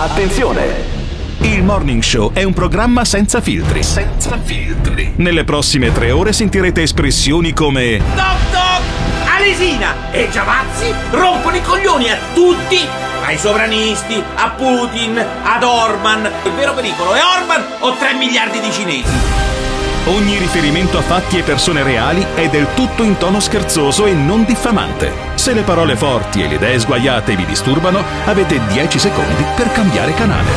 [0.00, 0.98] Attenzione!
[1.42, 3.82] Il Morning Show è un programma senza filtri.
[3.82, 5.12] Senza filtri.
[5.16, 8.80] Nelle prossime tre ore sentirete espressioni come Doc Doc!
[9.36, 12.78] Alesina e Giavazzi rompono i coglioni a tutti!
[13.26, 16.30] Ai sovranisti, a Putin, ad Orban.
[16.44, 19.49] Il vero pericolo è Orban o 3 miliardi di cinesi?
[20.10, 24.44] Ogni riferimento a fatti e persone reali è del tutto in tono scherzoso e non
[24.44, 25.12] diffamante.
[25.36, 30.12] Se le parole forti e le idee sguaiate vi disturbano, avete 10 secondi per cambiare
[30.14, 30.50] canale.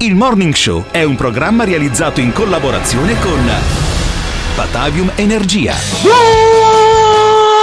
[0.00, 3.50] Il Morning Show è un programma realizzato in collaborazione con
[4.54, 5.74] Batavium Energia.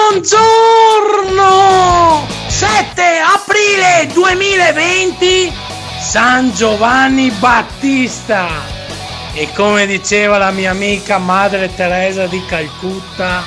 [0.10, 0.34] Buongiorno!
[2.48, 5.54] 7 aprile 2020
[6.00, 8.75] San Giovanni Battista
[9.38, 13.44] e come diceva la mia amica Madre Teresa di Calcutta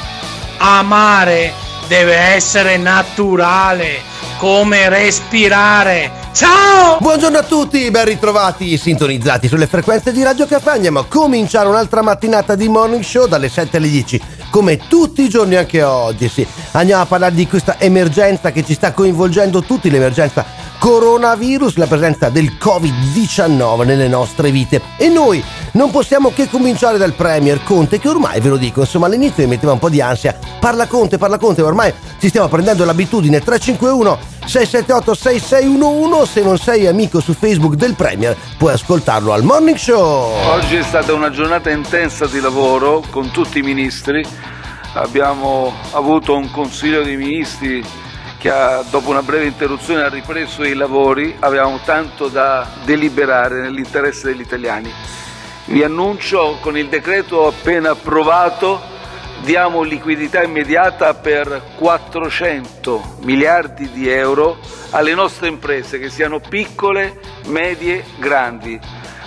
[0.59, 1.52] amare
[1.88, 4.02] deve essere naturale
[4.37, 10.72] come respirare ciao Buongiorno a tutti, ben ritrovati, sintonizzati sulle frequenze di Radio Caffè.
[10.72, 15.28] Andiamo a cominciare un'altra mattinata di morning show dalle 7 alle 10, come tutti i
[15.28, 16.28] giorni anche oggi.
[16.28, 20.45] Sì, andiamo a parlare di questa emergenza che ci sta coinvolgendo tutti, l'emergenza
[20.79, 24.81] coronavirus, la presenza del Covid-19 nelle nostre vite.
[24.97, 29.07] E noi non possiamo che cominciare dal Premier Conte, che ormai ve lo dico, insomma,
[29.07, 30.39] all'inizio mi metteva un po' di ansia.
[30.61, 36.87] Parla Conte, parla Conte, ormai ci stiamo prendendo l'abitudine 351 678 6611 se non sei
[36.87, 41.70] amico su Facebook del Premier puoi ascoltarlo al Morning Show Oggi è stata una giornata
[41.70, 44.25] intensa di lavoro con tutti i ministri.
[44.95, 47.85] Abbiamo avuto un consiglio dei ministri
[48.39, 51.36] che ha, dopo una breve interruzione ha ripreso i lavori.
[51.39, 54.91] Avevamo tanto da deliberare nell'interesse degli italiani.
[55.67, 58.97] Vi annuncio con il decreto appena approvato
[59.42, 64.58] diamo liquidità immediata per 400 miliardi di euro
[64.91, 68.78] alle nostre imprese, che siano piccole, medie, grandi.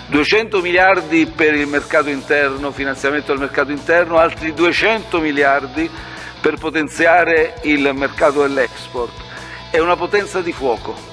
[0.08, 5.90] 200 miliardi per il mercato interno, finanziamento del mercato interno, altri 200 miliardi
[6.42, 9.14] per potenziare il mercato dell'export.
[9.70, 11.10] È una potenza di fuoco.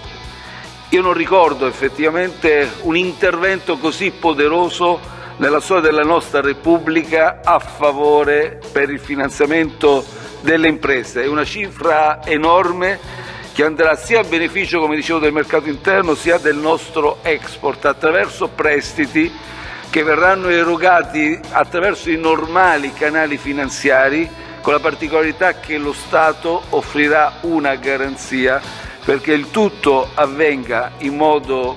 [0.88, 4.98] Io non ricordo effettivamente un intervento così poderoso
[5.36, 10.04] nella storia della nostra Repubblica a favore per il finanziamento
[10.40, 11.22] delle imprese.
[11.22, 12.98] È una cifra enorme
[13.52, 18.48] che andrà sia a beneficio, come dicevo, del mercato interno sia del nostro export attraverso
[18.48, 19.30] prestiti
[19.90, 27.38] che verranno erogati attraverso i normali canali finanziari con la particolarità che lo Stato offrirà
[27.42, 28.60] una garanzia
[29.04, 31.76] perché il tutto avvenga in modo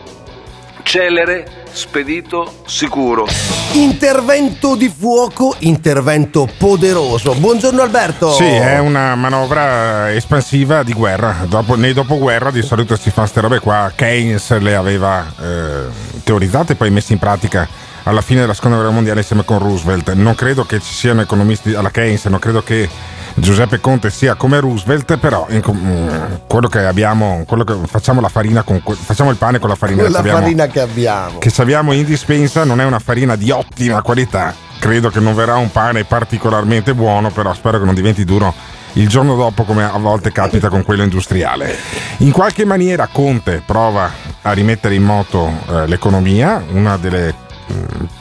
[0.84, 3.26] celere, spedito, sicuro.
[3.74, 7.34] Intervento di fuoco, intervento poderoso.
[7.34, 8.32] Buongiorno Alberto.
[8.32, 11.46] Sì, è una manovra espansiva di guerra.
[11.48, 13.92] Dopo, nei dopoguerra di solito si fa queste robe qua.
[13.96, 15.86] Keynes le aveva eh,
[16.24, 17.68] teorizzate e poi messe in pratica
[18.04, 20.14] alla fine della seconda guerra mondiale insieme con Roosevelt.
[20.14, 22.90] Non credo che ci siano economisti alla Keynes, non credo che
[23.36, 28.30] Giuseppe Conte sia come Roosevelt, però in, mm, quello che abbiamo, quello che facciamo la
[28.30, 31.38] farina con, facciamo il pane con la farina, Quella che, abbiamo, farina che abbiamo.
[31.38, 34.54] che abbiamo in dispensa, non è una farina di ottima qualità.
[34.80, 38.54] Credo che non verrà un pane particolarmente buono, però spero che non diventi duro
[38.94, 41.78] il giorno dopo come a volte capita con quello industriale.
[42.18, 44.12] In qualche maniera Conte prova
[44.42, 47.34] a rimettere in moto eh, l'economia, una delle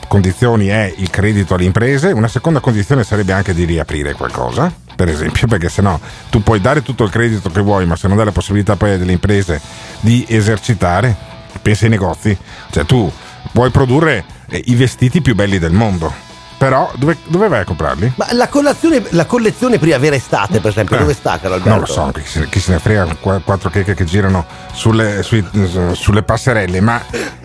[0.07, 5.07] condizioni è il credito alle imprese, una seconda condizione sarebbe anche di riaprire qualcosa, per
[5.07, 8.17] esempio, perché se no tu puoi dare tutto il credito che vuoi, ma se non
[8.17, 9.61] dai la possibilità poi delle imprese
[9.99, 11.15] di esercitare,
[11.61, 12.37] pensa ai negozi,
[12.71, 13.11] cioè tu
[13.51, 16.29] puoi produrre eh, i vestiti più belli del mondo.
[16.61, 18.13] Però dove, dove vai a comprarli?
[18.17, 18.47] Ma la,
[19.09, 21.69] la collezione primavera estate, per esempio, Eh, dove sta, caro Alberto?
[21.69, 25.23] Non lo so, chi se, chi se ne frega, qu- quattro checche che girano sulle,
[25.23, 25.43] sui-
[25.93, 27.01] sulle passerelle, ma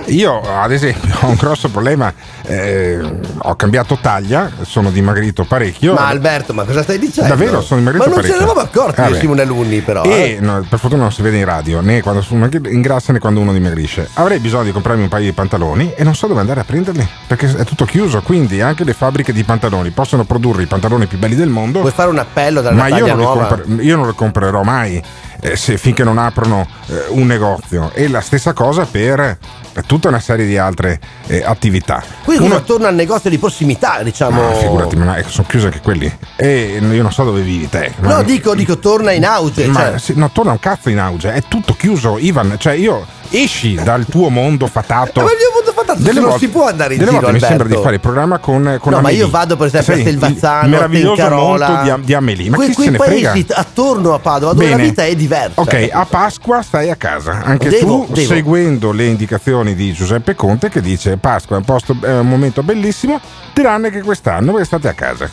[0.08, 2.12] io ad esempio ho un grosso problema,
[2.46, 3.00] eh,
[3.38, 5.94] ho cambiato taglia, sono dimagrito parecchio.
[5.94, 7.28] Ma Alberto, ma cosa stai dicendo?
[7.30, 8.46] Davvero, sono dimagrito Ma non ce parecchio.
[8.46, 9.16] ne eravamo accorti io Vabbè.
[9.16, 10.02] e Simone Alunni, però.
[10.04, 10.38] E eh.
[10.40, 13.52] no, per fortuna non si vede in radio, né quando uno ingrassa né quando uno
[13.52, 14.08] dimagrisce.
[14.14, 17.06] Avrei bisogno di comprarmi un paio di pantaloni e non so dove andare a prenderli
[17.26, 18.22] perché è tutto chiuso.
[18.22, 21.80] Quindi anche le fabbriche di pantaloni possono produrre i pantaloni più belli del mondo.
[21.80, 23.46] Puoi fare un appello dalla Ma io non, li nuova?
[23.46, 25.02] compre- io non le comprerò mai
[25.40, 27.90] eh, se- finché non aprono eh, un negozio.
[27.92, 29.38] E la stessa cosa per
[29.82, 32.02] tutta una serie di altre eh, attività.
[32.24, 34.42] Quindi Uno- torna al negozio di prossimità, diciamo.
[34.42, 36.10] Ma figurati, ma sono chiusi anche quelli.
[36.36, 37.92] E io non so dove vivi te.
[37.98, 39.66] No, ma- dico, dico, torna in auge.
[39.66, 39.98] ma cioè.
[39.98, 42.56] sì, no, torna un cazzo in auge, è tutto chiuso, Ivan.
[42.58, 43.04] Cioè, io
[43.42, 45.20] esci dal tuo mondo fatato.
[45.22, 47.44] Ma il mio mondo fatato se non si può andare in delle giro, volte mi
[47.46, 49.18] sembra di fare il programma con, con No, ma Amelie.
[49.24, 51.68] io vado per esempio a Sai, Stelvazzano, il meraviglioso Tencarola.
[51.68, 52.50] monto di, di Amelie.
[52.50, 53.30] Ma Que- chi quei se ne frega?
[53.30, 54.76] paesi attorno a Padova dove Bene.
[54.76, 55.60] la vita è diversa.
[55.60, 58.26] Ok, a Pasqua stai a casa, anche Devo, tu devo.
[58.26, 62.62] seguendo le indicazioni di Giuseppe Conte che dice Pasqua è un, posto- è un momento
[62.62, 63.20] bellissimo,
[63.52, 65.28] tranne che quest'anno voi state a casa.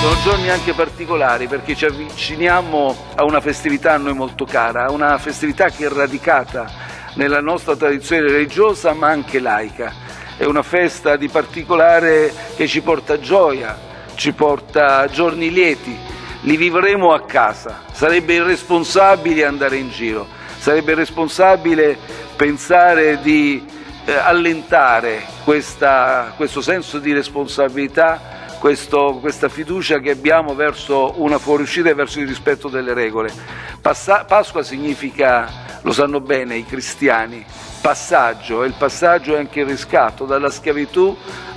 [0.00, 4.90] Sono giorni anche particolari perché ci avviciniamo a una festività a noi molto cara, a
[4.90, 6.66] una festività che è radicata
[7.14, 9.92] nella nostra tradizione religiosa ma anche laica.
[10.36, 13.78] È una festa di particolare che ci porta gioia,
[14.14, 15.96] ci porta giorni lieti,
[16.42, 17.82] li vivremo a casa.
[17.92, 20.26] Sarebbe irresponsabile andare in giro,
[20.58, 21.96] sarebbe irresponsabile
[22.36, 23.72] pensare di
[24.06, 31.90] eh, allentare questa- questo senso di responsabilità questo- questa fiducia che abbiamo verso una fuoriuscita
[31.90, 33.30] e verso il rispetto delle regole.
[33.78, 37.44] Passa- Pasqua significa, lo sanno bene i cristiani,
[37.82, 41.14] passaggio e il passaggio è anche il riscatto dalla schiavitù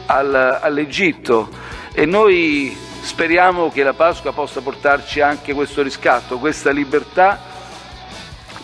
[0.07, 1.48] al- all'Egitto
[1.94, 7.39] e noi speriamo che la Pasqua possa portarci anche questo riscatto, questa libertà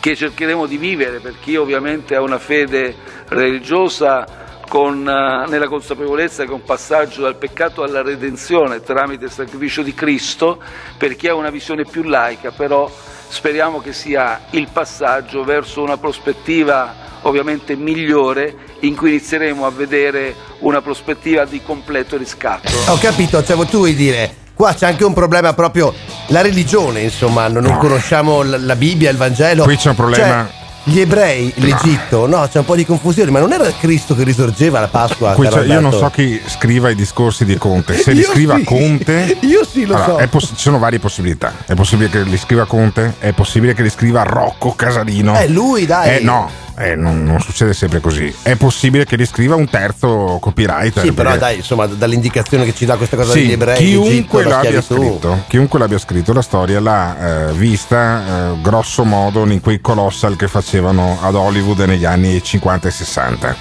[0.02, 2.94] che cercheremo di vivere per chi ovviamente ha una fede
[3.30, 4.28] religiosa
[4.74, 9.84] con, eh, nella consapevolezza che è un passaggio dal peccato alla redenzione tramite il sacrificio
[9.84, 10.58] di Cristo,
[10.98, 12.90] per chi ha una visione più laica, però
[13.28, 16.92] speriamo che sia il passaggio verso una prospettiva
[17.22, 22.72] ovviamente migliore in cui inizieremo a vedere una prospettiva di completo riscatto.
[22.88, 25.94] Ho capito, cioè tu vuoi dire, qua c'è anche un problema proprio,
[26.30, 27.78] la religione insomma, non, non No.
[27.78, 29.66] conosciamo la, la Bibbia, il Vangelo.
[29.66, 33.40] Qui c'è un problema- Cioè, gli ebrei, l'Egitto, no, c'è un po' di confusione, ma
[33.40, 35.34] non era Cristo che risorgeva la Pasqua?
[35.34, 37.96] C'è- io non so chi scriva i discorsi di Conte.
[37.98, 38.64] Se li scriva sì.
[38.64, 39.38] Conte.
[39.42, 40.28] Io sì, lo Allora, so.
[40.30, 41.54] poss- ci sono varie possibilità.
[41.66, 45.40] È possibile che li scriva Conte, è possibile che li scriva Rocco Casalino.
[45.40, 46.18] Eh, lui, dai.
[46.18, 48.34] Eh, no, eh, non, non succede sempre così.
[48.42, 51.04] È possibile che li scriva un terzo copywriter.
[51.04, 54.82] Sì, però dai, insomma, dall'indicazione che ci dà questa cosa Sì, degli ebrei, chiunque l'abbia,
[54.82, 60.36] scritto, chiunque l'abbia scritto la storia l'ha eh, vista eh, grosso modo in quei colossal
[60.36, 63.56] che facevano ad Hollywood negli anni 50 e 60.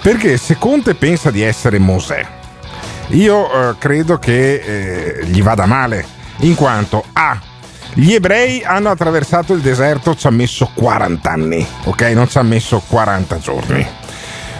[0.00, 2.24] Perché se Conte pensa di essere Mosè,
[3.08, 4.54] io eh, credo che
[5.20, 6.04] eh, gli vada male,
[6.38, 7.38] in quanto A.
[7.94, 12.02] Gli ebrei hanno attraversato il deserto, ci ha messo 40 anni, ok?
[12.14, 13.86] Non ci ha messo 40 giorni.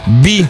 [0.05, 0.47] B.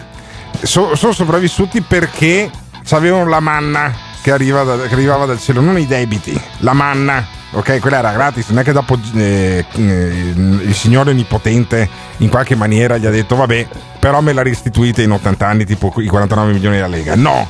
[0.61, 2.49] so- sono sopravvissuti perché
[2.91, 7.25] avevano la manna che, arriva da- che arrivava dal cielo, non i debiti, la manna.
[7.51, 12.53] Ok, quella era gratis, non è che dopo eh, eh, il signore onnipotente in qualche
[12.55, 13.67] maniera gli ha detto vabbè,
[13.99, 17.15] però me la restituite in 80 anni, tipo i 49 milioni della Lega.
[17.15, 17.49] No,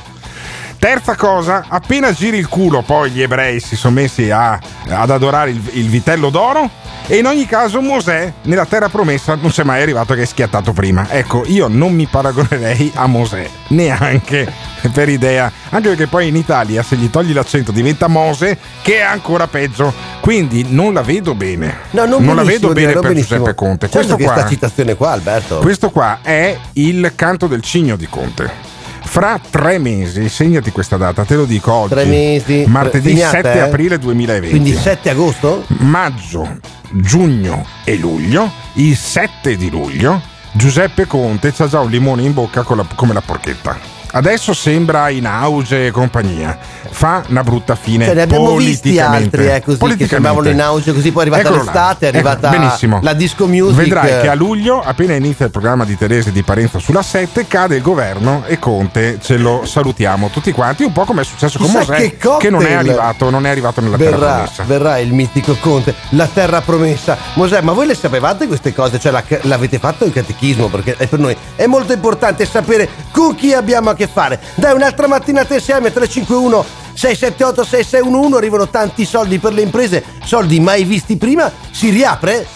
[0.80, 5.50] Terza cosa, appena giri il culo, poi gli ebrei si sono messi a- ad adorare
[5.50, 6.70] il, il vitello d'oro.
[7.06, 10.72] E in ogni caso Mosè nella terra promessa non c'è mai arrivato che è schiattato
[10.72, 11.06] prima.
[11.10, 14.50] Ecco, io non mi paragonerei a Mosè, neanche
[14.90, 15.52] per idea.
[15.68, 19.92] Anche perché poi in Italia se gli togli l'accento diventa Mose, che è ancora peggio.
[20.20, 21.76] Quindi non la vedo bene.
[21.90, 23.38] No, non, la benissimo, vedo bene non per benissimo.
[23.40, 23.90] Giuseppe Conte.
[23.90, 25.58] Certo Questo che qua, sta citazione qua, Alberto.
[25.58, 28.69] questo qua è il canto del cigno di Conte.
[29.10, 31.94] Fra tre mesi, segnati questa data, te lo dico oggi.
[31.94, 32.64] Tre mesi.
[32.68, 33.58] Martedì Segnate, 7 eh?
[33.58, 34.48] aprile 2020.
[34.50, 35.64] Quindi 7 agosto?
[35.78, 36.58] Maggio,
[36.92, 40.22] giugno e luglio, il 7 di luglio,
[40.52, 43.89] Giuseppe Conte c'ha già un limone in bocca con la- come la porchetta.
[44.12, 46.58] Adesso sembra in auge e compagnia.
[46.90, 48.06] Fa una brutta fine.
[48.06, 49.36] Cioè, ne abbiamo visti politicamente.
[49.36, 51.70] altri, eh, così, che sembravano in auge, così poi è arrivata Eccolo là.
[51.72, 52.98] l'estate, è Ecco, arrivata benissimo.
[53.02, 53.76] la disco music.
[53.76, 57.46] Vedrai che a luglio, appena inizia il programma di Teresa e di Parenza sulla 7,
[57.46, 61.58] cade il governo e Conte ce lo salutiamo tutti quanti, un po' come è successo
[61.58, 64.62] con Mosè, che cocktail non è arrivato, non è arrivato nella terra Verrà, promessa.
[64.64, 67.16] verrà il mitico Conte, la terra promessa.
[67.34, 68.98] Mosè, ma voi le sapevate queste cose?
[68.98, 70.66] Cioè, la- l'avete fatto in catechismo?
[70.68, 74.40] Perché è per noi è molto importante sapere con chi abbiamo a che fare.
[74.54, 76.64] Dai, un'altra mattinata insieme, 351
[76.94, 81.50] 678 6611, arrivano tanti soldi per le imprese, soldi mai visti prima.
[81.70, 82.46] Si riapre?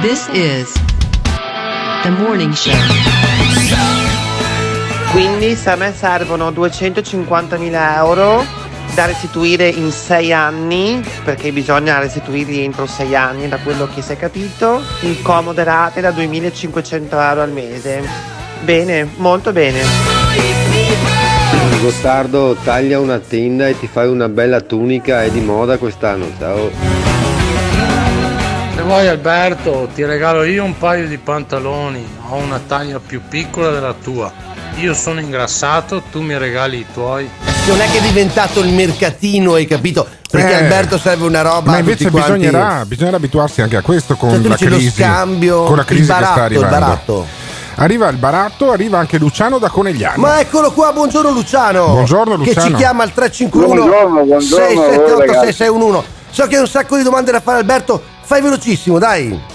[0.00, 0.72] This is
[2.02, 2.74] the morning show.
[5.12, 8.44] Quindi se a me servono 250.000 euro
[8.94, 14.12] da restituire in 6 anni, perché bisogna restituirli entro 6 anni da quello che si
[14.12, 18.33] è capito, in comode rate da 2.500 euro al mese.
[18.64, 19.80] Bene, molto bene.
[21.80, 26.70] Gottardo taglia una tenda e ti fai una bella tunica, è di moda quest'anno, ciao.
[28.74, 33.70] Se vuoi Alberto, ti regalo io un paio di pantaloni, ho una taglia più piccola
[33.70, 34.32] della tua.
[34.76, 37.28] Io sono ingrassato, tu mi regali i tuoi.
[37.66, 40.06] Non è che è diventato il mercatino, hai capito?
[40.30, 44.30] Perché Eh, Alberto serve una roba Ma invece bisognerà, bisognerà abituarsi anche a questo con
[44.30, 44.90] Cioè, la dici lo crisi.
[45.02, 46.78] scambio, con la crisi il baratto, che sta il arrivando.
[46.78, 47.26] baratto.
[47.76, 50.20] Arriva il baratto, arriva anche Luciano da Conegliano.
[50.20, 51.86] Ma eccolo qua, buongiorno Luciano.
[51.86, 52.66] Buongiorno, Che Luciano.
[52.68, 55.52] ci chiama al 351 Buongiorno, buongiorno a voi, 678 ragazzi.
[55.52, 56.06] 6611.
[56.30, 59.52] So che hai un sacco di domande da fare Alberto, fai velocissimo, dai.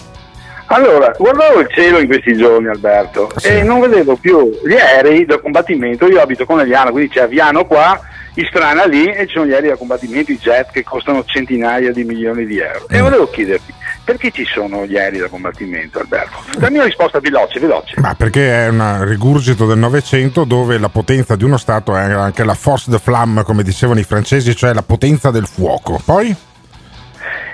[0.72, 5.40] Allora, guardavo il cielo in questi giorni, Alberto, e non vedevo più gli aerei da
[5.40, 6.06] combattimento.
[6.06, 8.00] Io abito con Aviano, quindi c'è Aviano qua,
[8.36, 12.04] Istrana lì, e ci sono gli aerei da combattimento, i jet che costano centinaia di
[12.04, 12.86] milioni di euro.
[12.92, 12.96] Mm.
[12.96, 13.74] E volevo chiederti,
[14.10, 16.38] perché ci sono gli aerei da combattimento, Alberto?
[16.58, 17.94] Dammi una risposta veloce, veloce.
[18.02, 22.44] Ma perché è un rigurgito del Novecento dove la potenza di uno Stato è anche
[22.44, 26.02] la force de flamme, come dicevano i francesi, cioè la potenza del fuoco.
[26.04, 26.36] Poi?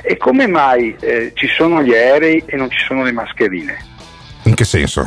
[0.01, 3.77] E come mai eh, ci sono gli aerei e non ci sono le mascherine?
[4.43, 5.05] In che senso?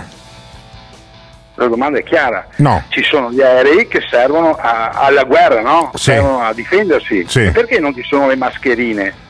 [1.54, 2.46] La domanda è chiara.
[2.56, 2.84] No.
[2.88, 5.92] Ci sono gli aerei che servono a- alla guerra, no?
[5.94, 6.10] Sì.
[6.10, 7.24] Servono a difendersi.
[7.26, 7.50] Sì.
[7.52, 9.26] Perché non ci sono le mascherine?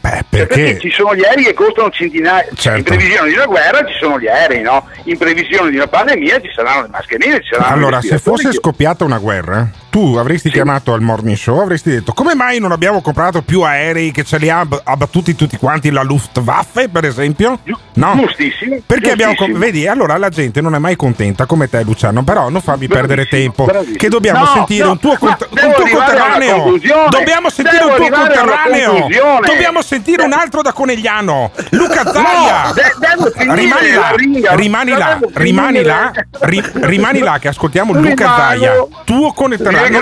[0.00, 2.46] Beh, perché perché ci sono gli aerei che costano centinaia.
[2.54, 2.78] Certo.
[2.78, 4.86] In previsione di una guerra ci sono gli aerei, no?
[5.04, 9.04] In previsione di una pandemia ci saranno le mascherine, ci saranno Allora, se fosse scoppiata
[9.04, 13.42] una guerra, tu avresti chiamato al morning show, avresti detto come mai non abbiamo comprato
[13.42, 17.58] più aerei che ce li ha ab- abbattuti tutti quanti la Luftwaffe, per esempio?
[17.94, 18.16] No.
[18.16, 18.78] Giustissimo.
[18.86, 19.32] Perché abbiamo.
[19.34, 19.58] giustissimo.
[19.58, 22.22] vedi, allora la gente non è mai contenta come te, Luciano.
[22.22, 23.64] Però non farmi perdere Bravissimo, tempo.
[23.64, 23.96] bravissimo.
[23.98, 26.78] Che dobbiamo No, sentire no, un tuo, cont- un tuo conterraneo.
[27.10, 29.06] Dobbiamo sentire Devo un tuo conterraneo.
[29.44, 31.50] Dobbiamo sentire un altro da Conegliano.
[31.70, 32.72] Luca No, Zaia.
[32.72, 37.92] de- devo finire rimani là, rimani là, Devo rimani là, ri- rimani là che ascoltiamo
[37.92, 38.24] Luca.
[38.36, 38.86] Zaia.
[39.04, 40.00] Tuo conterraneo.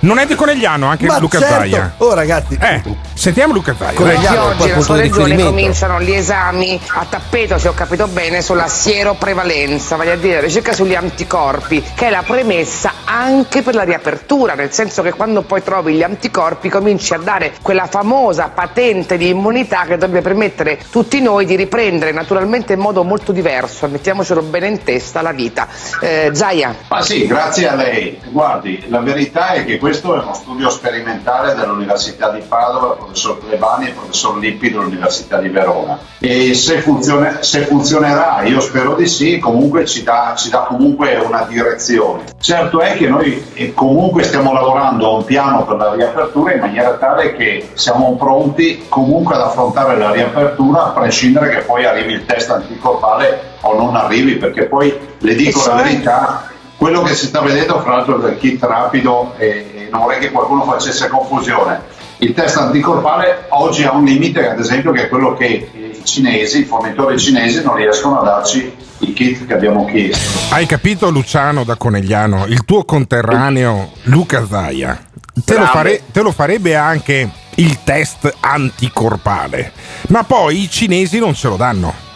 [0.00, 1.54] Non, è di Conegliano, anche Ma Luca certo.
[1.54, 1.94] Zaia.
[1.98, 2.82] Oh ragazzi, Eh,
[3.14, 3.94] sentiamo Luca Zaia.
[3.94, 4.44] Conegliano.
[4.44, 9.96] Oggi nella sua regione cominciano gli esami a tappeto, se ho capito bene, sulla sieroprevalenza,
[9.96, 14.52] vale a dire la ricerca sugli anticorpi, che è la premessa anche per la riapertura,
[14.54, 19.28] nel senso che quando poi trovi gli anticorpi cominci a dare quella famosa patente di
[19.30, 24.68] immunità che dovrebbe permettere tutti noi di riprendere naturalmente in modo molto diverso, mettiamocelo bene
[24.68, 25.68] in testa, la vita.
[26.00, 26.74] Eh, Zaia.
[26.88, 28.20] Ma sì, grazie a lei.
[28.30, 33.38] Guardi, la verità è che questo è uno studio sperimentale dell'Università di Padova, il professor
[33.38, 35.98] Plebani e il professor Lippi dell'Università di Verona.
[36.18, 41.16] E se, funzione- se funzionerà, io spero di sì, comunque ci dà, ci dà comunque
[41.16, 42.24] una direzione.
[42.40, 46.60] Certo è che noi eh, comunque stiamo lavorando a un piano per la riapertura in
[46.60, 52.12] maniera tale che siamo pronti comunque ad affrontare la riapertura a prescindere che poi arrivi
[52.12, 57.26] il test anticorpale o non arrivi, perché poi le dico la verità, quello che si
[57.26, 61.98] sta vedendo fra l'altro del kit rapido e non vorrei che qualcuno facesse confusione.
[62.18, 66.60] Il test anticorpale oggi ha un limite, ad esempio, che è quello che i cinesi,
[66.60, 70.54] i fornitori cinesi non riescono a darci i kit che abbiamo chiesto.
[70.54, 74.98] Hai capito Luciano da Conegliano, il tuo conterraneo Luca Zaia,
[75.44, 75.72] te lo, Bravo.
[75.72, 77.28] fare- te lo farebbe anche
[77.60, 79.72] il test anticorpale,
[80.08, 82.09] ma poi i cinesi non ce lo danno.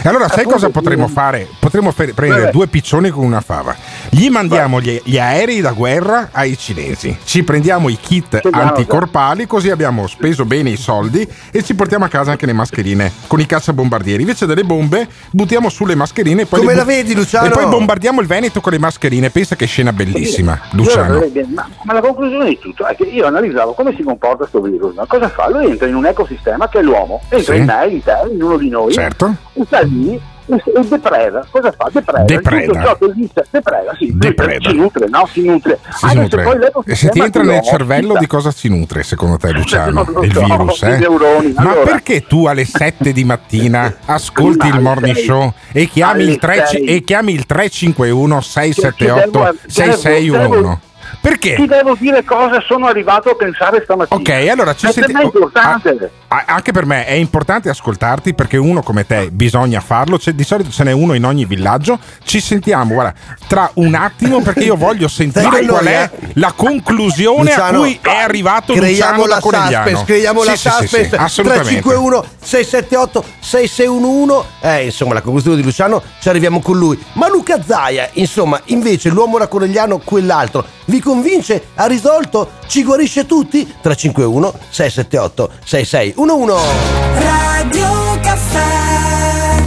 [0.00, 1.48] E allora sai cosa potremmo fare?
[1.58, 2.52] Potremmo fe- prendere Vabbè.
[2.52, 3.74] due piccioni con una fava.
[4.10, 7.16] Gli mandiamo gli, gli aerei da guerra ai cinesi.
[7.24, 12.04] Ci prendiamo i kit Sì, anticorpali, così abbiamo speso bene i soldi e ci portiamo
[12.04, 14.22] a casa anche le mascherine con i cacciabombardieri.
[14.22, 17.46] Invece delle bombe, buttiamo su le mascherine e poi la vedi, Luciano?
[17.46, 19.30] E poi bombardiamo il Veneto con le mascherine.
[19.30, 21.14] Pensa che scena bellissima, Luciano.
[21.18, 24.60] Allora, Ma, ma la conclusione di tutto è che io analizzavo come si comporta questo
[24.60, 24.94] virus.
[24.94, 25.04] no?
[25.06, 25.48] Cosa fa?
[25.50, 27.58] Lui entra in un ecosistema che è l'uomo, entra Sì.
[27.60, 29.34] in me, in te, in uno di noi, Certo.
[29.64, 31.46] sta lì e, e depreda.
[31.50, 31.88] Cosa fa?
[31.92, 32.24] Depreda.
[32.24, 32.66] Depreda.
[32.72, 34.10] Tutto ciò che gli sta- depreda, sì.
[34.14, 34.70] Depreda.
[34.70, 35.28] Si nutre, no?
[35.32, 35.78] Si nutre.
[35.90, 36.38] Si Anche nutre.
[36.42, 39.50] se poi E l'ecosistema se ti entra nel cervello di cosa si nutre secondo te
[39.52, 40.04] Luciano?
[40.08, 40.96] Lo Il so, virus, eh?
[40.98, 41.52] neuroni.
[41.56, 45.24] Ma Allora- perché tu alle 7 di mattina ascolti il morning sei.
[45.24, 46.84] show e chiami, il Alle 3, sei.
[46.84, 50.78] e chiami il 351 678 Devo- 6611?
[51.22, 51.54] Perché?
[51.54, 54.20] Ti devo dire cosa sono arrivato a pensare stamattina.
[54.20, 55.18] Ok, allora ci sentiamo.
[55.20, 56.10] me importante.
[56.28, 60.18] Anche per me è importante ascoltarti perché uno come te bisogna farlo.
[60.18, 61.98] C'è- di solito ce n'è uno in ogni villaggio.
[62.22, 63.14] Ci sentiamo, guarda,
[63.46, 67.98] tra un attimo perché io voglio sentire qual è noi, la conclusione a Luciano, cui
[68.02, 69.84] è arrivato creiamo Luciano la da Conegliano.
[69.84, 71.80] suspense, creiamo la Sì, sì, sì, suspense sì, assolutamente.
[71.80, 77.62] 351 678 6611 eh insomma la conclusione di Luciano ci arriviamo con lui ma Luca
[77.64, 85.50] Zaia insomma invece l'uomo racconegliano quell'altro vi convince ha risolto ci guarisce tutti 351 678
[85.64, 89.62] 6611 Radio Caffè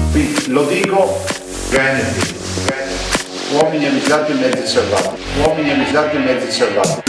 [0.47, 1.23] Lo dico,
[1.69, 3.53] Veneti, Veneti.
[3.53, 7.03] uomini avvisati e mezzi salvati, uomini avvisati e mezzi salvati.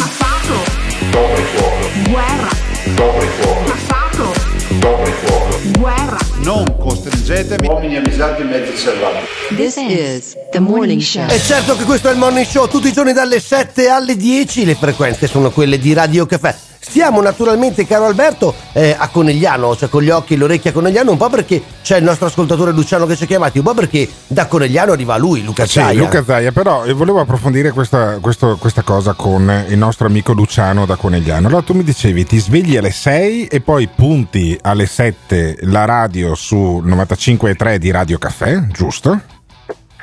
[1.11, 2.49] Dopo il fuoco, Guerra
[2.95, 4.33] dopo il fuoco, Passato
[4.79, 5.59] dopo il fuoco.
[5.77, 7.67] Guerra Non costringetemi.
[7.67, 9.27] Uomini avvisati e mezzi salvati.
[9.57, 11.27] This is the morning show.
[11.29, 14.65] E certo che questo è il morning show tutti i giorni dalle 7 alle 10
[14.67, 19.89] le frequenze sono quelle di Radio Caffè Stiamo naturalmente, caro Alberto, eh, a Conegliano, cioè
[19.89, 22.73] con gli occhi e le orecchie a Conegliano, un po' perché c'è il nostro ascoltatore
[22.73, 26.01] Luciano che ci ha chiamati, un po' perché da Conegliano arriva lui, Luca Sì, Zaia.
[26.01, 30.85] Luca Zaia, però eh, volevo approfondire questa, questo- questa cosa con il nostro amico Luciano
[30.85, 31.47] da Conegliano.
[31.47, 36.35] Allora tu mi dicevi, ti svegli alle 6 e poi punti alle 7 la radio
[36.35, 39.21] su 95.3 di Radio Caffè, giusto?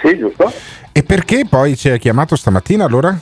[0.01, 0.49] Sì, giusto.
[0.93, 3.15] E perché poi ci hai chiamato stamattina allora?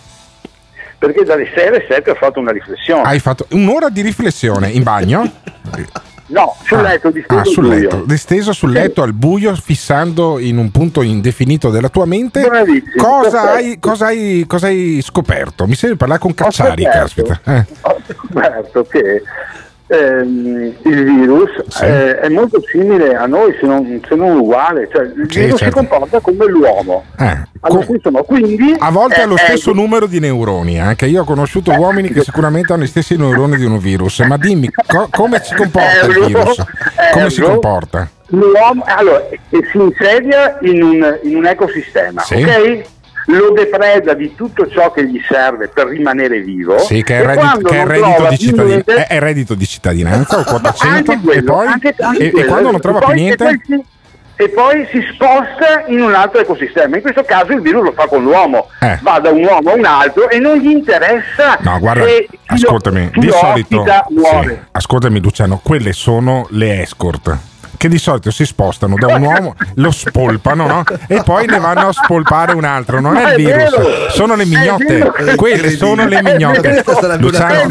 [0.99, 3.03] Perché dalle 6 alle 7 ho fatto una riflessione.
[3.03, 5.31] Hai fatto un'ora di riflessione in bagno?
[6.29, 8.75] No, sul letto di Ah, sul letto, disteso sul Sì.
[8.75, 12.45] letto al buio, fissando in un punto indefinito della tua mente.
[12.97, 15.65] Cosa hai, cosa, hai, cosa hai scoperto?
[15.67, 17.23] Mi sembra parlare con Cacciari, scoperto.
[17.23, 17.39] caspita.
[17.45, 17.65] Eh.
[17.81, 19.23] Ho scoperto che
[19.87, 24.87] ehm, il virus eh, è molto simile a noi, se non, se non uguale.
[24.91, 25.79] Cioè, il Sì, virus certo.
[25.79, 27.03] si comporta come l'uomo.
[27.19, 31.07] Eh, Allora, insomma, quindi, A volte eh, ha lo eh, stesso numero di neuroni, anche
[31.07, 34.69] io ho conosciuto uomini che sicuramente hanno gli stessi neuroni di un virus, ma dimmi
[34.71, 36.63] co- come si comporta il virus?
[37.11, 38.09] Come si comporta?
[38.27, 42.35] L'uomo allora, si insedia in un, in un ecosistema, Sì.
[42.35, 42.81] ok?
[43.29, 46.79] Lo depreda di tutto ciò che gli serve per rimanere vivo.
[46.79, 50.43] Sì, che è reddito, che è reddito di cittadinanza, niente- è, reddito di cittadinanza o
[50.43, 53.59] quota 100 anche quello, e poi anche- anche e- e, quando non trova più niente?
[54.39, 56.95] E poi, si, sposta in un altro ecosistema.
[56.95, 58.99] In questo caso il virus lo fa con l'uomo, Eh.
[59.01, 63.09] va da un uomo a un altro e non gli interessa No, guarda, lo- ascoltami,
[63.11, 67.35] chi di lo solito sì, ascoltami Luciano, quelle sono le escort
[67.77, 70.83] che di solito si spostano da un uomo, lo spolpano, no?
[71.07, 74.09] E poi ne vanno a spolpare un altro, non Ma è il è virus, vero,
[74.09, 76.83] sono le è mignotte, quelle sono le È mignotte.
[77.19, 77.67] Luciano,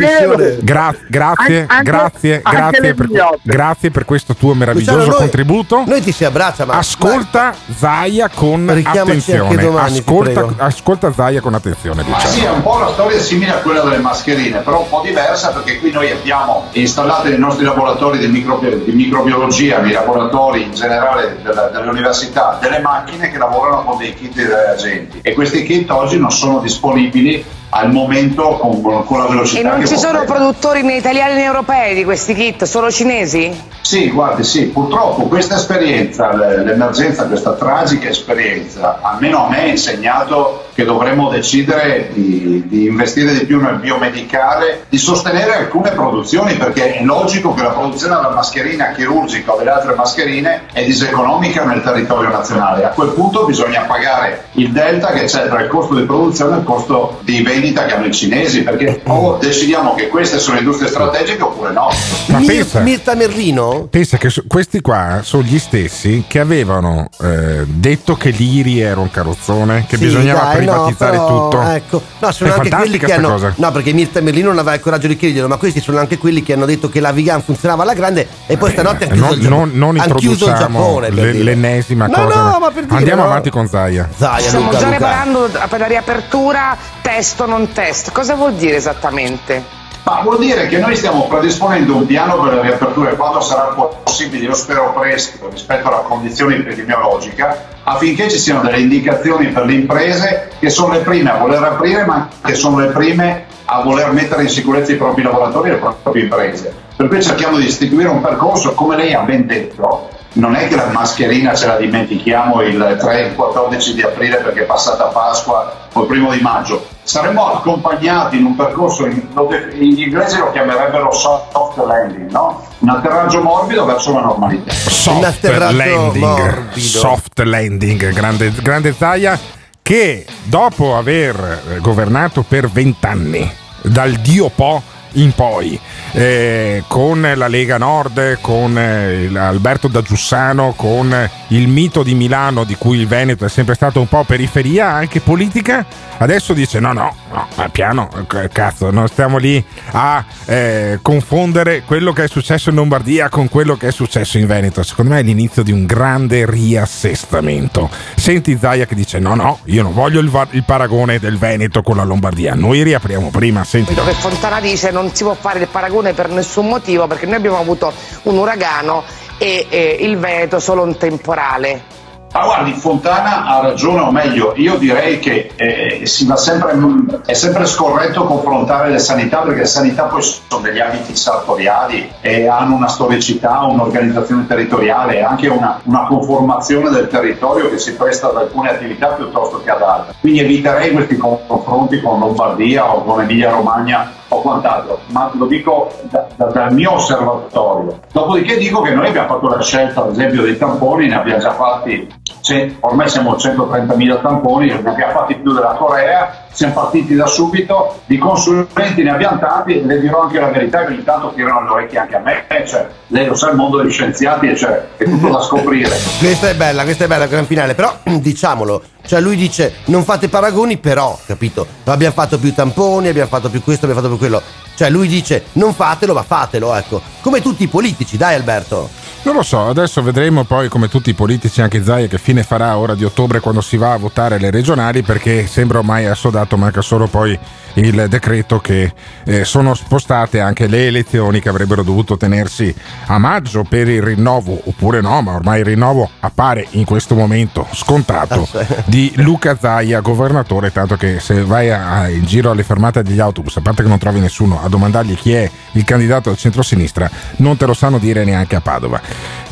[0.60, 3.08] gra- grazie, Anche- grazie, anche grazie per,
[3.42, 5.84] grazie per questo tuo meraviglioso Luciano, noi- contributo.
[5.86, 9.56] Noi ti si abbraccia, ma Ascolta Zaia con attenzione.
[9.56, 12.32] domani, ascolta, ascolta Zaia con attenzione, Ma Luciano.
[12.32, 15.50] sì, è un po' una storia simile a quella delle mascherine, però un po' diversa
[15.50, 21.38] perché qui noi abbiamo installato nei nostri laboratori di, microbi- di microbiologia, laboratori in generale
[21.42, 25.18] della- delle università, delle macchine che lavorano con dei kit di reagenti.
[25.22, 29.86] E questi kit oggi non sono disponibili al momento con, con la velocità E non
[29.86, 30.32] ci sono vorremmo.
[30.32, 33.74] produttori né italiani né europei di questi kit, solo cinesi?
[33.80, 40.64] Sì, guardi, sì, purtroppo questa esperienza, l'emergenza, questa tragica esperienza, almeno a me ha insegnato
[40.74, 46.94] che dovremmo decidere di, di investire di più nel biomedicale, di sostenere alcune produzioni, perché
[46.96, 51.82] è logico che la produzione della mascherina chirurgica o delle altre mascherine è diseconomica nel
[51.82, 52.84] territorio nazionale.
[52.84, 56.58] A quel punto bisogna pagare il delta che c'è tra il costo di produzione e
[56.58, 60.88] il costo di vendita che hanno i cinesi, perché o decidiamo che queste sono industrie
[60.88, 61.88] strategiche oppure no.
[62.26, 63.86] Ma Mir- pensa- Mirta Merlino?
[63.90, 69.10] Pensa che questi qua sono gli stessi che avevano eh, detto che l'IRI era un
[69.10, 71.62] carrozzone, che Sì, bisognava dai, no, privatizzare però, tutto.
[71.62, 72.02] Ecco.
[72.18, 73.28] No, sono è anche quelli che hanno.
[73.30, 73.52] cosa.
[73.56, 76.42] No, perché Mirta Merlino non aveva il coraggio di chiederlo, ma questi sono anche quelli
[76.42, 79.34] che hanno detto che la vegan funzionava alla grande e poi stanotte hanno chiuso Non,
[79.36, 79.58] il Giappone.
[79.66, 81.08] non- non Han chiuso il introduciamo Giappone.
[81.10, 81.42] per dire.
[81.44, 82.34] l'ennesima No, cosa.
[82.42, 83.28] no, ma per dire, Andiamo no.
[83.28, 84.08] avanti con Zaia.
[84.16, 88.12] Zaia, Stiamo già preparando per la riapertura test o non test.
[88.12, 89.74] Cosa vuol dire esattamente?
[90.02, 93.74] Ma vuol dire che noi stiamo predisponendo un piano per la riapertura e quando sarà
[94.04, 99.72] possibile, io spero presto rispetto alla condizione epidemiologica, affinché ci siano delle indicazioni per le
[99.72, 104.12] imprese che sono le prime a voler aprire, ma che sono le prime a voler
[104.12, 106.72] mettere in sicurezza i propri lavoratori e le proprie imprese.
[106.94, 110.76] Per cui cerchiamo di istituire un percorso, come lei ha ben detto, non è che
[110.76, 115.04] la mascherina ce la dimentichiamo il 3 e il 14 di aprile perché è passata
[115.04, 116.86] Pasqua o il primo di maggio.
[117.02, 119.28] Saremmo accompagnati in un percorso, in,
[119.72, 122.64] gli inglesi lo chiamerebbero soft landing, no?
[122.78, 124.72] Un atterraggio morbido verso la normalità.
[124.72, 126.98] Soft landing, morbido.
[126.98, 129.38] soft landing, grande, grande Zaia
[129.80, 133.48] che dopo aver governato per vent'anni
[133.82, 134.82] dal Dio Po
[135.16, 135.78] in poi
[136.12, 142.64] eh, con la Lega Nord, con eh, Alberto da Giussano, con il mito di Milano
[142.64, 145.84] di cui il Veneto è sempre stato un po' periferia anche politica,
[146.18, 151.82] adesso dice no no, no ma piano, c- cazzo, non stiamo lì a eh, confondere
[151.82, 154.82] quello che è successo in Lombardia con quello che è successo in Veneto.
[154.82, 157.90] Secondo me è l'inizio di un grande riassestamento.
[158.14, 161.82] Senti Zaia che dice no no, io non voglio il, va- il paragone del Veneto
[161.82, 163.94] con la Lombardia, noi riapriamo prima, senti.
[163.94, 167.36] Quello che Fontana dice non si può fare il paragone per nessun motivo perché noi
[167.36, 167.92] abbiamo avuto
[168.24, 169.02] un uragano
[169.38, 172.04] e eh, il Veneto solo un temporale.
[172.32, 176.76] Ma guardi, Fontana ha ragione, o meglio, io direi che eh, sempre,
[177.24, 182.46] è sempre scorretto confrontare le sanità perché le sanità poi sono degli ambiti sartoriali e
[182.46, 188.28] hanno una storicità, un'organizzazione territoriale e anche una, una conformazione del territorio che si presta
[188.28, 190.14] ad alcune attività piuttosto che ad altre.
[190.20, 195.92] Quindi eviterei questi confronti con Lombardia o con Emilia Romagna o quant'altro, ma lo dico
[196.10, 198.00] da- da- dal mio osservatorio.
[198.12, 201.52] Dopodiché dico che noi abbiamo fatto la scelta, ad esempio, dei tamponi, ne abbiamo già
[201.52, 202.08] fatti,
[202.40, 207.26] ce- ormai siamo a 130.000 tamponi, ne abbiamo fatti più della Corea, siamo partiti da
[207.26, 211.70] subito, di consulenti ne abbiamo tanti le dirò anche la verità ogni tanto tirano le
[211.70, 215.28] orecchie anche a me, cioè, lei lo sa il mondo degli scienziati, cioè, è tutto
[215.28, 215.90] da scoprire.
[216.18, 220.28] Questa è bella, questa è bella, gran finale, però diciamolo, cioè lui dice non fate
[220.28, 221.66] paragoni, però, capito?
[221.84, 224.42] Abbiamo fatto più tamponi, abbiamo fatto più questo, abbiamo fatto più quello.
[224.74, 227.00] Cioè lui dice non fatelo, ma fatelo, ecco.
[227.20, 228.88] Come tutti i politici, dai Alberto.
[229.22, 232.76] Non lo so, adesso vedremo poi come tutti i politici, anche Zaia, che fine farà
[232.76, 236.80] ora di ottobre quando si va a votare le regionali, perché sembra ormai assodato, manca
[236.80, 237.36] solo poi
[237.76, 238.92] il decreto che
[239.24, 242.74] eh, sono spostate anche le elezioni che avrebbero dovuto tenersi
[243.06, 247.66] a maggio per il rinnovo, oppure no, ma ormai il rinnovo appare in questo momento
[247.72, 248.48] scontato
[248.86, 253.20] di Luca Zaia, governatore, tanto che se vai a- a- in giro alle fermate degli
[253.20, 257.10] autobus, a parte che non trovi nessuno a domandargli chi è il candidato del centro-sinistra,
[257.36, 259.00] non te lo sanno dire neanche a Padova.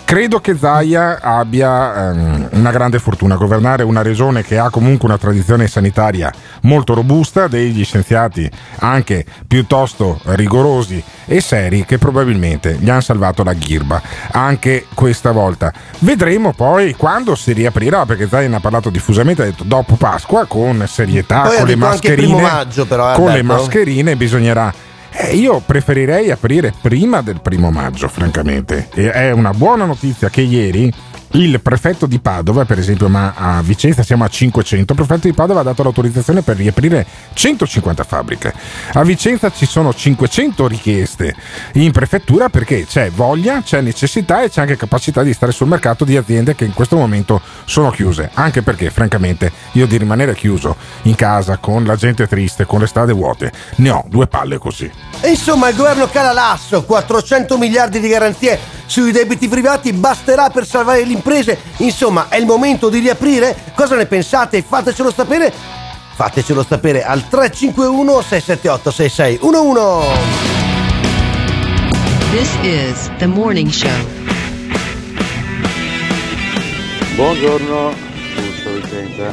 [0.04, 5.16] Credo che Zaia abbia ehm, una grande fortuna, governare una regione che ha comunque una
[5.16, 6.30] tradizione sanitaria
[6.62, 8.48] molto robusta, degli scienziati
[8.80, 14.00] anche piuttosto rigorosi e seri che probabilmente gli hanno salvato la ghirba
[14.32, 15.72] anche questa volta.
[16.00, 20.44] Vedremo poi quando si riaprirà, perché Zaia ne ha parlato diffusamente, ha detto dopo Pasqua
[20.44, 22.42] con serietà, Poi con le mascherine.
[22.42, 24.72] maggio, però, eh, con le mascherine bisognerà
[25.16, 28.88] eh, io preferirei aprire prima del primo maggio, francamente.
[28.94, 30.92] E è una buona notizia che ieri
[31.34, 35.34] il prefetto di Padova, per esempio, ma a Vicenza siamo a 500, il prefetto di
[35.34, 38.54] Padova ha dato l'autorizzazione per riaprire 150 fabbriche.
[38.92, 41.34] A Vicenza ci sono 500 richieste
[41.72, 46.04] in prefettura perché c'è voglia, c'è necessità e c'è anche capacità di stare sul mercato
[46.04, 48.30] di aziende che in questo momento sono chiuse.
[48.34, 52.86] Anche perché, francamente, io di rimanere chiuso in casa con la gente triste, con le
[52.86, 54.88] strade vuote, ne ho due palle così.
[55.24, 61.04] Insomma, il governo cala l'asso, 400 miliardi di garanzie sui debiti privati basterà per salvare
[61.04, 61.58] le imprese.
[61.78, 63.56] Insomma, è il momento di riaprire?
[63.74, 64.60] Cosa ne pensate?
[64.62, 65.50] Fatecelo sapere.
[66.14, 70.42] Fatecelo sapere al 351 678 6611.
[72.30, 73.90] This is the morning show.
[77.16, 77.92] Buongiorno,
[78.36, 79.32] Lucio Vicenza.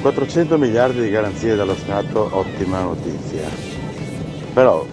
[0.00, 3.48] 400 miliardi di garanzie dallo Stato, ottima notizia.
[4.52, 4.86] Però,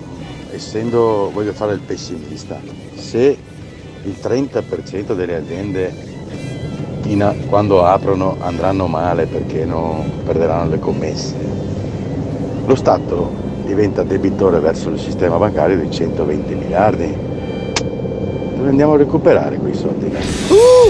[0.52, 2.60] essendo, voglio fare il pessimista,
[2.96, 3.38] se
[4.08, 5.94] il 30% delle aziende
[7.08, 11.36] in- quando aprono andranno male perché non perderanno le commesse,
[12.66, 17.16] lo Stato diventa debitore verso il sistema bancario di 120 miliardi.
[18.56, 20.10] Dove andiamo a recuperare quei soldi?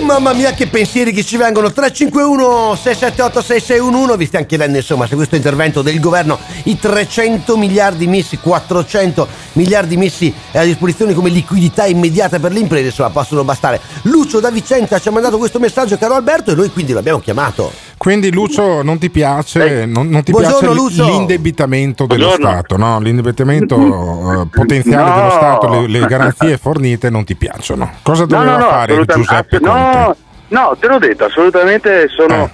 [0.08, 1.70] Mamma mia, che pensieri che ci vengono!
[1.70, 4.17] 351 678 6611.
[4.17, 9.98] Vi stiamo chiedendo, insomma, se questo intervento del governo, i 300 miliardi messi, 400 miliardi
[9.98, 13.82] messi a disposizione come liquidità immediata per le imprese, insomma, possono bastare.
[14.04, 17.87] Lucio da Vicenza ci ha mandato questo messaggio, caro Alberto, e noi quindi l'abbiamo chiamato.
[18.08, 22.52] Quindi Lucio non ti piace, non, non ti piace l'indebitamento dello Buongiorno.
[22.54, 23.00] Stato, no?
[23.02, 23.76] L'indebitamento
[24.43, 25.15] eh, potenziale No.
[25.17, 27.96] dello Stato, le, le garanzie fornite non ti piacciono.
[28.04, 30.15] Cosa doveva no, no, fare Giuseppe no,
[30.48, 32.50] no, te l'ho detto, assolutamente sono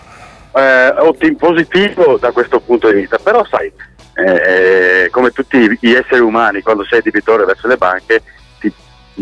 [0.55, 3.71] eh, ottim- positivo da questo punto di vista, però sai,
[4.15, 8.23] eh, come tutti gli esseri umani, quando sei debitore verso le banche
[8.59, 8.73] ti,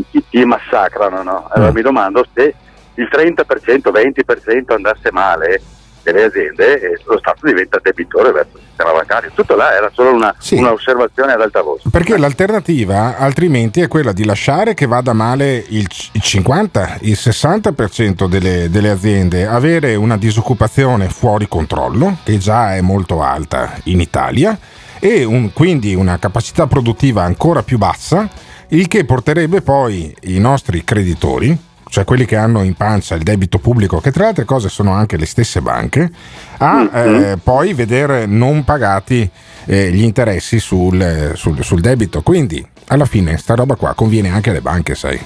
[0.09, 1.49] ti- ti massacrano, no?
[1.51, 1.75] Allora Mm.
[1.75, 2.55] mi domando se
[2.93, 5.61] il 30%, 20% andasse male
[6.03, 9.31] delle aziende, eh, lo Stato diventa debitore verso il sistema bancario.
[9.33, 10.55] Tutto là era solo una, Sì.
[10.55, 11.89] una osservazione ad alta voce.
[11.91, 18.69] Perché l'alternativa altrimenti è quella di lasciare che vada male il 50, il 60% delle,
[18.69, 24.57] delle aziende, avere una disoccupazione fuori controllo, che già è molto alta in Italia,
[24.99, 28.29] e un- quindi una capacità produttiva ancora più bassa,
[28.69, 31.57] il che porterebbe poi i nostri creditori,
[31.91, 34.93] cioè quelli che hanno in pancia il debito pubblico, che tra le altre cose sono
[34.93, 36.09] anche le stesse banche,
[36.59, 39.29] a eh, poi vedere non pagati
[39.65, 42.21] eh, gli interessi sul, sul- sul debito.
[42.21, 45.19] Quindi alla fine sta roba qua conviene anche alle banche, sai.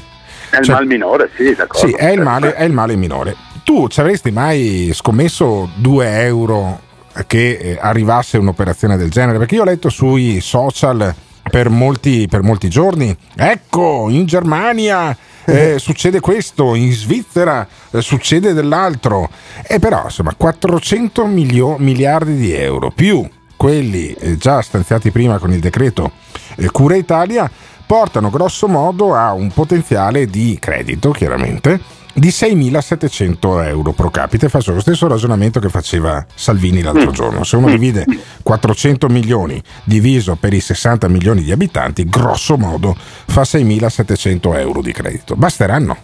[0.49, 1.88] È il Cioè- mal minore, sì, d'accordo.
[1.88, 3.36] Sì, è il, male, è il male minore.
[3.63, 6.80] Tu ci avresti mai scommesso 2 euro
[7.28, 9.38] che eh, arrivasse un'operazione del genere?
[9.38, 11.13] Perché io ho letto sui social
[11.47, 18.53] per molti, per molti giorni, ecco, in Germania eh, succede questo, in Svizzera eh, succede
[18.53, 19.29] dell'altro.
[19.67, 25.51] E però, insomma, 400 milio- miliardi di euro più quelli eh, già stanziati prima con
[25.51, 26.12] il decreto
[26.58, 27.49] eh, Cura Italia
[27.86, 31.79] portano grosso modo a un potenziale di credito, chiaramente,
[32.15, 34.49] di 6.700 euro pro capite.
[34.49, 37.43] Faccio lo stesso ragionamento che faceva Salvini l'altro giorno.
[37.43, 38.06] Se uno divide
[38.41, 44.91] 400 milioni diviso per i 60 milioni di abitanti, grosso modo fa 6.700 euro di
[44.93, 45.36] credito.
[45.36, 45.97] Basteranno.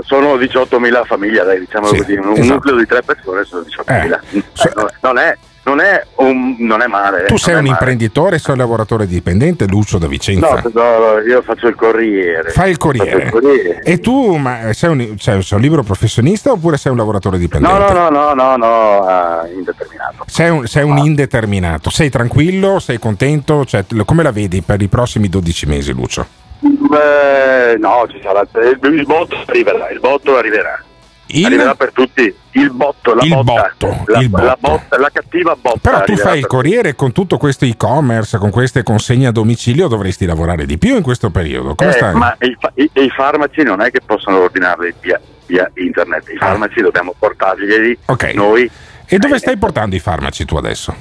[0.00, 2.52] Sono 18.000 famiglie, dai, diciamo Sì, così, un esatto.
[2.54, 4.20] nucleo di tre persone sono 18.000.
[4.32, 4.42] Eh,
[4.74, 5.34] non- non, è,
[5.68, 7.18] non, è un- non è male.
[7.24, 7.70] Tu non sei un male.
[7.72, 10.62] imprenditore, sei un lavoratore dipendente, Lucio da Vicenza.
[10.72, 12.50] No, no, io faccio il corriere.
[12.50, 13.24] Fai il corriere.
[13.24, 13.82] il corriere.
[13.82, 17.78] E tu ma sei, un, cioè, sei un libero professionista oppure sei un lavoratore dipendente?
[17.78, 20.24] No, no, no, no, no, no, eh, indeterminato.
[20.26, 23.64] Sei un, sei un indeterminato, sei tranquillo, sei contento?
[23.64, 26.26] Cioè, come la vedi per i prossimi 12 mesi, Lucio?
[26.60, 28.46] Beh, no, ci sarà.
[28.62, 30.82] Il botto arriverà, il botto arriverà.
[31.44, 32.34] Arriverà per tutti.
[32.52, 33.74] Il botto, la Il botta.
[33.78, 34.58] botto, la, il la botto.
[34.60, 35.78] botta, la cattiva botta.
[35.90, 40.24] Però tu fai il corriere con tutto questo e-commerce, con queste consegne a domicilio, dovresti
[40.26, 41.74] lavorare di più in questo periodo.
[41.78, 46.36] Eh, ma i, i- i farmaci non è che possono ordinarli via, via internet, i
[46.36, 48.12] farmaci dobbiamo portarglieli Ah.
[48.12, 48.24] Ok.
[48.34, 48.68] noi.
[49.06, 50.94] E dove stai portando i farmaci tu adesso?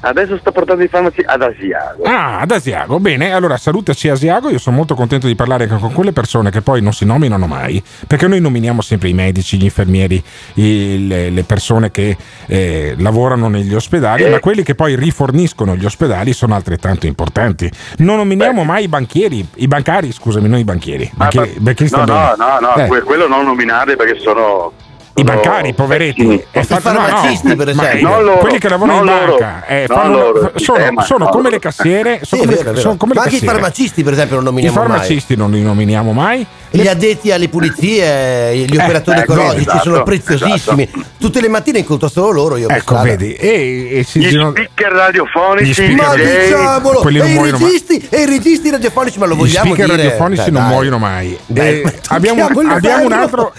[0.00, 2.04] Adesso sto portando i farmaci ad Asiago.
[2.04, 3.00] Ah, ad Asiago.
[3.00, 4.50] Bene, allora salutaci Asiago.
[4.50, 7.46] Io sono molto contento di parlare anche con quelle persone che poi non si nominano
[7.46, 10.22] mai, perché noi nominiamo sempre i medici, gli infermieri,
[10.54, 14.30] i- le, le persone che eh, lavorano negli ospedali, Eh.
[14.30, 17.68] ma quelli che poi riforniscono gli ospedali sono altrettanto importanti.
[17.98, 21.10] Non nominiamo mai i banchieri, i bancari, scusami, non i banchieri.
[21.14, 22.86] Banchieri, banchieri No, no, no, no, Eh.
[22.86, 24.72] que- quello non nominarli perché sono.
[25.18, 26.44] I sono bancari, poveretti.
[26.50, 29.66] E fanno- no, no, ma i- Non loro, quelli che lavorano in non loro, banca
[29.66, 31.54] eh, non fanno- loro, sono, sistema, sono no, come loro.
[31.54, 33.60] le cassiere, sono Sì, come, vero, sono come le Ma anche i cassiere.
[33.60, 34.88] farmacisti, per esempio, non I nominiamo mai.
[34.88, 36.46] farmacisti non li nominiamo mai.
[36.68, 40.90] Gli addetti alle pulizie, gli Eh, operatori ecco, ecologici esatto, sono preziosissimi.
[41.18, 42.56] Tutte le mattine incontro solo loro.
[42.58, 43.02] Io per Ecco, strada.
[43.08, 47.00] vedi, e, e si Gli girano- speaker radiofonici, Gli speaker Ma radio- diciamolo!
[47.02, 47.50] non E i, mai.
[47.52, 50.02] registi, e i registi radiofonici, ma lo Gli vogliamo speaker dire?
[50.02, 50.70] radiofonici Dai, non dai.
[50.72, 51.38] muoiono mai.
[51.54, 53.52] Eh, ma abbiamo, un altro,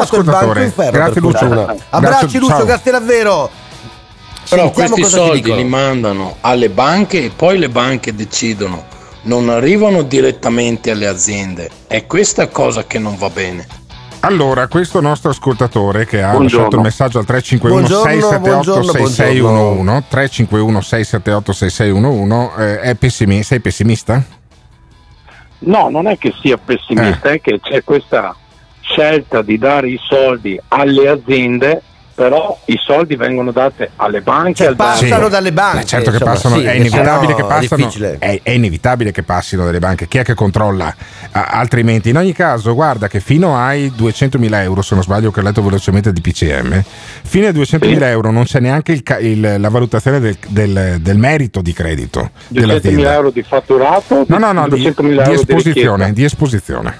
[0.00, 0.72] ascoltatore.
[0.98, 1.44] Grazie Lucio.
[1.90, 3.50] Abbracci Grazie, Lucio, davvero.
[4.48, 8.86] Però Sentiamo questi soldi li mandano alle banche e poi le banche decidono,
[9.22, 11.70] non arrivano direttamente alle aziende.
[11.86, 13.66] È questa cosa che non va bene.
[14.20, 16.56] Allora, questo nostro ascoltatore che ha Buongiorno.
[16.56, 23.42] lasciato il messaggio al 351 Buongiorno, 678 buongiorno, 6611 351 678 6611 eh, è pessimi-
[23.42, 24.24] sei pessimista?
[25.60, 28.34] No, non è che sia pessimista, è che c'è questa
[28.90, 31.82] scelta di dare i soldi alle aziende,
[32.14, 34.66] però i soldi vengono dati alle banche.
[34.66, 34.96] al banco.
[34.96, 35.06] Sì.
[35.08, 40.08] Eh, certo che passano, è inevitabile che passano, è, è inevitabile che passino dalle banche.
[40.08, 40.92] Chi è che controlla?
[41.30, 45.38] Ah, altrimenti, in ogni caso, guarda che fino ai 200.000 euro, se non sbaglio, che
[45.38, 46.82] ho letto velocemente di PCM,
[47.22, 51.60] fino ai 200.000 euro non c'è neanche il il- la valutazione del, del- del merito
[51.62, 53.12] di credito 200.000 dell'azienda.
[53.12, 54.24] euro di fatturato?
[54.26, 56.12] No, no, no, di, 200.000 di esposizione, richiesta.
[56.12, 56.98] di esposizione.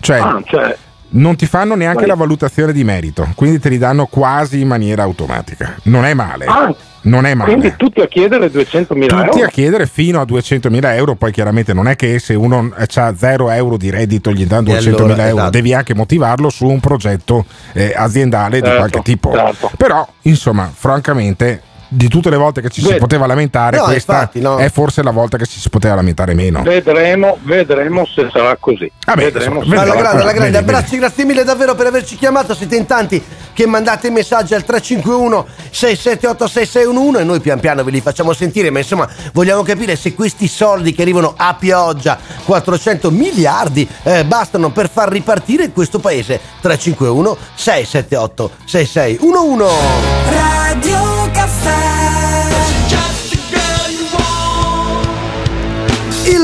[0.00, 0.76] Cioè, Ah, cioè-
[1.14, 5.02] non ti fanno neanche la valutazione di merito, quindi te li danno quasi in maniera
[5.02, 5.76] automatica.
[5.84, 6.44] Non è male.
[6.46, 7.50] Ah, non è male.
[7.50, 9.44] Quindi tutti a chiedere 200.000 Tutti euro?
[9.44, 13.50] a chiedere fino a 200.000 euro, poi chiaramente non è che se uno ha 0
[13.50, 15.50] euro di reddito gli danno E 200.000 allora, euro, esatto.
[15.50, 19.32] devi anche motivarlo su un progetto eh, aziendale di Certo, qualche tipo.
[19.34, 19.70] certo.
[19.76, 21.60] Però, insomma, francamente,
[21.94, 24.56] di tutte le volte che ci si poteva lamentare, No, questa infatti, no.
[24.56, 26.62] è forse la volta che ci si poteva lamentare meno.
[26.62, 28.90] Vedremo, vedremo se sarà così.
[29.14, 32.54] vedremo se Alla sarà grande, alla grande, abbracci, grazie mille davvero per averci chiamato.
[32.54, 37.90] Siete in tanti che mandate messaggi al 351 678 6611 e noi pian piano ve
[37.90, 38.70] li facciamo sentire.
[38.70, 44.70] Ma insomma, vogliamo capire se questi soldi che arrivano a pioggia, 400 miliardi, eh, bastano
[44.70, 46.40] per far ripartire questo paese.
[46.62, 50.31] 351 678 6611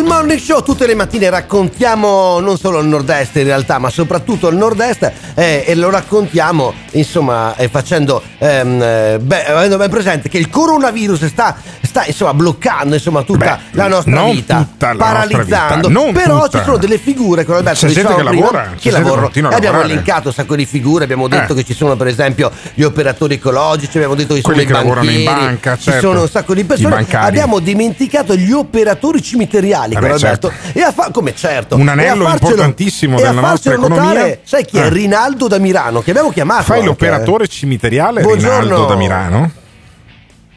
[0.08, 4.56] Morning Show tutte le mattine raccontiamo non solo il nord-est in realtà, ma soprattutto il
[4.56, 10.38] nord-est eh, e lo raccontiamo insomma eh, facendo ehm, eh, beh, avendo ben presente che
[10.38, 15.12] il coronavirus sta, sta insomma bloccando insomma tutta Beh, la nostra vita, tutta la nostra
[15.12, 16.58] paralizzando, vita, non però tutta.
[16.58, 19.26] ci sono delle figure che Alberto C'è gente dicevamo che prima, lavora, che gente lavorano
[19.26, 19.86] abbiamo lavorare.
[19.88, 21.56] linkato un sacco di figure, abbiamo detto Eh.
[21.56, 24.72] che ci sono per esempio gli operatori ecologici, abbiamo detto che ci sono Quelli i
[24.72, 26.00] che lavorano in banchieri, banca, ci certo.
[26.00, 30.78] sono un sacco di persone, abbiamo dimenticato gli operatori cimiteriali Vabbè, con Alberto certo.
[30.78, 33.70] e a fa- come certo Un e a anello farcelo- importantissimo e a della nostra
[33.72, 34.12] farcelo economia.
[34.14, 34.84] notare, sai chi è?
[34.84, 34.88] Eh.
[34.90, 38.60] Rinaldo da Milano che abbiamo chiamato Fai anche, l'operatore cimiteriale Buongiorno.
[38.60, 39.50] Rinaldo da Milano?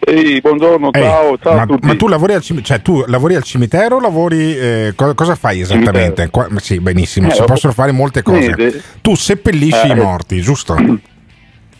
[0.04, 1.86] Ehi, buongiorno, Ehi, ciao, ciao ma, a tutti.
[1.86, 4.58] ma tu lavori al, cim- cioè, tu lavori al cimitero o lavori.
[4.58, 6.30] eh, co- cosa fai esattamente?
[6.32, 8.50] Qua- sì, benissimo, Eh, si possono fare molte cose.
[8.56, 8.82] Vede.
[9.02, 9.92] Tu seppellisci Eh.
[9.92, 10.76] i morti, giusto?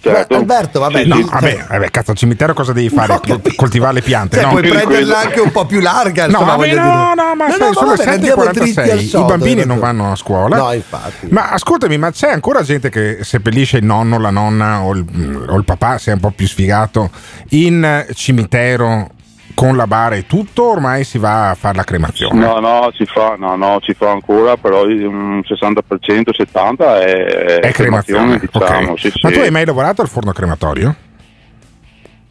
[0.02, 0.36] certo.
[0.36, 3.20] Alberto, vabbè, No, tu- vabbè, vabbè, cazzo, al cimitero cosa devi fare?
[3.56, 4.52] Coltivare le piante, Cioè, no?
[4.52, 6.24] puoi prenderla anche un po' più larga.
[6.28, 6.82] No, insomma, vabbè, no,
[7.14, 7.16] dire.
[7.16, 9.00] no, ma sai, sono vabbè, 7.46.
[9.02, 9.80] I sodo, bambini non ragione.
[9.80, 10.58] vanno a scuola.
[10.58, 11.28] No, infatti.
[11.30, 15.56] Ma ascoltami, ma c'è ancora gente che seppellisce il nonno, la nonna o il, o
[15.56, 17.10] il papà, se è un po' più sfigato,
[17.50, 19.10] in cimitero
[19.54, 20.70] con la bara e tutto?
[20.72, 22.40] Ormai si va a fare la cremazione.
[22.40, 27.72] No, no, ci fa, no, no, ci fa ancora, però un 60%, 70% è, È
[27.72, 28.92] cremazione, diciamo.
[28.92, 29.00] ok.
[29.00, 29.36] sì, Ma sì.
[29.36, 30.96] tu hai mai lavorato al forno crematorio?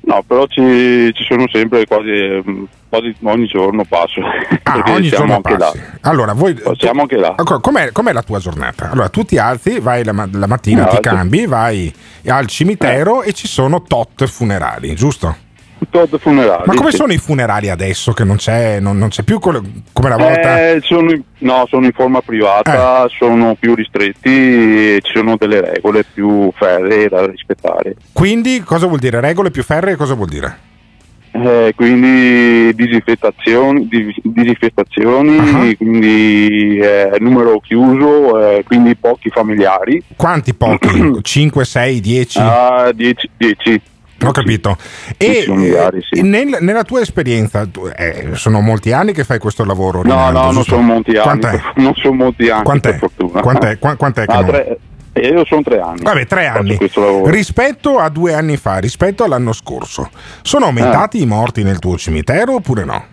[0.03, 4.21] No, però ci, ci sono sempre quasi, mm, quasi ogni giorno passo.
[4.65, 5.79] Ah, ogni siamo giorno anche passi.
[5.79, 5.85] là.
[6.11, 7.35] Allora, voi Siamo anche là.
[7.39, 8.91] Ecco, Com'è, com'è la tua giornata?
[8.91, 11.11] Allora, tu ti alzi, vai la, la mattina, Mi ti alzo.
[11.11, 11.93] cambi, vai
[12.27, 15.37] al cimitero e ci sono tot funerali, giusto?
[15.91, 16.63] Tot funerali.
[16.67, 16.97] Ma come sì.
[16.99, 20.71] sono i funerali adesso che non c'è, non, non c'è più come una volta?
[20.71, 26.05] Eh, sono, no, sono in forma privata, sono più ristretti e ci sono delle regole
[26.05, 27.97] più ferree da rispettare.
[28.13, 29.21] Quindi cosa vuol dire?
[29.21, 30.59] Regole più ferree cosa vuol dire?
[31.33, 35.77] Eh, quindi disinfettazioni, di- disinfestazioni Ah.
[35.77, 40.03] quindi eh, numero chiuso, eh, quindi pochi familiari.
[40.17, 41.19] Quanti pochi?
[41.23, 42.39] 5, 6, 10?
[42.41, 43.31] Ah, 10.
[43.37, 43.81] 10.
[44.25, 44.77] Ho capito.
[45.17, 45.45] E
[46.11, 46.21] sì.
[46.23, 49.99] nel- nella tua esperienza, tu- eh, sono molti anni che fai questo lavoro?
[50.03, 50.71] No, Rinaldo, no, non giusto?
[50.75, 51.23] sono molti anni.
[51.23, 51.61] Quant'è?
[51.81, 52.91] Non sono molti anni, Quant'è?
[52.91, 53.41] per fortuna.
[53.41, 53.79] Quant'è?
[53.79, 54.79] Qua- quant'è che Ah, non- tre-
[55.15, 56.03] eh, io sono tre anni.
[56.03, 56.79] Vabbè, tre anni.
[57.25, 60.11] Rispetto a due anni fa, rispetto all'anno scorso,
[60.43, 61.23] sono aumentati Eh.
[61.23, 63.05] i morti nel tuo cimitero oppure no?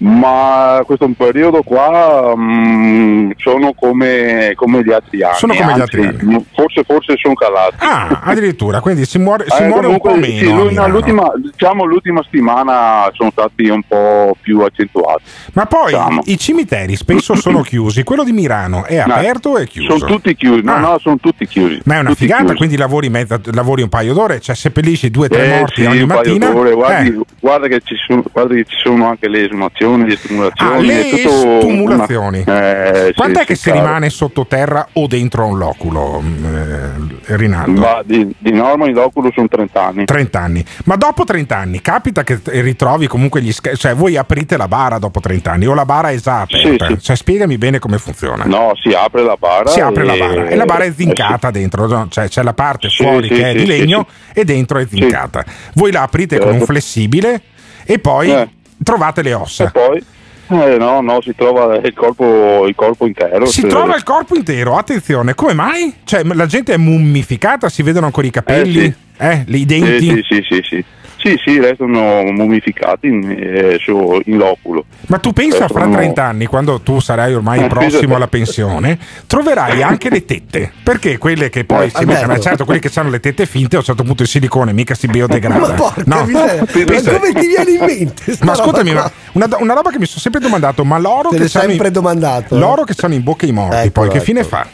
[0.00, 5.34] Ma questo periodo qua mm, sono come, come gli altri anni.
[5.36, 6.46] Sono come gli altri anni.
[6.54, 7.76] Forse, forse sono calati.
[7.78, 10.68] Ah, addirittura, quindi si muore, si Eh, muore un po' comunque, meno.
[10.68, 15.22] sì, no, l'ultima, diciamo l'ultima settimana sono stati un po' più accentuati.
[15.54, 16.22] Ma poi Diciamo.
[16.26, 19.98] i cimiteri spesso sono chiusi, quello di Milano è No, aperto o è chiuso?
[19.98, 20.78] Sono tutti chiusi, no, Ah.
[20.78, 21.80] no, sono tutti chiusi.
[21.86, 22.56] Ma è una Tutti figata, chiusi.
[22.56, 25.86] quindi lavori, mezza- lavori un paio d'ore, cioè seppellisci due o tre Eh, morti sì,
[25.88, 26.50] ogni mattina.
[26.50, 27.20] guardi, Eh.
[27.40, 30.74] guarda, che ci sono, guarda che ci sono anche le esumazioni, le estumulazioni.
[30.74, 32.42] Ah, le è tutto estumulazioni.
[32.46, 33.80] una- eh, Quant'è sì, che si caro.
[33.82, 37.80] rimane sottoterra o dentro a un loculo, eh, Rinaldo?
[37.80, 40.04] Ma di, di norma in loculo sono 30 anni.
[40.04, 40.64] 30 anni.
[40.84, 44.98] Ma dopo 30 anni capita che ritrovi comunque gli sch- cioè voi aprite la bara
[44.98, 46.86] dopo 30 anni o la bara è già aperta?
[46.86, 47.00] Sì, sì.
[47.02, 48.44] Cioè spiegami bene come funziona.
[48.44, 49.68] No, si apre la bara.
[49.70, 52.06] Si apre la e- bara e la bara è eh, zincata dentro, no?
[52.10, 55.44] cioè c'è la parte fuori che è di legno e dentro è zincata.
[55.74, 56.66] Voi la aprite con un Certo.
[56.66, 57.40] flessibile
[57.84, 58.48] e poi Eh.
[58.82, 59.64] Trovate le ossa.
[59.66, 60.04] E poi?
[60.50, 63.44] Eh, no, no, si trova il corpo, il corpo intero.
[63.46, 65.94] Si Cioè, trova il corpo intero, attenzione, come mai?
[66.04, 68.84] Cioè, la gente è mummificata, si vedono ancora i capelli,
[69.18, 70.06] Eh, eh, i Sì, denti.
[70.06, 70.84] sì, sì, sì, sì.
[71.20, 73.80] Sì, sì, restano mummificati in, eh,
[74.26, 74.84] in loculo.
[75.08, 78.96] Ma tu pensa fra Restano- 30 anni, quando tu sarai ormai Eh, prossimo alla pensione,
[79.26, 80.72] troverai anche le tette.
[80.82, 83.80] Perché quelle che poi Eh, si mettono, certo, quelli che hanno le tette finte, a
[83.80, 85.58] un certo punto il silicone mica si biodegrada.
[85.66, 86.24] Ma porca No.
[86.24, 88.36] miseria, ma come ti viene in mente?
[88.42, 91.48] Ma ascoltami, ma una, una roba che mi sono sempre domandato, ma l'oro Te che
[91.48, 92.54] sempre in, domandato.
[92.54, 92.58] eh?
[92.58, 94.24] l'oro che c'hanno in bocca i morti, Ecco, poi che ecco.
[94.24, 94.66] fine fa?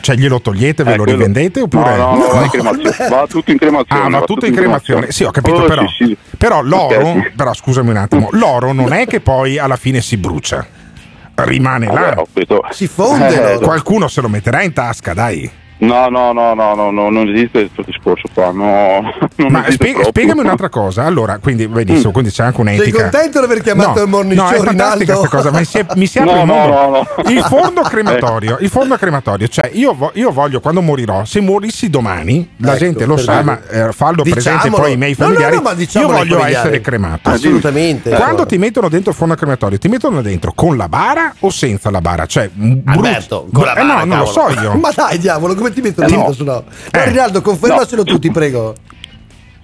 [0.00, 3.08] Cioè glielo togliete, ve Eh, lo quello- rivendete oppure No, no, no, cremazione.
[3.08, 4.02] va tutto in cremazione.
[4.04, 5.10] Ah, va tutto in cremazione.
[5.12, 5.86] Sì, ho capito, Oh, però.
[5.88, 6.16] sì, sì.
[6.36, 7.30] Però l'oro, Ok, sì.
[7.36, 10.66] però scusami un attimo, l'oro non è che poi alla fine si brucia.
[11.36, 12.24] Rimane Vabbè, là.
[12.70, 13.58] Si fonde Eh.
[13.58, 15.50] Qualcuno se lo metterà in tasca, dai.
[15.76, 18.52] No, no, no, no, no, no, non esiste questo discorso qua.
[18.52, 19.00] No,
[19.36, 20.04] non Ma esiste spie- proprio.
[20.10, 21.04] spiegami un'altra cosa.
[21.04, 23.02] Allora, quindi benissimo, quindi c'è anche Sei un'etica.
[23.02, 25.18] contento di aver chiamato No, il morning no, show, è fantastica Rinaldo?
[25.28, 26.74] questa cosa, ma mi si, mi si apre No, il no, mondo.
[26.76, 26.88] no,
[27.24, 27.30] no.
[27.30, 31.90] Il forno crematorio, il forno crematorio, cioè io, vo- io voglio quando morirò, se morissi
[31.90, 33.44] domani, la Ecco, gente lo sa, dire.
[33.44, 34.82] ma eh, fallo presente Diciamolo.
[34.82, 35.56] poi ai miei No, no, familiari.
[35.56, 36.54] no, ma diciamolo io voglio familiari.
[36.66, 37.28] essere cremato.
[37.30, 38.08] Assolutamente.
[38.10, 38.46] Quando Allora.
[38.46, 42.00] ti mettono dentro il forno crematorio, ti mettono dentro con la bara o senza la
[42.00, 42.26] bara?
[42.26, 42.48] Cioè,
[42.86, 44.74] Alberto, con la Eh, no, bara, non lo so io.
[44.74, 46.34] Ma dai, diavolo, come ti mettono Eh, dentro no.
[46.34, 46.52] su no?
[46.52, 47.04] No, Eh.
[47.08, 48.74] Rinaldo, confermacelo tu, ti prego.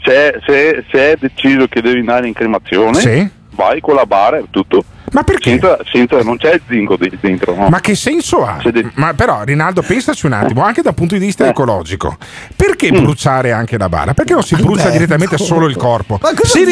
[0.02, 3.28] Se, se- se è deciso che devi andare in cremazione, Sì.
[3.54, 4.82] vai con la bara e tutto.
[5.12, 5.50] Ma perché?
[5.50, 7.68] Senza, senza- non c'è il zinco dentro, no?
[7.68, 8.58] Ma che senso ha?
[8.70, 11.48] De- Ma però, Rinaldo, pensaci un attimo, anche dal punto di vista Eh.
[11.48, 12.16] ecologico.
[12.54, 13.02] Perché Mm.
[13.02, 14.14] bruciare anche la bara?
[14.14, 14.92] Perché non si brucia Alberto.
[14.92, 16.18] direttamente solo il corpo?
[16.22, 16.64] Ma cosa Si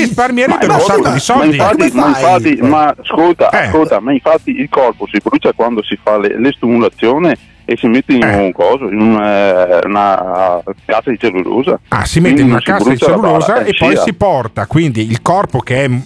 [0.47, 1.57] Ma- un sacco di soldi.
[1.57, 3.67] Ma infatti, ma, infatti, ma ascolta, Eh.
[3.67, 7.37] ascolta, ma infatti il corpo si brucia quando si fa le- l'estumulazione
[7.71, 8.37] e si mette in Eh.
[8.47, 11.79] un coso, in eh, una cassa di cellulosa.
[11.89, 15.21] Ah, si mette in una cassa di cellulosa eh, e poi si porta, quindi il
[15.21, 15.99] corpo che è, mm,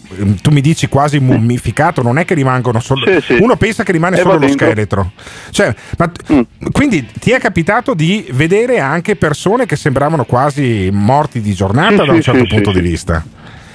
[0.43, 3.07] tu mi dici quasi mummificato, non è che rimangono solo...
[3.07, 3.37] Sì, sì.
[3.41, 5.13] Uno pensa che rimane E solo lo scheletro.
[5.51, 6.41] Cioè, ma Mm.
[6.73, 12.07] Quindi ti è capitato di vedere anche persone che sembravano quasi morti di giornata Sì,
[12.07, 13.25] da un certo punto di vista?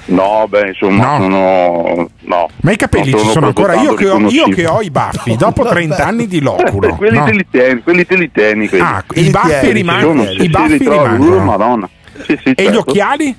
[0.10, 1.22] No, beh, insomma, No.
[1.22, 2.50] sono, no.
[2.62, 5.36] Ma i capelli Non ci sono ancora io che, ho, io che ho i baffi
[5.38, 6.96] dopo 30 anni di loculo.
[6.96, 7.26] quelli no?
[7.26, 8.68] te li tieni, quelli te li tieni.
[8.70, 8.84] quelli.
[8.84, 10.24] Ah, Quelli i baffi tieni, rimangono.
[10.26, 11.36] Sono, I baffi rimangono.
[11.38, 11.90] uh, madonna.
[12.26, 12.80] Sì, sì, E gli certo.
[12.80, 13.36] occhiali?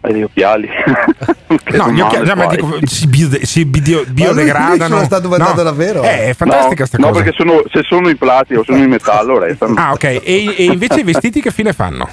[0.00, 0.68] E gli occhiali.
[1.76, 2.56] No, gli occhiali ma poi.
[2.56, 5.02] dico, si, bio- si bidio- biodegradano.
[5.04, 5.70] sta domandando No.
[5.70, 6.02] davvero?
[6.02, 7.18] Eh, è fantastica sta no, cosa.
[7.18, 9.74] No, perché sono- se sono in plastica o sono in metallo restano.
[9.76, 10.04] Ah, ok.
[10.04, 10.22] E,
[10.56, 12.08] e invece i vestiti che fine fanno?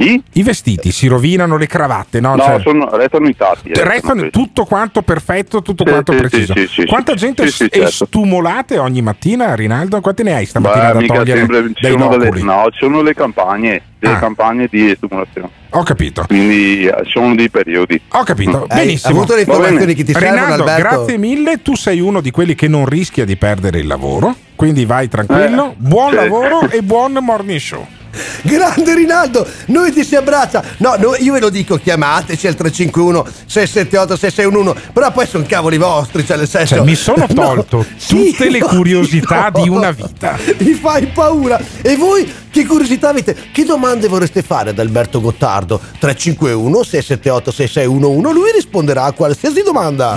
[0.00, 0.22] I?
[0.42, 2.34] vestiti si rovinano, le cravatte, no?
[2.36, 3.70] No, Cioè, sono, restano intatti.
[3.70, 6.54] te- restano tutto quanto perfetto, tutto Sì, quanto sì, preciso.
[6.68, 8.04] sì, Quanta sì, gente sì, sì, s- certo.
[8.06, 10.00] stumolate ogni mattina, Rinaldo?
[10.00, 13.14] Quante ne hai stamattina Beh, da togliere sempre, dai sono delle, no, ci sono le
[13.14, 14.18] campagne, delle Ah.
[14.18, 15.48] campagne di stimolazione.
[15.70, 16.24] Ho capito.
[16.26, 18.00] Quindi eh, sono dei periodi.
[18.12, 18.74] Ho capito, Mm.
[18.76, 19.24] benissimo.
[19.24, 19.84] Va bene.
[19.94, 21.60] Rinaldo, grazie mille.
[21.60, 25.72] Tu sei uno di quelli che non rischia di perdere il lavoro, quindi vai tranquillo.
[25.72, 26.14] Eh, buon sì.
[26.16, 27.86] lavoro e buon morning show.
[28.42, 30.62] Grande Rinaldo, noi ti si abbraccia.
[30.78, 35.78] No, no, io ve lo dico, chiamateci al 351 678 6611, però poi sono cavoli
[35.78, 39.62] vostri, cioè nel senso Cioè, mi sono No, tolto sì, tutte le no, curiosità no.
[39.62, 40.36] di una vita.
[40.58, 41.60] Mi fai paura.
[41.82, 43.36] E voi che curiosità avete?
[43.52, 45.78] Che domande vorreste fare ad Alberto Gottardo?
[45.98, 50.16] 351 678 6611, lui risponderà a qualsiasi domanda.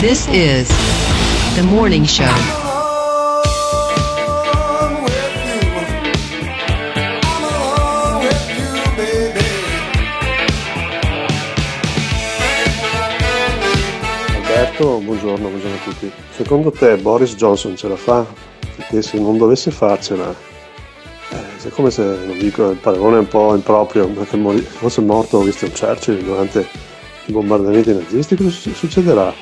[0.00, 0.66] This is
[1.54, 2.61] the morning show.
[14.72, 16.10] Alberto, buongiorno, buongiorno a tutti.
[16.30, 18.24] Secondo te Boris Johnson ce la fa?
[18.76, 20.34] Perché se non dovesse farcela,
[21.30, 25.02] eh, è come se, non dico, il paragone è un po' improprio, perché mori- fosse
[25.02, 26.66] morto Winston Churchill durante
[27.26, 29.32] i bombardamenti nazisti, cosa su- succederà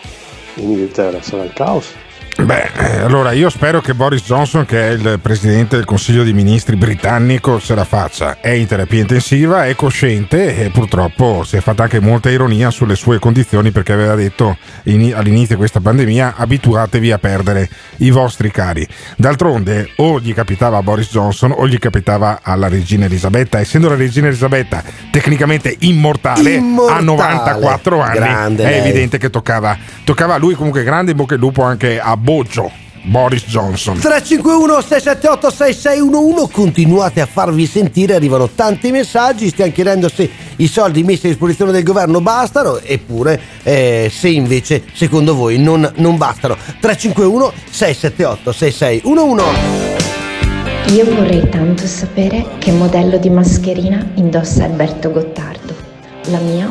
[0.55, 1.23] in Inghilterra?
[1.23, 1.95] Sarà il caos?
[2.39, 6.33] Beh, eh, allora io spero che Boris Johnson, che è il presidente del Consiglio dei
[6.33, 8.39] Ministri britannico, se la faccia.
[8.41, 12.95] È in terapia intensiva, è cosciente e purtroppo si è fatta anche molta ironia sulle
[12.95, 17.69] sue condizioni perché aveva detto in- all'inizio di questa pandemia abituatevi a perdere
[17.99, 18.89] i vostri cari.
[19.17, 23.61] D'altronde o gli capitava a Boris Johnson o gli capitava alla regina Elisabetta.
[23.61, 26.99] Essendo la regina Elisabetta tecnicamente immortale, Immortale.
[27.01, 28.79] a 94 anni, Grande è lei.
[28.81, 32.71] evidente che toccava, toccava a lui comunque grande in bocca al lupo anche a Boggio,
[33.03, 33.99] Boris Johnson.
[33.99, 41.03] 351 678 6611 continuate a farvi sentire arrivano tanti messaggi stiamo chiedendo se i soldi
[41.03, 46.59] messi a disposizione del governo bastano eppure eh, se invece secondo voi non, non bastano
[46.79, 55.75] 351 678 6611 Io vorrei tanto sapere che modello di mascherina indossa Alberto Gottardo.
[56.25, 56.71] La mia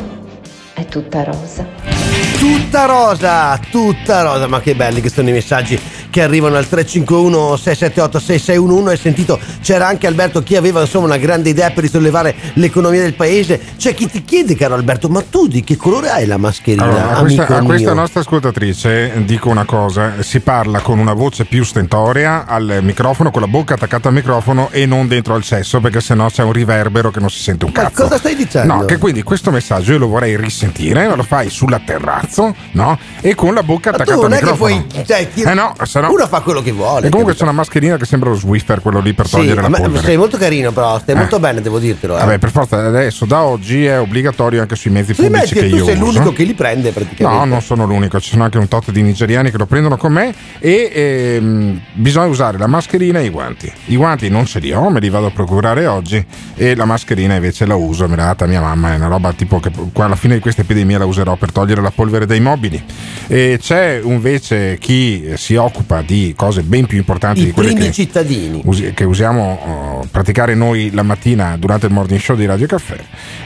[0.74, 2.09] è tutta rosa.
[2.40, 4.48] Tutta rosa tutta rosa.
[4.48, 5.78] Ma che belli che sono i messaggi
[6.10, 11.16] che arrivano al 351 678 6611 hai sentito c'era anche Alberto chi aveva insomma una
[11.16, 15.46] grande idea per risollevare l'economia del paese c'è chi ti chiede caro Alberto ma tu
[15.46, 19.64] di che colore hai la mascherina Allora, a questa, a questa nostra ascoltatrice dico una
[19.64, 24.14] cosa, si parla con una voce più stentorea al microfono, con la bocca attaccata al
[24.14, 27.64] microfono e non dentro al cesso perché sennò c'è un riverbero che non si sente
[27.64, 28.02] un Ma cazzo.
[28.02, 28.74] cosa stai dicendo?
[28.74, 32.98] No, che quindi questo messaggio io lo vorrei risentire, ma lo fai sull'atterrazzo, no?
[33.20, 34.86] E con la bocca Ma tu attaccata non al è che microfono.
[34.86, 37.36] puoi cioè, chi- Eh no, se no- uno fa quello che vuole E comunque capito?
[37.36, 40.04] c'è una mascherina che sembra lo Swiffer, quello lì per Sì, togliere la ma- polvere.
[40.04, 41.18] sei molto carino però stai Eh.
[41.18, 42.20] molto bene devo dirtelo eh.
[42.20, 45.68] Vabbè, per forza adesso da oggi è obbligatorio anche sui mezzi Sui pubblici mezzi che
[45.70, 46.04] tu io sei uso.
[46.04, 49.02] l'unico che li prende praticamente No, non sono l'unico, ci sono anche un tot di
[49.02, 53.70] nigeriani che lo prendono con me e ehm, bisogna usare la mascherina e i guanti.
[53.86, 56.24] I guanti non ce li ho, me li vado a procurare oggi
[56.54, 59.60] e la mascherina invece la uso, me l'ha data mia mamma, è una roba tipo
[59.60, 62.82] che qua alla fine di questa epidemia la userò per togliere la polvere dai mobili.
[63.26, 67.86] E c'è invece chi si occupa di cose ben più importanti i di quelle primi
[67.86, 72.46] che cittadini usi- che usiamo oh, praticare noi la mattina durante il morning show di
[72.46, 72.96] Radio Caffè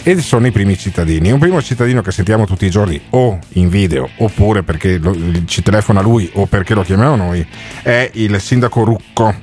[0.03, 1.33] e sono i primi cittadini.
[1.33, 5.17] Un primo cittadino che sentiamo tutti i giorni o in video oppure perché lo-
[5.47, 7.45] ci telefona lui o perché lo chiamiamo noi
[7.83, 9.35] è il sindaco Rucco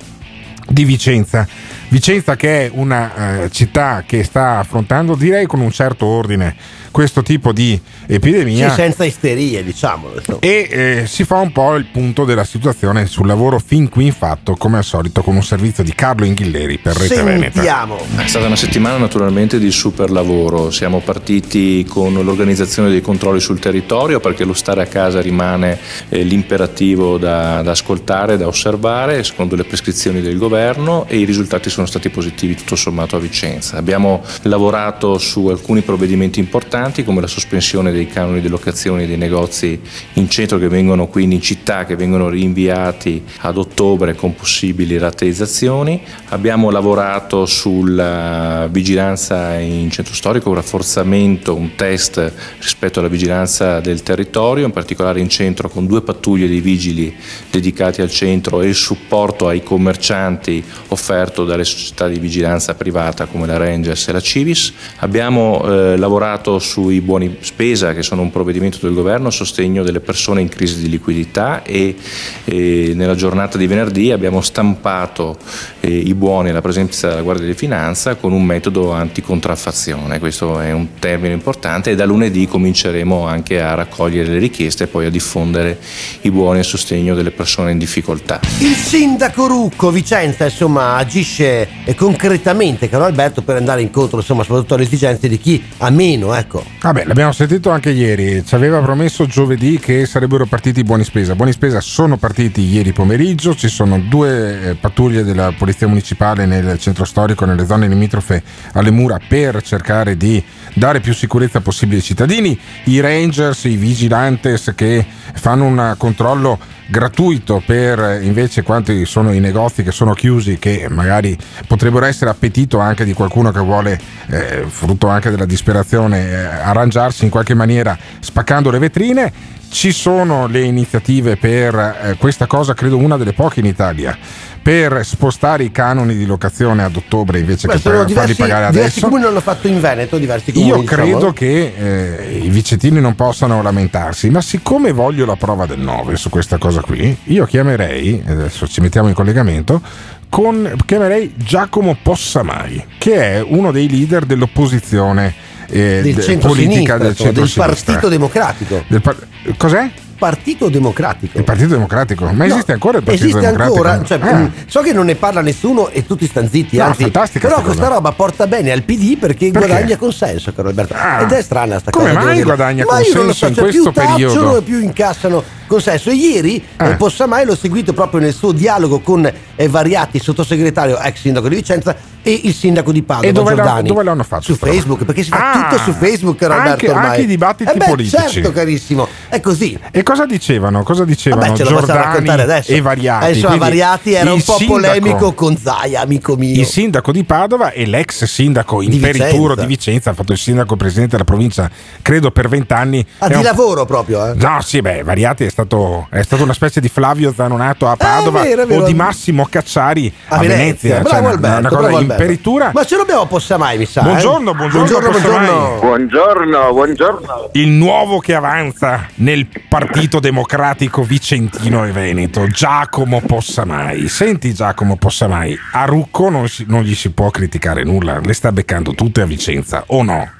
[0.68, 1.46] di Vicenza.
[1.92, 6.56] Vicenza che è una eh, città che sta affrontando direi con un certo ordine
[6.90, 10.38] questo tipo di epidemia sì, senza isterie diciamolo insomma.
[10.40, 14.54] e eh, si fa un po' il punto della situazione sul lavoro fin qui fatto
[14.56, 17.54] come al solito con un servizio di Carlo Inghilleri per Rete Veneta.
[17.54, 23.40] sentiamo È stata una settimana naturalmente di super lavoro, siamo partiti con l'organizzazione dei controlli
[23.40, 25.78] sul territorio perché lo stare a casa rimane
[26.08, 31.70] eh, l'imperativo da, da ascoltare, da osservare secondo le prescrizioni del governo e i risultati
[31.70, 33.76] sono stati positivi tutto sommato a Vicenza.
[33.76, 39.80] Abbiamo lavorato su alcuni provvedimenti importanti come la sospensione dei canoni di locazione dei negozi
[40.14, 46.00] in centro che vengono quindi in città che vengono rinviati ad ottobre con possibili rateizzazioni.
[46.28, 54.02] Abbiamo lavorato sulla vigilanza in centro storico, un rafforzamento, un test rispetto alla vigilanza del
[54.02, 57.14] territorio, in particolare in centro con due pattuglie di vigili
[57.50, 63.46] dedicati al centro e il supporto ai commercianti offerto dalle società di vigilanza privata come
[63.46, 64.72] la Rangers e la Civis.
[64.98, 70.00] Abbiamo eh, lavorato sui buoni spesa che sono un provvedimento del governo a sostegno delle
[70.00, 71.96] persone in crisi di liquidità e,
[72.44, 75.36] e nella giornata di venerdì abbiamo stampato
[75.80, 80.18] eh, i buoni alla presenza della Guardia di Finanza con un metodo anticontraffazione.
[80.18, 84.86] Questo è un termine importante e da lunedì cominceremo anche a raccogliere le richieste e
[84.86, 85.78] poi a diffondere
[86.22, 88.40] i buoni a sostegno delle persone in difficoltà.
[88.60, 94.74] Il sindaco Rucco Vicenza insomma agisce eh, concretamente caro Alberto per andare incontro insomma soprattutto
[94.74, 96.64] alle esigenze di chi ha meno ecco.
[96.80, 101.34] Vabbè, l'abbiamo sentito anche ieri, ci aveva promesso giovedì che sarebbero partiti i buoni spesa.
[101.34, 106.78] Buoni spesa sono partiti ieri pomeriggio, ci sono due eh, pattuglie della Polizia Municipale nel
[106.78, 108.42] centro storico, nelle zone limitrofe
[108.72, 110.42] alle mura per cercare di
[110.74, 115.04] dare più sicurezza possibile ai cittadini, i rangers, i vigilantes che
[115.34, 116.58] fanno un controllo
[116.92, 121.34] gratuito per eh, invece quanti sono i negozi che sono chiusi che magari
[121.66, 127.24] potrebbero essere appetito anche di qualcuno che vuole eh, frutto anche della disperazione eh, arrangiarsi
[127.24, 129.32] in qualche maniera spaccando le vetrine.
[129.70, 134.14] Ci sono le iniziative per eh, questa cosa credo una delle poche in Italia
[134.62, 138.70] per spostare i canoni di locazione ad ottobre invece Beh, che per farli diversi, pagare
[138.70, 141.02] diversi adesso comuni l'hanno fatto in Veneto, diversi comuni io diciamo.
[141.02, 146.16] credo che eh, i vicentini non possano lamentarsi, ma siccome voglio la prova del 9
[146.16, 149.82] su questa cosa qui, io chiamerei, adesso ci mettiamo in collegamento,
[150.28, 155.34] con, chiamerei Giacomo Possamai, che è uno dei leader dell'opposizione
[155.66, 157.52] eh, del politica del insomma, del.
[157.54, 158.84] Partito Democratico.
[158.86, 159.90] Del par- cos'è?
[160.16, 161.38] Partito Democratico.
[161.38, 163.86] Il Partito Democratico, ma No, esiste ancora il Partito esiste Democratico?
[163.86, 164.50] ancora, cioè, Ah.
[164.66, 167.60] so che non ne parla nessuno e tutti stanno zitti, No, anzi, però sta questa
[167.62, 167.88] cosa.
[167.88, 169.66] roba porta bene al PD perché, Perché?
[169.68, 170.94] guadagna consenso, caro Alberto.
[170.96, 171.20] Ah.
[171.22, 172.14] Ed è strana sta Come cosa.
[172.18, 172.56] mai devo dire.
[172.56, 174.56] guadagna Ma consenso so, in cioè, questo più periodo?
[174.58, 175.42] e più incassano
[175.72, 176.10] consenso.
[176.10, 176.94] E ieri eh.
[176.96, 181.94] Possamai l'ho seguito proprio nel suo dialogo con eh, Variati, sottosegretario, ex sindaco di Vicenza,
[182.24, 183.88] e il sindaco di Padova, E dove, l'ha- Giordani.
[183.88, 184.42] dove l'hanno fatto?
[184.42, 184.72] Su roba?
[184.72, 186.88] Facebook, perché si fa Ah, tutto su Facebook, caro anche-.
[186.88, 187.06] Ormai.
[187.06, 188.16] anche i dibattiti Eh beh, politici.
[188.30, 189.76] Certo, carissimo, è così.
[189.90, 190.82] E cosa dicevano?
[190.84, 192.70] Cosa dicevano Vabbè, ce lo Giordani raccontare adesso.
[192.72, 193.26] e Variati?
[193.26, 196.60] Eh, insomma, Variati era un po' sindaco- polemico con Zaia, amico mio.
[196.60, 199.54] Il sindaco di Padova e l'ex sindaco in Di Vicenza.
[199.60, 201.68] di Vicenza, ha fatto il sindaco presidente della provincia,
[202.02, 203.04] credo per vent'anni.
[203.18, 204.34] Ah, di un- lavoro proprio, eh.
[204.36, 205.61] No, sì, beh, Variati è stato,
[206.10, 208.82] è stato una specie di Flavio Zanonato a Padova Eh, vero, vero.
[208.82, 210.96] o di Massimo Cacciari a, A Venezia.
[210.96, 212.22] Venezia, Cioè, Alberto, una cosa bravo in Alberto.
[212.22, 212.70] peritura.
[212.72, 214.00] Ma ce l'abbiamo Possamai, mi sa.
[214.00, 214.04] eh?
[214.04, 215.78] Buongiorno, buongiorno, buongiorno, buongiorno.
[215.80, 217.48] Buongiorno, buongiorno.
[217.52, 224.08] Il nuovo che avanza nel Partito Democratico Vicentino e Veneto, Giacomo Possamai.
[224.08, 228.52] Senti Giacomo Possamai, a Rucco non, si- non gli si può criticare nulla, le sta
[228.52, 230.30] beccando tutte a Vicenza, o no?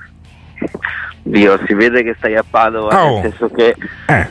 [1.24, 3.20] Dio, si vede che stai a Padova, Oh.
[3.20, 4.28] nel senso che Eh.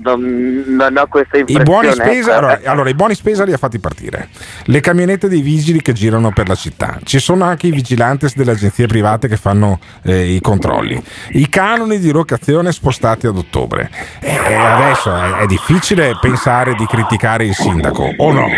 [0.00, 1.64] Non, non ho questa I impressione.
[1.64, 2.38] buoni spesa, ecco.
[2.38, 4.28] allora, allora, i buoni spesa li ha fatti partire.
[4.64, 6.98] Le camionette dei vigili che girano per la città.
[7.02, 11.02] Ci sono anche i vigilantes delle agenzie private che fanno eh, i controlli.
[11.32, 13.90] I canoni di locazione spostati ad ottobre.
[14.20, 18.48] E adesso è, è difficile pensare di criticare il sindaco, o no?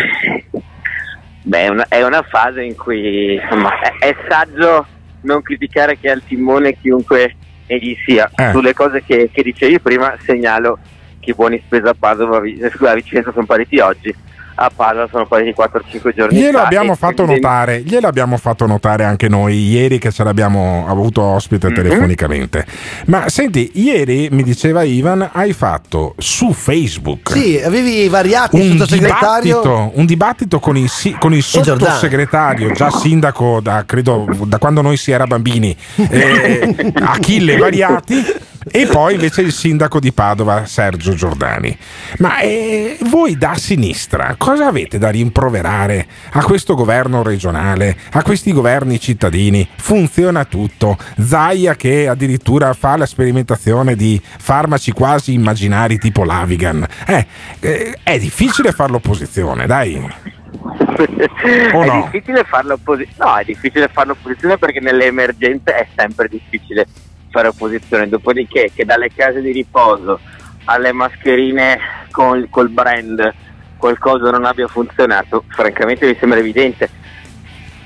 [1.41, 4.85] Beh, è una, è una fase in cui insomma, è, è saggio
[5.21, 7.35] non criticare che è al timone chiunque
[7.67, 8.31] egli sia.
[8.35, 8.51] Eh.
[8.51, 10.79] Sulle cose che, che dicevi prima segnalo
[11.25, 12.41] che buoni spesa a Padova,
[12.73, 14.13] scusa, a Vicenza sono partiti oggi,
[14.57, 16.63] a Padova sono partiti 4-5 giorni Glielo fa.
[16.63, 21.21] abbiamo fatto quindi- notare, glielo abbiamo fatto notare anche noi ieri che ce l'abbiamo avuto
[21.21, 21.73] ospite Mhm.
[21.73, 22.65] telefonicamente.
[23.07, 28.77] Ma senti, ieri mi diceva Ivan, hai fatto su Facebook Sì, avevi Variati, il un
[28.77, 29.59] sottosegretario.
[29.61, 34.95] dibattito, un dibattito con il, con il sottosegretario, già sindaco da, credo, da quando noi
[34.95, 35.75] si era bambini,
[36.09, 38.23] eh, Achille Variati.
[38.71, 41.77] E poi invece il sindaco di Padova, Sergio Giordani.
[42.17, 48.51] Ma eh, voi da sinistra cosa avete da rimproverare a questo governo regionale, a questi
[48.51, 49.67] governi cittadini?
[49.75, 50.97] Funziona tutto.
[51.19, 56.85] Zaia che addirittura fa la sperimentazione di farmaci quasi immaginari tipo l'Avigan.
[57.05, 57.27] Eh,
[57.59, 59.95] eh, è difficile fare l'opposizione, dai.
[59.95, 62.09] O è no?
[62.11, 63.29] difficile fare l'opposizione.
[63.31, 66.87] No, è difficile fare l'opposizione perché nelle emergenze è sempre difficile
[67.35, 68.07] fare opposizione.
[68.07, 70.19] Dopodiché, che dalle case di riposo
[70.65, 71.77] alle mascherine
[72.11, 73.33] con, col brand
[73.77, 76.89] qualcosa non abbia funzionato, francamente mi sembra evidente.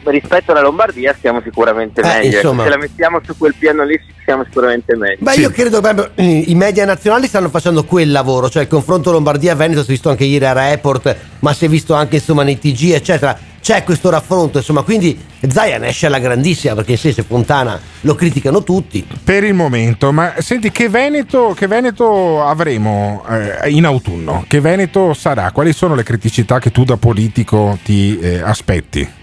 [0.02, 2.36] Rispetto alla Lombardia stiamo sicuramente Eh, meglio.
[2.38, 2.64] insomma.
[2.64, 5.18] Se la mettiamo su quel piano lì siamo sicuramente meglio.
[5.20, 9.82] Beh, io credo proprio i media nazionali stanno facendo quel lavoro, cioè il confronto Lombardia-Veneto
[9.82, 12.92] si è visto anche ieri a Report, ma si è visto anche insomma nei TG,
[12.94, 13.38] eccetera.
[13.62, 18.16] C'è questo raffronto, insomma, quindi Zaia ne esce alla grandissima perché se se Fontana lo
[18.16, 19.06] criticano tutti.
[19.24, 24.46] Per il momento, ma senti che Veneto, che Veneto avremo eh, in autunno?
[24.48, 25.52] Che Veneto sarà?
[25.52, 29.18] Quali sono le criticità che tu da politico ti eh, aspetti?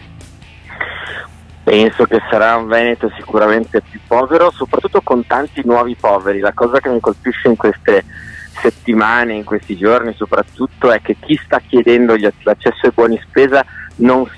[1.64, 6.38] Penso che sarà un Veneto sicuramente più povero, soprattutto con tanti nuovi poveri.
[6.38, 8.04] La cosa che mi colpisce in queste
[8.60, 13.64] settimane, in questi giorni soprattutto, è che chi sta chiedendo gli- l'accesso ai buoni spesa
[13.96, 14.28] non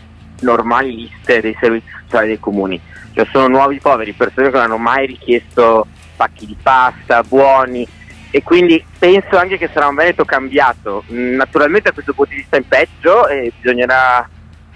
[0.41, 2.81] normali liste dei servizi sociali dei comuni.
[3.13, 5.87] Cioè sono nuovi poveri, persone che non hanno mai richiesto
[6.17, 7.87] pacchi di pasta, buoni
[8.31, 11.05] e quindi penso anche che sarà un Veneto cambiato.
[11.13, 14.29] Mm, Naturalmente da questo punto di vista in peggio e bisognerà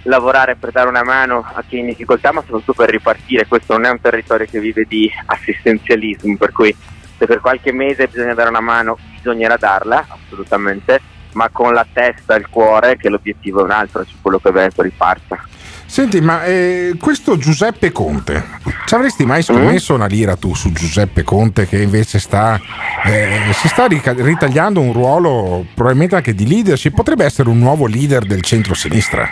[0.05, 3.47] lavorare per dare una mano a chi è in difficoltà, ma soprattutto per ripartire.
[3.47, 6.75] Questo non è un territorio che vive di assistenzialismo, per cui
[7.19, 11.01] se per qualche mese bisogna dare una mano, bisognerà darla, assolutamente,
[11.33, 14.51] ma con la testa e il cuore che l'obiettivo è un altro, cioè quello che
[14.51, 15.39] Veneto riparta.
[15.93, 18.43] Senti, ma eh, questo Giuseppe Conte,
[18.87, 22.59] ci avresti mai scommesso una lira tu su Giuseppe Conte che invece sta,
[23.05, 26.95] eh, si sta ritagliando un ruolo probabilmente anche di leadership?
[26.95, 29.29] Potrebbe essere un nuovo leader del centro-sinistra.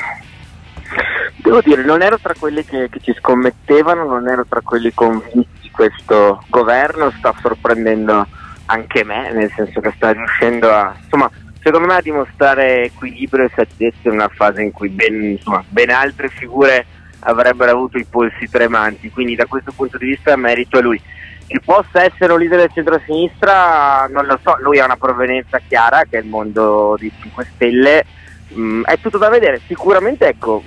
[1.37, 5.49] Devo dire, non ero tra quelli che, che ci scommettevano, non ero tra quelli convinti
[5.63, 8.27] di questo governo, sta sorprendendo
[8.67, 11.31] anche me, nel senso che sta riuscendo a, insomma,
[11.63, 15.91] secondo me a dimostrare equilibrio e saggezza in una fase in cui ben, insomma, ben
[15.91, 16.87] altre figure
[17.21, 21.01] avrebbero avuto i polsi tremanti, quindi da questo punto di vista merito a lui.
[21.47, 26.05] Che possa essere un leader del centro-sinistra, non lo so, lui ha una provenienza chiara
[26.09, 28.05] che è il mondo dei 5 Stelle,
[28.59, 30.63] Mm, è tutto da vedere, sicuramente ecco,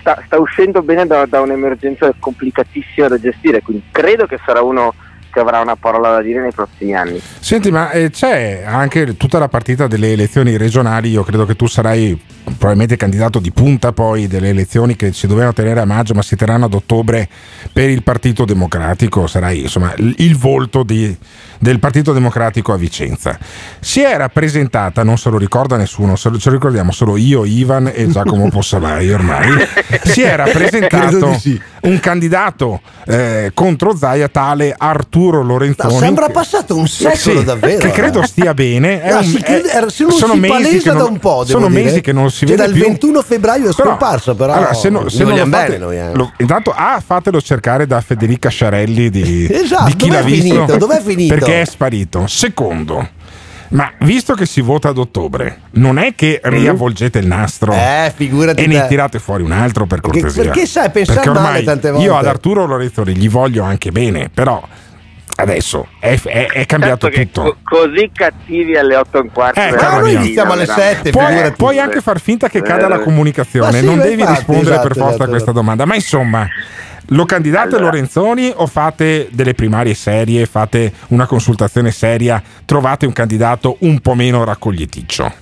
[0.00, 4.94] sta, sta uscendo bene da, da un'emergenza complicatissima da gestire, quindi credo che sarà uno
[5.32, 7.20] che avrà una parola da dire nei prossimi anni.
[7.40, 11.08] Senti, ma eh, c'è anche tutta la partita delle elezioni regionali.
[11.08, 15.54] Io credo che tu sarai probabilmente candidato di punta poi delle elezioni che si dovevano
[15.54, 17.28] tenere a maggio, ma si terranno ad ottobre
[17.72, 19.26] per il Partito Democratico.
[19.26, 21.16] Sarai insomma il, volto di-
[21.58, 23.38] del Partito Democratico a Vicenza.
[23.80, 27.44] Si era presentata, non se lo ricorda nessuno, se lo, ce lo ricordiamo solo io,
[27.44, 29.66] Ivan e Giacomo Possamai ormai.
[30.02, 31.58] Si era presentato sì.
[31.82, 35.92] un candidato eh, contro Zaia, tale Arturo Lorenzoni.
[35.92, 37.78] No, sembra passato un secolo Sì, davvero.
[37.78, 38.26] Che credo eh.
[38.26, 39.00] stia bene.
[39.02, 41.18] È No, un- si è- se non sono si mesi palesa che non- da un
[41.18, 41.82] po', sono dire.
[41.84, 42.82] mesi che non si Cioè, vede dal più.
[42.82, 46.14] 21 febbraio è scomparso, però allora, se, no- se non lo fate, noi, eh.
[46.14, 50.76] lo- intanto A fatelo cercare da Federica Sciarelli di, Esatto, di chi l'ha visto finito?
[50.76, 51.34] Dov'è finito?
[51.34, 52.26] perché è sparito.
[52.26, 53.08] Secondo,
[53.68, 58.66] ma visto che si vota ad ottobre, non è che riavvolgete il nastro Eh, e
[58.66, 58.86] ne te.
[58.88, 60.42] tirate fuori un altro per Perché- cortesia.
[60.50, 62.04] perché sai, pensare Perché male tante volte.
[62.06, 64.62] Io ad Arturo Lorenzoni gli voglio anche bene, però
[65.36, 67.56] adesso è, è- è cambiato Certo che tutto.
[67.62, 69.60] co- così cattivi alle 8 e un quarto.
[69.60, 70.18] Eh, cara mattina, mia.
[70.20, 70.94] iniziamo alle veramente.
[70.96, 71.54] 7, Puoi, figurati.
[71.56, 73.02] puoi anche far finta che cada la Eh.
[73.02, 75.84] comunicazione, sì, non devi infatti, rispondere esatto, per forza esatto, a questa domanda.
[75.84, 76.46] Ma insomma,
[77.06, 77.84] lo candidate Allora.
[77.90, 84.14] Lorenzoni o fate delle primarie serie, fate una consultazione seria, trovate un candidato un po'
[84.14, 85.32] meno raccoglieticcio?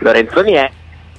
[0.00, 0.70] Lorenzoni è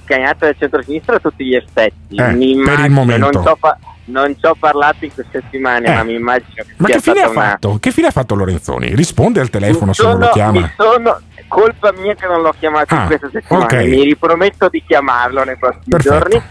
[0.06, 2.16] candidato del centro-sinistra a tutti gli effetti.
[2.16, 3.30] Eh, per il momento.
[3.32, 3.78] Non ho, pa-
[4.10, 5.94] non ci ho parlato in queste settimane, Eh.
[5.96, 7.50] ma mi immagino che Ma sia che fine stata ha una...
[7.52, 7.78] fatto?
[7.80, 8.96] Che fine ha fatto Lorenzoni?
[8.96, 10.52] Risponde al telefono Mi se non lo sono- chiama.
[10.60, 13.64] mi sono- colpa mia che non l'ho chiamato Ah, in queste settimane.
[13.66, 13.74] ok.
[13.88, 16.18] Mi riprometto di chiamarlo nei prossimi Perfetto.
[16.30, 16.42] giorni.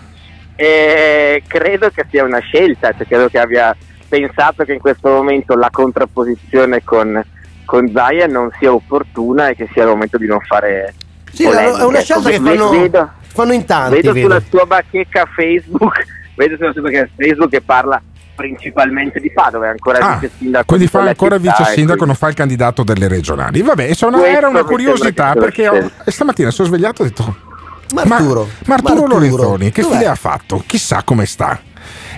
[0.56, 3.76] E credo che sia una scelta, cioè credo che abbia
[4.08, 7.22] pensato che in questo momento la contrapposizione con,
[7.64, 10.94] con Zaia non sia opportuna e che sia il momento di non fare.
[11.32, 12.02] Sì, è una- è una polemiche.
[12.02, 13.94] scelta che Ve- fanno, vedo, fanno in tanti.
[13.96, 14.26] vedo vedo.
[14.26, 16.04] sulla sua bacheca Facebook,
[16.38, 18.00] vedo sulla sua bacheca Facebook che parla
[18.34, 20.64] principalmente di Padova, è ancora Ah, vice sindaco.
[20.64, 23.60] quindi di fa ancora vice sindaco, quindi- non fa il candidato delle regionali.
[23.62, 27.36] Vabbè, insomma, Questo era una curiosità che perché ho- stamattina sono svegliato e ho detto:
[27.94, 30.62] Ma Arturo, Ma Arturo ma Arturo, Lorenzoni, che fine ha fatto?
[30.66, 31.60] Chissà come sta.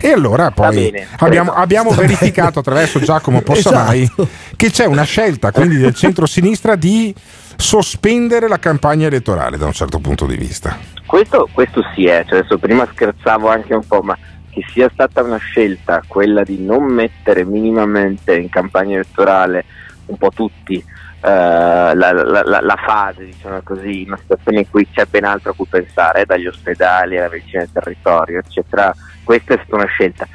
[0.03, 2.61] E allora poi bene, abbiamo, abbiamo verificato bene.
[2.61, 4.29] attraverso Giacomo Possamai Esatto.
[4.57, 7.15] che c'è una scelta quindi del centro-sinistra di
[7.61, 10.77] sospendere la campagna elettorale da un certo punto di vista.
[11.07, 14.17] Questo, questo sì è, cioè adesso prima scherzavo anche un po', ma
[14.49, 19.65] che sia stata una scelta quella di non mettere minimamente in campagna elettorale
[20.07, 20.75] un po' tutti
[21.23, 25.55] eh, la, la- la- fase, diciamo così, una situazione in cui c'è ben altro a
[25.55, 30.27] cui pensare, dagli ospedali alla medicina del territorio, eccetera, questa è stata una scelta.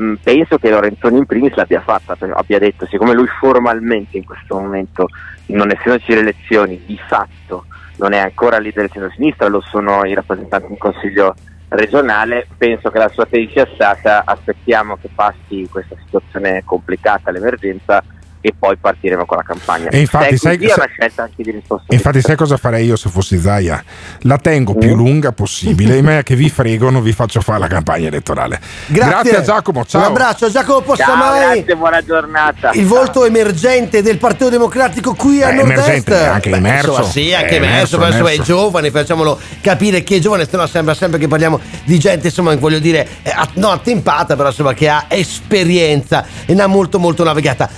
[0.00, 4.58] Mm, Penso che Lorenzoni in primis l'abbia fatta, abbia detto, siccome lui formalmente in questo
[4.58, 5.08] momento,
[5.46, 10.14] non essendoci le elezioni, di fatto non è ancora leader del centro-sinistra, lo sono i
[10.14, 11.34] rappresentanti in consiglio
[11.68, 18.02] regionale, penso che la sua tesi sia stata aspettiamo che passi questa situazione complicata, l'emergenza,
[18.42, 19.88] e poi partiremo con la campagna.
[19.90, 21.94] E infatti, Se è sai- è sai- una scelta anche di responsabilità.
[21.94, 23.82] infatti, sai cosa farei io se fossi Zaia?
[24.20, 27.66] La tengo più lunga possibile, in maniera che vi frego, non vi faccio fare la
[27.66, 28.58] campagna elettorale.
[28.86, 29.36] Grazie.
[29.36, 30.00] a Giacomo, ciao.
[30.00, 31.54] Un abbraccio a Giacomo Ciao, Possamai.
[31.56, 32.70] grazie, buona giornata.
[32.72, 35.78] Il volto emergente del Partito Democratico qui a Beh, nord-est.
[35.78, 36.88] emergente, anche Beh, emerso.
[36.90, 38.52] insomma, sì, anche emerso, emerso, però insomma, è emerso.
[38.52, 42.54] giovane, facciamolo capire che è giovane, se no sembra sempre che parliamo di gente, insomma,
[42.56, 46.98] voglio dire, eh, a- no, attempata, però insomma, che ha esperienza e ne ha molto
[46.98, 47.68] molto navigata.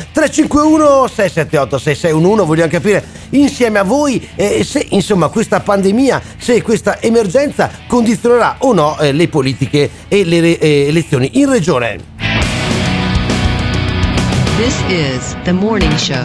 [0.52, 7.00] 351 678 6611, vogliamo capire insieme a voi eh, se insomma questa pandemia, se questa
[7.00, 12.00] emergenza condizionerà o no eh, le politiche e le eh, elezioni in regione.
[14.58, 16.22] This is the morning show.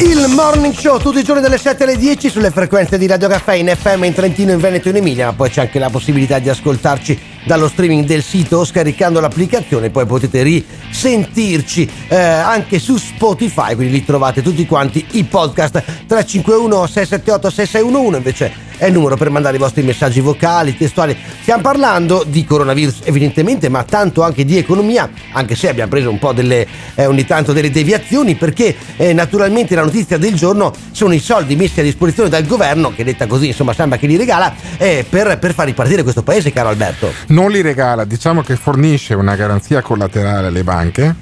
[0.00, 3.54] Il morning show tutti i giorni dalle 7 alle 10 sulle frequenze di Radio Caffè
[3.54, 6.38] in FM in Trentino, in Veneto e in Emilia, ma poi c'è anche la possibilità
[6.38, 13.74] di ascoltarci dallo streaming del sito scaricando l'applicazione, poi potete risentirci eh, anche su Spotify,
[13.74, 19.28] quindi lì trovate tutti quanti i podcast 351 678 6611 invece è il numero per
[19.28, 21.14] mandare i vostri messaggi vocali, testuali.
[21.42, 26.18] Stiamo parlando di coronavirus evidentemente, ma tanto anche di economia, anche se abbiamo preso un
[26.18, 31.12] po' delle, eh, ogni tanto delle deviazioni, perché eh, naturalmente la notizia del giorno sono
[31.12, 34.54] i soldi messi a disposizione dal governo, che detta così insomma sembra che li regala,
[34.78, 37.12] eh, per, per far ripartire questo paese, caro Alberto.
[37.30, 41.14] Non li regala, diciamo che fornisce una garanzia collaterale alle banche.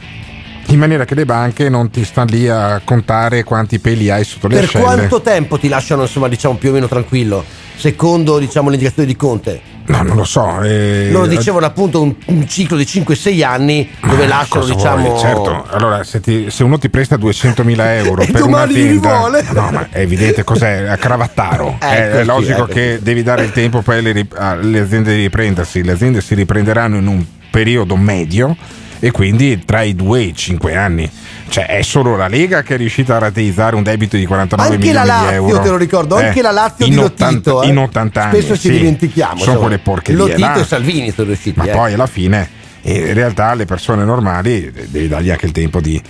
[0.68, 4.48] In maniera che le banche non ti stanno lì a contare quanti peli hai sotto
[4.48, 4.84] le Per ascelle.
[4.84, 7.44] quanto tempo ti lasciano insomma diciamo più o meno tranquillo,
[7.76, 9.60] secondo diciamo le indicazioni di Conte?
[9.88, 10.60] No, non lo so.
[10.62, 15.08] eh, Loro dicevano appunto un, un ciclo di 5-6 anni dove lasciano Cosa diciamo...
[15.08, 15.18] vuoi?
[15.20, 17.74] Certo, allora se, ti- se uno ti presta 200.000
[18.04, 19.44] euro per un'azienda, rivuole.
[19.52, 20.84] no, ma è evidente cos'è?
[20.88, 21.76] A cravattaro.
[21.80, 22.72] è, Ecco, è sì, logico ecco.
[22.72, 25.82] che devi dare il tempo poi alle, alle aziende di riprendersi.
[25.82, 28.54] Le aziende si riprenderanno in un periodo medio
[29.00, 31.10] e quindi tra i 2 e i 5 anni.
[31.48, 34.92] Cioè, è solo la Lega che è riuscita a rateizzare un debito di 49 Anche
[34.92, 35.62] la milioni di Lazio, euro.
[35.62, 37.62] te lo ricordo, Eh, anche la Lazio in di 80 Lotito.
[37.62, 37.66] eh.
[37.68, 38.32] In 80 anni.
[38.40, 38.70] Spesso ci sì.
[38.78, 39.40] dimentichiamo.
[39.42, 40.16] Sono quelle porcherie.
[40.20, 40.54] Lotito là.
[40.56, 41.58] e Salvini sono riusciti.
[41.58, 41.70] Ma eh.
[41.70, 42.48] poi alla fine,
[42.82, 46.00] eh, in realtà, le persone normali eh, devi dargli anche il tempo di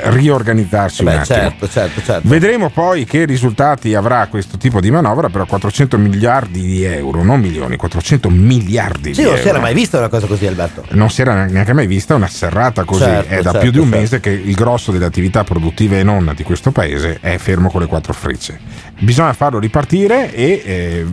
[0.00, 1.38] eh, riorganizzarsi un Beh, attimo.
[1.38, 2.28] certo, certo, certo.
[2.28, 7.40] Vedremo poi che risultati avrà questo tipo di manovra, però 400 miliardi di euro, non
[7.40, 9.42] milioni, 400 miliardi Sì, di non euro.
[9.42, 10.84] si era mai vista una cosa così, Alberto.
[10.90, 13.02] Non si era neanche mai vista una serrata così.
[13.02, 13.98] Certo, è da certo, più di un certo.
[14.00, 17.80] mese che il grosso delle attività produttive e non di questo paese è fermo con
[17.80, 18.58] le quattro frecce.
[18.98, 21.06] Bisogna farlo ripartire e eh,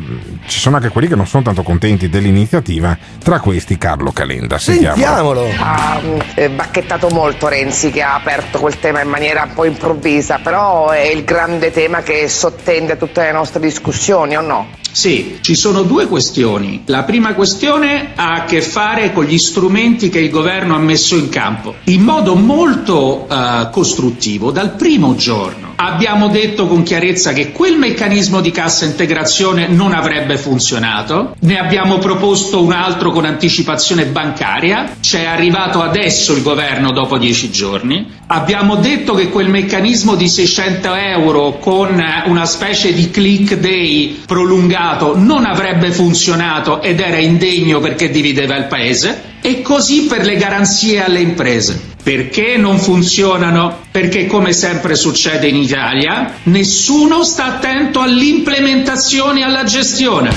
[0.45, 4.57] ci sono anche quelli che non sono tanto contenti dell'iniziativa, tra questi Carlo Calenda.
[4.59, 5.47] Sentiamolo.
[5.59, 5.99] Ha
[6.35, 10.89] eh, bacchettato molto Renzi che ha aperto quel tema in maniera un po' improvvisa, però
[10.89, 14.67] è il grande tema che sottende tutte le nostre discussioni, o no?
[14.91, 16.83] Sì, ci sono due questioni.
[16.85, 21.15] La prima questione ha a che fare con gli strumenti che il governo ha messo
[21.15, 25.68] in campo, in modo molto eh, costruttivo dal primo giorno.
[25.81, 31.99] Abbiamo detto con chiarezza che quel meccanismo di cassa integrazione non avrebbe funzionato, ne abbiamo
[31.99, 38.75] proposto un altro con anticipazione bancaria, c'è arrivato adesso il governo dopo dieci giorni, abbiamo
[38.75, 45.45] detto che quel meccanismo di 600 euro con una specie di click day prolungato non
[45.45, 51.19] avrebbe funzionato ed era indegno perché divideva il paese e così per le garanzie alle
[51.19, 51.87] imprese.
[52.01, 53.79] Perché non funzionano?
[53.91, 60.33] Perché come sempre succede in Italia, nessuno sta attento all'implementazione e alla gestione.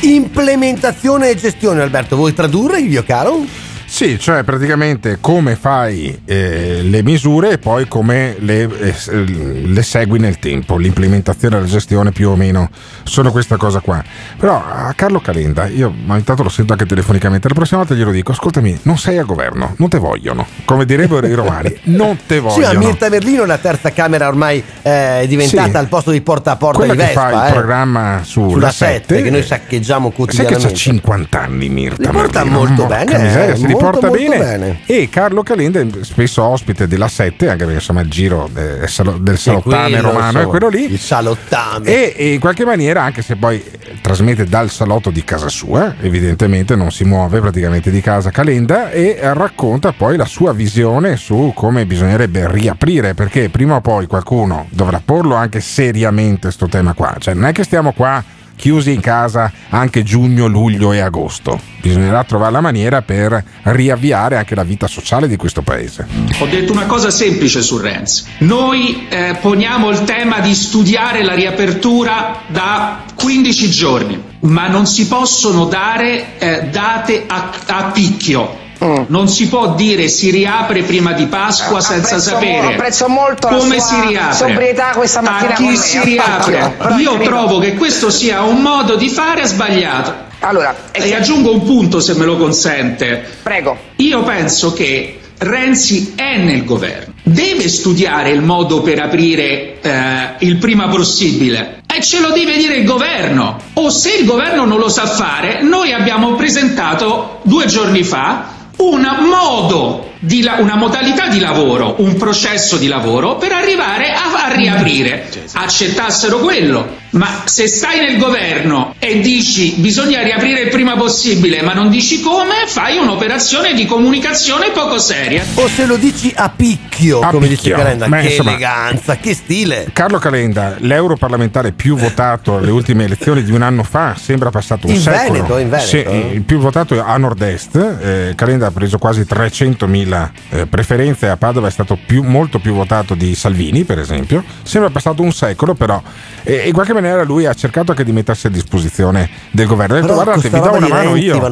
[0.00, 3.65] Implementazione e gestione, Alberto, vuoi tradurre, mio caro?
[3.88, 9.82] Sì, cioè praticamente come fai eh, le misure e poi come le, eh, s- le
[9.82, 12.68] segui nel tempo, l'implementazione e la gestione più o meno
[13.04, 14.02] sono questa cosa qua.
[14.38, 18.10] Però a Carlo Calenda, io ma intanto lo sento anche telefonicamente, la prossima volta glielo
[18.10, 22.34] dico, ascoltami, non sei a governo, non te vogliono, come direbbero i romani, non te
[22.34, 22.72] Sì, vogliono.
[22.80, 25.76] ma Mirta Merlino, la terza camera ormai eh, è diventata Sì.
[25.76, 27.28] al posto di porta a porta Quella di che Vespa.
[27.30, 27.52] fa il eh.
[27.54, 30.68] programma sulla, sulla 7, 7 che noi saccheggiamo Sai che quotidianamente.
[30.68, 34.38] c'ha 50 anni Mirta Li porta Merlino, molto bene, miseria, eh, molto, molto bene.
[34.38, 34.80] bene.
[34.86, 39.18] E Carlo Calenda è spesso ospite della 7, anche perché insomma il giro del, salo-
[39.18, 40.92] del salottame quello, romano è insomma, quello lì.
[40.92, 41.86] Il salottame.
[41.86, 43.62] E, e in qualche maniera, anche se poi
[44.00, 49.18] trasmette dal salotto di casa sua, evidentemente non si muove praticamente di casa Calenda e
[49.20, 55.00] racconta poi la sua visione su come bisognerebbe riaprire, perché prima o poi qualcuno dovrà
[55.04, 57.16] porlo anche seriamente sto tema qua.
[57.18, 58.22] Cioè non è che stiamo qua
[58.56, 61.60] chiusi in casa anche giugno, luglio e agosto.
[61.80, 66.06] Bisognerà trovare la maniera per riavviare anche la vita sociale di questo paese.
[66.40, 68.24] Ho detto una cosa semplice su Renzi.
[68.38, 75.06] Noi eh, poniamo il tema di studiare la riapertura da 15 giorni, ma non si
[75.06, 78.64] possono dare eh, date a, a picchio.
[78.78, 83.48] Non si può dire si riapre prima di Pasqua senza Apprezzo sapere mo- apprezzo molto
[83.48, 84.34] come si riapre.
[84.34, 86.76] sobrietà questa mattina A chi me, si riapre.
[86.98, 90.24] Io trovo che questo sia un modo di fare sbagliato.
[90.40, 93.24] Allora, e aggiungo un punto se me lo consente.
[93.42, 93.76] Prego.
[93.96, 100.56] Io penso che Renzi è nel governo, deve studiare il modo per aprire eh, il
[100.56, 103.58] prima possibile e ce lo deve dire il governo.
[103.74, 109.02] O se il governo non lo sa fare, noi abbiamo presentato due giorni fa un
[109.30, 110.04] modo,
[110.42, 115.28] la- una modalità di lavoro, un processo di lavoro per arrivare a, a riaprire.
[115.52, 117.04] Accettassero quello.
[117.10, 122.20] Ma se stai nel governo e dici bisogna riaprire il prima possibile, ma non dici
[122.20, 125.42] come, fai un'operazione di comunicazione poco seria.
[125.54, 127.74] O se lo dici a picchio, A come picchio.
[127.74, 129.86] dice Calenda, Beh, che insomma- eleganza, che stile.
[129.94, 134.94] Calenda, Calenda, l'europarlamentare più votato alle ultime elezioni di un anno fa, sembra passato un
[134.94, 135.32] In secolo.
[135.32, 135.88] Veneto, in Veneto.
[135.88, 136.04] Sì,
[136.34, 137.76] il più votato a nord-est.
[138.02, 140.05] eh, Calenda ha preso quasi 300.000
[140.50, 144.42] eh, preferenze, a Padova è stato più- molto più votato di Salvini, per esempio.
[144.62, 146.00] Sembra passato un secolo, però
[146.42, 149.96] eh, in qualche maniera lui ha cercato anche di mettersi a disposizione del governo.
[149.96, 150.88] Ha detto, guardate, vi do una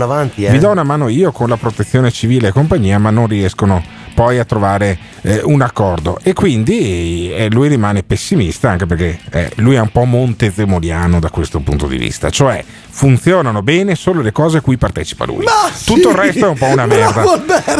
[0.05, 3.26] avanti, eh." Vi do una mano io con la protezione civile e compagnia, ma non
[3.26, 3.82] riescono
[4.14, 6.18] poi a trovare eh, un accordo.
[6.22, 11.28] E quindi eh, lui rimane pessimista, anche perché eh, lui è un po' montezemoliano da
[11.30, 15.44] questo punto di vista, cioè funzionano bene solo le cose a cui partecipa lui.
[15.84, 17.22] Tutto il resto è un po' una merda.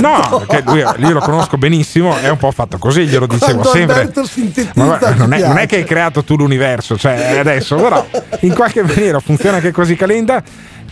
[0.01, 4.12] No, perché lui, io lo conosco benissimo, è un po' fatto così, glielo dicevo sempre.
[4.74, 8.05] Ma non, è, non è che hai creato tu l'universo, cioè adesso, però
[8.41, 10.43] in qualche maniera funziona anche così Calenda.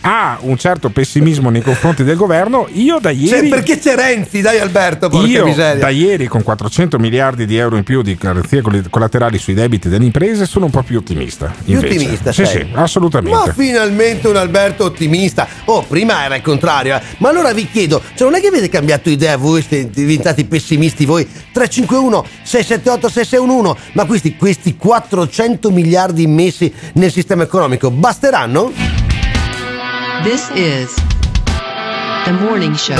[0.05, 2.67] Ha un certo pessimismo nei confronti del governo.
[2.73, 3.47] Io da Cioè, ieri.
[3.47, 5.79] perché c'è Renzi, dai Alberto, Io miseria.
[5.81, 9.87] da ieri con 400 miliardi di euro in più di garanzie coll- collaterali sui debiti
[9.87, 11.53] delle imprese sono un po' più ottimista.
[11.63, 11.95] Più invece.
[11.95, 12.61] ottimista Sì, sei?
[12.63, 13.37] sì, assolutamente.
[13.37, 15.47] Ma finalmente un Alberto ottimista.
[15.65, 16.95] Oh, prima era il contrario.
[16.97, 17.01] eh.
[17.19, 21.05] Ma allora vi chiedo, cioè non è che avete cambiato idea voi, siete diventati pessimisti
[21.05, 21.25] voi?
[21.53, 23.91] 351 678 6611.
[23.93, 28.92] Ma questi, questi 400 miliardi messi nel sistema economico basteranno?
[30.23, 30.95] This is
[32.23, 32.95] the morning show.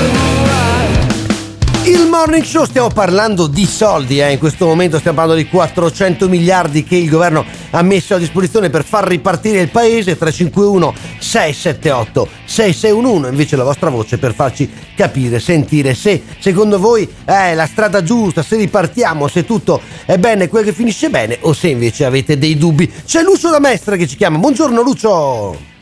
[1.84, 4.32] Il morning show stiamo parlando di soldi, eh.
[4.32, 8.68] in questo momento stiamo parlando di 400 miliardi che il governo ha messo a disposizione
[8.68, 15.40] per far ripartire il paese, 351 678 6611, invece la vostra voce per farci capire,
[15.40, 20.64] sentire se secondo voi è la strada giusta, se ripartiamo, se tutto è bene, quel
[20.64, 22.92] che finisce bene o se invece avete dei dubbi.
[23.06, 25.72] C'è Lucio da Mestre che ci chiama, buongiorno Lucio!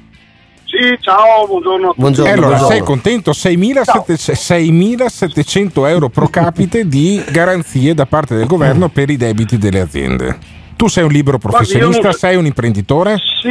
[0.72, 2.00] Sì, ciao, buongiorno a tutti.
[2.00, 2.74] Buongiorno, E allora buongiorno.
[2.74, 3.30] sei contento?
[3.32, 9.80] 6.700 6.700 euro pro capite di garanzie da parte del governo per i debiti delle
[9.80, 10.38] aziende.
[10.76, 13.16] Tu sei un libero Guardi, professionista, non- sei un imprenditore?
[13.18, 13.50] Sì,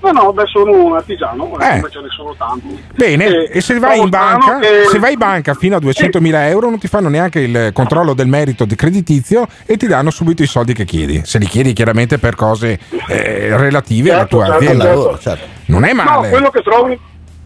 [0.00, 1.78] no, no, beh, sono un artigiano, Eh.
[1.78, 2.82] come ce ne sono tanti.
[2.92, 6.68] Bene, e se vai in banca, che- se vai in banca fino a 200.000 euro
[6.70, 10.46] non ti fanno neanche il controllo del merito di creditizio e ti danno subito i
[10.48, 11.22] soldi che chiedi.
[11.24, 15.18] Se li chiedi chiaramente per cose eh, relative alla tua certo, azienda.
[15.20, 15.56] certo.
[15.68, 16.28] Non è No, male.
[16.28, 16.86] quello che trovo...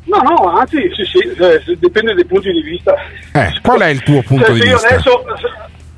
[0.04, 2.92] No, no, anzi, sì, sì, eh, dipende dai punti di vista.
[3.32, 4.88] Eh, qual è il tuo punto Cioè, di se io vista?
[4.88, 5.24] adesso,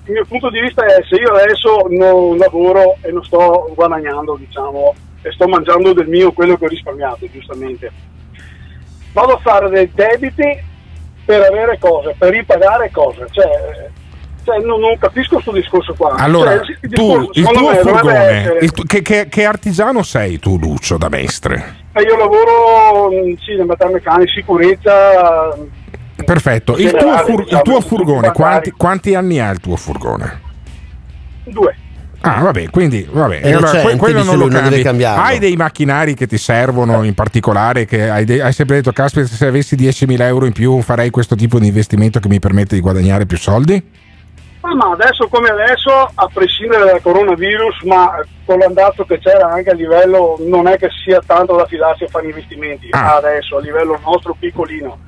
[0.05, 4.37] il mio punto di vista è se io adesso non lavoro e non sto guadagnando,
[4.39, 7.91] diciamo, e sto mangiando del mio quello che ho risparmiato, giustamente,
[9.13, 10.61] vado a fare dei debiti
[11.25, 13.27] per avere cose, per ripagare cose.
[13.31, 13.91] Cioè,
[14.45, 16.15] cioè, non, non capisco questo discorso qua.
[16.17, 20.03] Allora, Cioè, il tu, discorso, il tuo me, furgone, il tu- che, che- che artigiano
[20.03, 21.83] sei tu, Lucio, da Mestre?
[21.93, 25.57] Eh, io lavoro mh, sì, nel metalmeccanico, sicurezza.
[26.25, 26.77] Perfetto.
[26.77, 29.77] Il Sì, tuo, diciamo, fur- il diciamo, tuo furgone, quanti, quanti anni ha il tuo
[29.77, 30.41] furgone?
[31.45, 31.77] Due.
[32.27, 35.05] Ah, vabbè, quindi vabbè, È allora, recente, que- quello non lo cambi.
[35.05, 37.85] Hai dei macchinari che ti servono in particolare?
[37.85, 41.35] Che hai, de- hai sempre detto, caspita, se avessi 10.000 euro in più farei questo
[41.35, 43.83] tipo di investimento che mi permette di guadagnare più soldi?
[44.73, 49.75] Ma, adesso come adesso, a prescindere dal coronavirus, ma con l'andazzo che c'era anche a
[49.75, 53.17] livello, non è che sia tanto da fidarsi a fare investimenti, Ah.
[53.17, 54.99] adesso a livello nostro piccolino.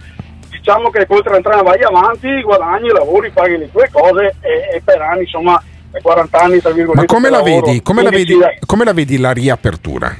[0.50, 5.00] Diciamo che col 33 vai avanti, guadagni, lavori, paghi le tue cose e, e per
[5.00, 7.06] anni, insomma, per 40 anni, tra virgolette.
[7.06, 8.36] Ma come la, vedi, come, la vedi,
[8.66, 10.14] come la vedi la riapertura?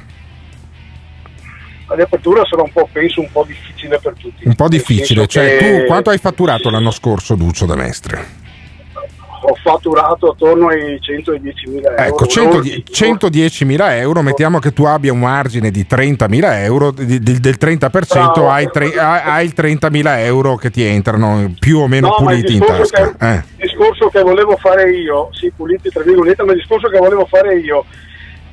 [1.89, 4.47] La riapertura sarà un po', penso, un po' difficile per tutti.
[4.47, 8.45] Un po' difficile, cioè che tu quanto hai fatturato l'anno scorso, Lucio da Mestre?
[9.49, 12.03] Ho fatturato attorno ai 110 mila euro.
[12.03, 17.39] Ecco, 110 110.000 euro, mettiamo che tu abbia un margine di 30.000 euro, di- di-
[17.39, 18.49] del 30% Bravo.
[18.49, 22.55] hai, tre- hai- hai il 30.000 euro che ti entrano più o meno No, puliti
[22.55, 23.15] in tasca.
[23.19, 23.33] Eh.
[23.55, 27.25] Il discorso che volevo fare io, sì, puliti tra virgolette, ma il discorso che volevo
[27.25, 27.85] fare io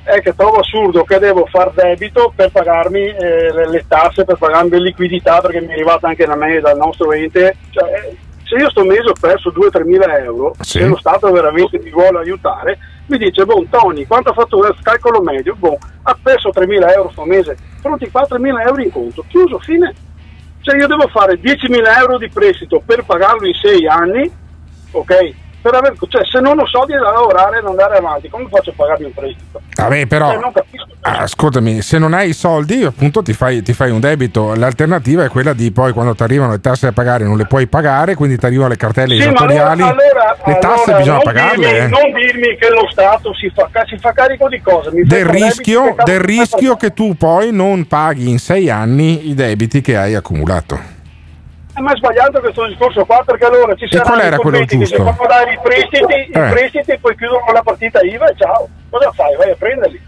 [0.05, 4.37] è che trovo assurdo che devo far debito per pagarmi eh, le, le tasse, per
[4.37, 7.57] pagarmi le liquidità, perché mi è arrivata anche da me, dal nostro ente.
[7.71, 10.79] Cioè, eh, se io sto mese ho perso 2-3 mila euro, Sì.
[10.79, 14.77] se lo Stato veramente mi vuole aiutare, mi dice, boh, Tony, quanto ha fatto il
[14.83, 15.55] calcolo medio?
[15.57, 19.59] Boh, ha perso 3 mila euro sto mese, pronti 4 mila euro in conto, chiuso,
[19.59, 19.93] fine.
[20.61, 24.31] Cioè io devo fare 10.000 euro di prestito per pagarlo in 6 anni,
[24.93, 25.35] ok?
[25.65, 28.69] Per aver, cioè se non ho soldi da lavorare e non andare avanti, come faccio
[28.69, 29.63] a pagarmi un prestito?
[29.77, 30.33] Vabbè, però.
[30.33, 30.87] Cioè, non capisco.
[31.01, 34.55] Ah, Ascoltami, se non hai i soldi, appunto ti fai, ti fai un debito.
[34.55, 37.67] L'alternativa è quella di poi quando ti arrivano le tasse da pagare non le puoi
[37.67, 39.83] pagare, quindi ti arrivano le cartelle Sì, ma allora, esattoriali.
[39.83, 41.67] allora- le tasse allora bisogna non pagarle.
[41.67, 41.89] dirmi- eh.
[41.89, 44.91] non dirmi che lo Stato si fa, si fa carico di cosa?
[44.93, 49.35] Mi Del rischio, cazzo del rischio che tu poi non paghi in sei anni i
[49.35, 50.93] debiti che hai accumulato.
[51.77, 54.79] Eh, è sbagliato questo discorso qua perché allora ci saranno qual era i quello commenti
[54.79, 56.51] che si fanno dare i prestiti, i Eh.
[56.51, 58.69] prestiti e poi chiudono la partita IVA e ciao.
[58.91, 59.37] Cosa fai?
[59.37, 60.01] Vai a prenderli.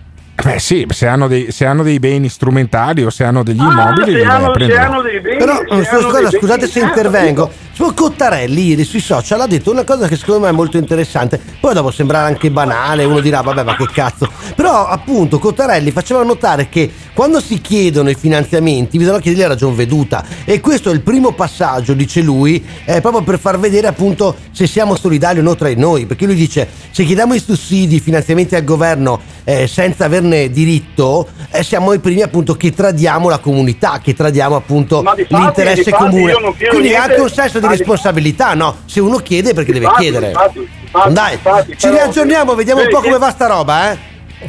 [0.44, 3.64] Beh sì, se hanno, dei, se hanno dei beni strumentali o se hanno degli Ah,
[3.64, 4.80] immobili, se hanno- se prendere.
[4.80, 7.50] hanno dei beni, Però, se eh, scusate beni, se eh, intervengo.
[7.76, 11.38] Su Cottarelli ieri sui social ha detto una cosa che secondo me è molto interessante.
[11.60, 14.32] Poi dopo sembrare anche banale, uno dirà vabbè ma che cazzo.
[14.54, 19.76] Però appunto Cottarelli faceva notare che quando si chiedono i finanziamenti bisogna chiederli a ragion
[19.76, 20.24] veduta.
[20.46, 24.66] E questo è il primo passaggio, dice lui, eh, proprio per far vedere appunto se
[24.66, 26.06] siamo solidali o no tra noi.
[26.06, 31.28] Perché lui dice se chiediamo i sussidi, i finanziamenti al governo eh, senza averne diritto,
[31.52, 35.92] eh, siamo i primi appunto che tradiamo la comunità, che tradiamo appunto Ma difatti- l'interesse
[35.92, 36.32] comune.
[36.32, 38.78] Quindi niente- anche un senso di Ah, responsabilità, no?
[38.86, 40.26] Se uno chiede perché deve Infatti, chiedere.
[40.30, 40.68] infatti,
[41.12, 41.38] Dai,
[41.76, 43.98] ci riaggiorniamo, vediamo un po' come va sta roba, eh?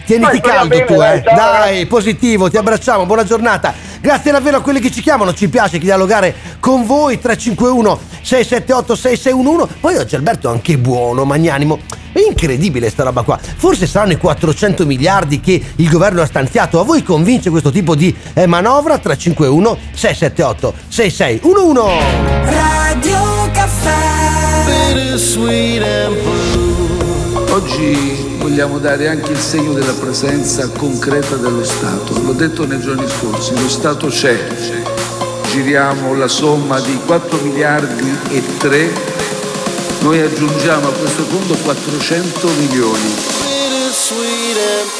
[0.05, 1.21] Tieniti caldo bene, tu, eh.
[1.21, 3.73] Dai, positivo, ti abbracciamo, buona giornata.
[3.99, 9.77] Grazie davvero a quelli che ci chiamano, ci piace dialogare con voi 351 678 6611.
[9.79, 11.79] Poi oggi Alberto è anche buono, magnanimo.
[12.11, 13.37] È incredibile sta roba qua.
[13.37, 16.79] Forse saranno i 400 miliardi che il governo ha stanziato.
[16.79, 21.81] A voi convince questo tipo di eh, manovra 351 678 6611?
[22.43, 24.07] Radio Caffè
[27.49, 32.17] Oggi vogliamo dare anche il segno della presenza concreta dello Stato.
[32.21, 34.47] L'ho detto nei giorni scorsi, lo Stato c'è.
[35.49, 38.93] Giriamo la somma di 4 miliardi e 3.
[39.99, 43.15] Noi aggiungiamo a questo fondo 400 milioni.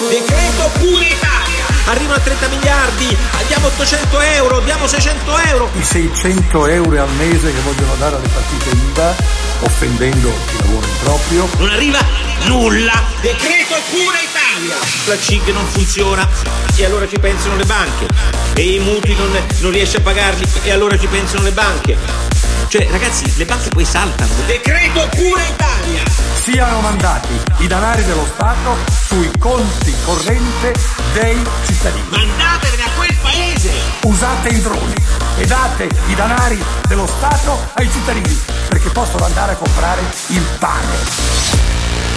[0.10, 1.64] Decreto pure Italia!
[1.86, 3.18] Arrivano a 30 miliardi,
[3.48, 5.70] diamo 800 euro, diamo 600 euro.
[5.74, 9.16] I 600 euro al mese che vogliono dare alle partite IVA,
[9.60, 11.49] offendendo chi lavora in proprio.
[11.58, 11.99] Non arriva
[12.45, 13.03] nulla.
[13.22, 14.76] Decreto pure Italia.
[15.05, 16.28] La CIG non funziona
[16.76, 18.08] e allora ci pensano le banche.
[18.53, 22.37] E i mutui non, non riesce a pagarli e allora ci pensano le banche.
[22.68, 24.32] Cioè, ragazzi, le banche poi saltano.
[24.45, 26.03] Decreto pure Italia.
[26.41, 28.78] Siano mandati i danari dello Stato
[29.08, 30.74] sui conti corrente
[31.14, 32.08] dei cittadini.
[32.10, 33.72] Mandatevene a quel paese.
[34.03, 34.95] Usate i droni
[35.38, 40.95] e date i danari dello Stato ai cittadini perché possono andare a comprare il pane.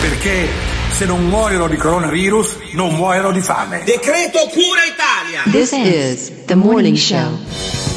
[0.00, 3.84] Perché se non muoiono di coronavirus, non muoiono di fame.
[3.84, 5.50] Decreto pure Italia.
[5.50, 7.38] This is the morning show.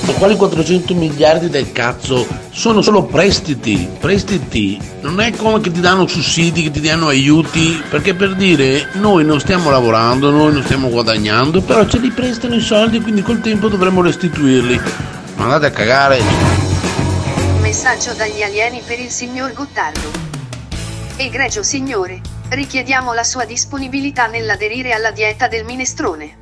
[0.05, 2.25] Ma quali 400 miliardi del cazzo?
[2.49, 4.79] Sono solo prestiti, prestiti.
[5.01, 9.25] Non è come che ti danno sussidi, che ti danno aiuti, perché per dire noi
[9.25, 13.41] non stiamo lavorando, noi non stiamo guadagnando, però ce li prestano i soldi, quindi col
[13.41, 14.79] tempo dovremo restituirli.
[15.35, 16.21] Ma andate a cagare.
[17.59, 20.09] Messaggio dagli alieni per il signor Gottardo.
[21.17, 26.37] Egregio signore, richiediamo la sua disponibilità nell'aderire alla dieta del minestrone.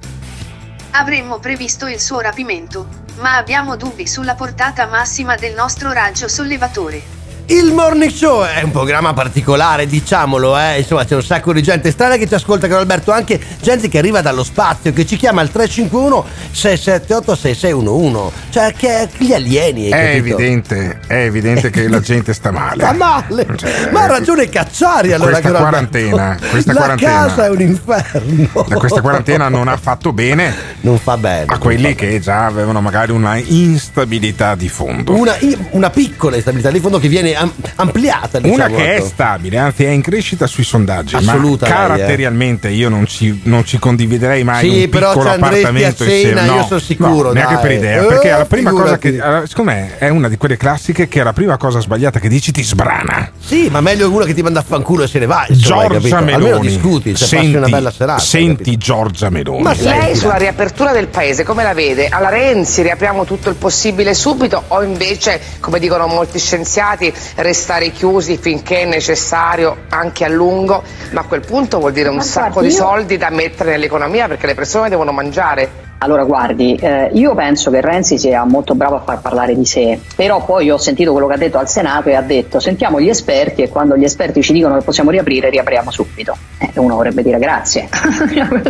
[0.91, 2.87] Avremmo previsto il suo rapimento,
[3.17, 7.20] ma abbiamo dubbi sulla portata massima del nostro raggio sollevatore.
[7.51, 10.77] Il Morning Show è un programma particolare, diciamolo, eh.
[10.79, 13.97] Insomma, c'è un sacco di gente strana che ci ascolta con Alberto, anche gente che
[13.97, 18.31] arriva dallo spazio, che ci chiama al 351 678 6611.
[18.51, 19.89] Cioè, che gli alieni.
[19.89, 20.37] È capito?
[20.37, 22.83] evidente, è evidente che la gente sta male.
[22.83, 23.45] Sta male.
[23.57, 25.31] Cioè, Ma ha ragione Cacciari allora.
[25.31, 27.11] questa caro quarantena, questa La quarantena.
[27.25, 28.47] casa è un inferno.
[28.77, 31.45] Questa quarantena non ha fatto bene Non fa bene.
[31.53, 35.13] a quelli che già avevano magari una instabilità di fondo.
[35.13, 35.35] Una,
[35.71, 37.39] una piccola instabilità di fondo che viene
[37.75, 38.39] ampliata.
[38.39, 39.05] Diciamo, Una che è ecco.
[39.05, 41.15] stabile, anzi è in crescita sui sondaggi.
[41.15, 41.87] Assoluta, ma lei, eh.
[41.87, 46.45] caratterialmente io non ci, non ci condividerei mai Sì, un però piccolo appartamento a cena.
[46.45, 47.61] No, io sono sicuro, no, neanche dai.
[47.63, 48.01] per idea.
[48.03, 49.11] Eh, Perché è la prima cosa figurati.
[49.11, 49.21] che.
[49.21, 52.29] allora, Secondo me è una di quelle classiche che è la prima cosa sbagliata che
[52.29, 53.31] dici ti sbrana.
[53.39, 55.45] Sì, ma meglio uno che ti manda a fanculo e se ne va.
[55.47, 56.15] insomma, Giorgia capito?
[56.15, 56.67] Almeno Meloni.
[56.67, 58.19] discuti, cioè senti, una bella serata.
[58.21, 59.61] senti Giorgia Meloni.
[59.63, 62.07] Ma Lei sulla riapertura del paese come la vede?
[62.07, 68.37] Alla Renzi riapriamo tutto il possibile subito o invece, come dicono molti scienziati, restare chiusi
[68.37, 72.61] finché è necessario, anche a lungo, ma a quel punto vuol dire un Ma sacco
[72.61, 75.89] di soldi da mettere nell'economia perché le persone devono mangiare.
[76.03, 79.99] Allora, guardi, eh, io penso che Renzi sia molto bravo a far parlare di sé,
[80.15, 83.07] però poi ho sentito quello che ha detto al Senato e ha detto sentiamo gli
[83.07, 86.35] esperti e quando gli esperti ci dicono che possiamo riaprire, riapriamo subito.
[86.57, 87.87] Eh, uno vorrebbe dire grazie.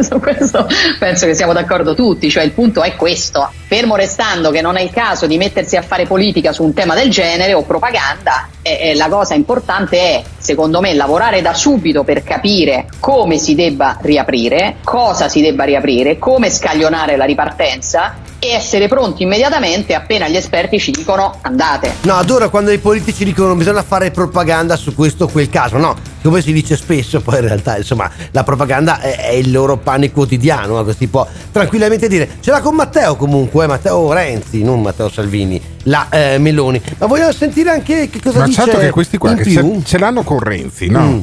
[0.02, 0.68] Su questo
[1.00, 3.50] penso che siamo d'accordo tutti, cioè il punto è questo.
[3.66, 6.96] Fermo restando che non è il caso di mettersi a fare politica su un tema
[6.96, 12.04] del genere o propaganda, eh, eh, la cosa importante è, secondo me, lavorare da subito
[12.04, 18.50] per capire come si debba riaprire, cosa si debba riaprire, come scaglionare la ripartenza e
[18.50, 21.94] essere pronti immediatamente appena gli esperti ci dicono andate.
[22.02, 25.78] No, adoro quando i politici dicono bisogna fare propaganda su questo o quel caso.
[25.78, 29.78] No, come si dice spesso, poi in realtà, insomma, la propaganda è, è il loro
[29.78, 30.82] pane quotidiano.
[30.82, 30.92] no?
[30.92, 32.28] Si può tranquillamente dire.
[32.40, 36.82] Ce l'ha con Matteo comunque, eh, Matteo Renzi, non Matteo Salvini, la eh, Meloni.
[36.98, 39.98] Ma vogliamo sentire anche che cosa Ma dice certo che questi qua che ce, ce
[40.00, 41.02] l'hanno con Renzi, no?
[41.02, 41.22] Mm.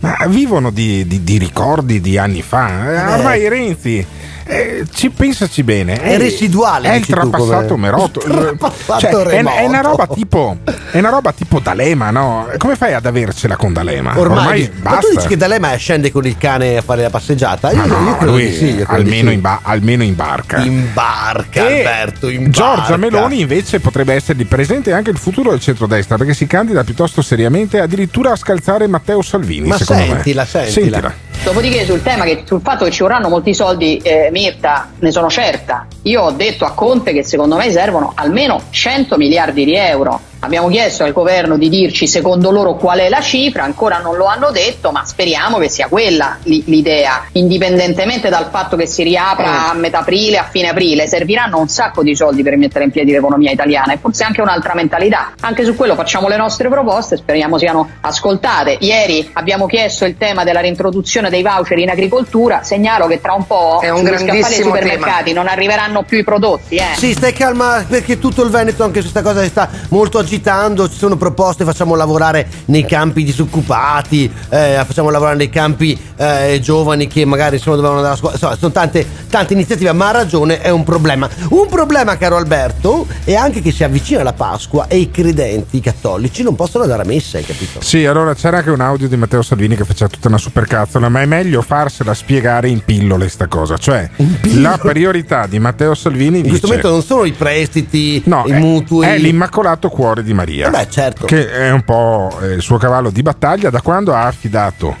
[0.00, 2.92] Ma vivono di, di- di ricordi di anni fa.
[2.92, 4.06] Eh, Ormai Renzi.
[4.50, 8.20] Eh, ci, pensaci bene, È residuale, È il trapassato come- Meroto.
[8.26, 10.58] Trapassato Cioè, è, è una roba tipo,
[10.90, 12.48] è una roba tipo D'Alema, no?
[12.58, 14.18] Come fai ad avercela con D'Alema?
[14.18, 15.10] Ormai, ma tu basta.
[15.14, 17.70] dici che D'Alema scende con il cane a fare la passeggiata?
[17.70, 18.74] Io, no, io credo lui di sì.
[18.76, 19.34] di almeno, sì.
[19.34, 20.58] in ba- almeno in barca.
[20.58, 22.96] In barca, E Alberto, in Giorgia barca.
[22.96, 27.78] Meloni invece potrebbe essere presente anche il futuro del centrodestra perché si candida piuttosto seriamente
[27.80, 29.68] addirittura a scalzare Matteo Salvini.
[29.68, 30.66] Ma secondo sentila, me.
[30.68, 31.14] sentila.
[31.42, 35.30] Dopodiché sul tema che sul fatto che ci vorranno molti soldi, eh, Mirta, ne sono
[35.30, 35.86] certa.
[36.02, 40.20] Io ho detto a Conte che secondo me servono almeno 100 miliardi di euro.
[40.42, 44.24] Abbiamo chiesto al governo di dirci secondo loro qual è la cifra, ancora non lo
[44.24, 47.26] hanno detto, ma speriamo che sia quella li- l'idea.
[47.32, 52.02] Indipendentemente dal fatto che si riapra a metà aprile, a fine aprile, serviranno un sacco
[52.02, 55.34] di soldi per mettere in piedi l'economia italiana e forse anche un'altra mentalità.
[55.40, 58.78] Anche su quello facciamo le nostre proposte, speriamo siano ascoltate.
[58.80, 63.46] Ieri abbiamo chiesto il tema della reintroduzione dei voucher in agricoltura, segnalo che tra un
[63.46, 66.76] po' È un grandissimo supermercati non arriveranno più i prodotti.
[66.76, 66.94] Eh.
[66.96, 70.96] Sì, stai calma perché tutto il Veneto anche su questa cosa sta molto agitando, ci
[70.96, 77.24] sono proposte, facciamo lavorare nei campi disoccupati, eh, facciamo lavorare nei campi eh, giovani che
[77.24, 80.70] magari insomma dovevano andare a scuola, insomma sono tante, tante iniziative, ma ha ragione, è
[80.70, 81.28] un problema.
[81.48, 85.80] Un problema caro Alberto è anche che si avvicina la Pasqua e i credenti i
[85.80, 87.80] cattolici non possono andare a messa, hai capito?
[87.82, 91.22] Sì, allora c'era anche un audio di Matteo Salvini che faceva tutta una supercazzola, ma
[91.22, 93.76] è meglio farsela spiegare in pillole sta cosa.
[93.76, 94.08] Cioè,
[94.54, 98.52] la priorità di Matteo Salvini In questo dice, momento non sono i prestiti, No, i
[98.52, 99.06] è- mutui.
[99.06, 100.68] È l'Immacolato Cuore di Maria.
[100.68, 101.26] Eh beh, certo.
[101.26, 104.96] Che è un po' eh, il suo cavallo di battaglia da quando ha affidato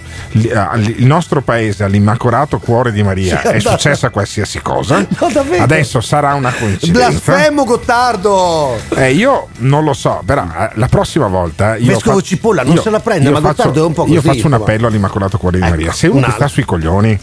[0.54, 3.42] a- il nostro paese all'Immacolato Cuore di Maria.
[3.42, 4.98] È successa qualsiasi cosa.
[5.20, 5.28] No?
[5.58, 7.08] Adesso sarà una coincidenza.
[7.32, 8.76] Blasfemo Gottardo!
[8.96, 11.76] Eh, io non lo so, però eh, la prossima volta.
[11.76, 13.92] Io Vescovo fa- Cipolla, non io- se la prende, io ma faccio, Gottardo è un
[13.92, 15.92] po' Io così, faccio un appello all'Immacolato Cuore di Ecco, Maria.
[15.92, 17.18] Se uno sta sui coglioni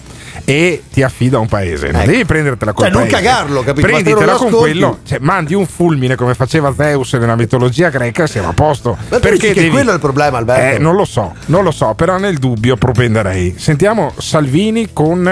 [0.45, 2.11] e ti affida un paese, non Ecco.
[2.11, 3.15] devi prendertela col Cioè, non paese.
[3.23, 3.87] cagarlo, capito?
[3.87, 4.57] Prenditela non con ascolti.
[4.57, 8.97] quello, cioè, mandi un fulmine come faceva Zeus nella mitologia greca e siamo a posto.
[9.09, 10.75] Ma dici che quello è il problema, Alberto?
[10.75, 13.55] Eh, non lo so, non lo so, però nel dubbio propenderei.
[13.57, 15.23] Sentiamo Salvini con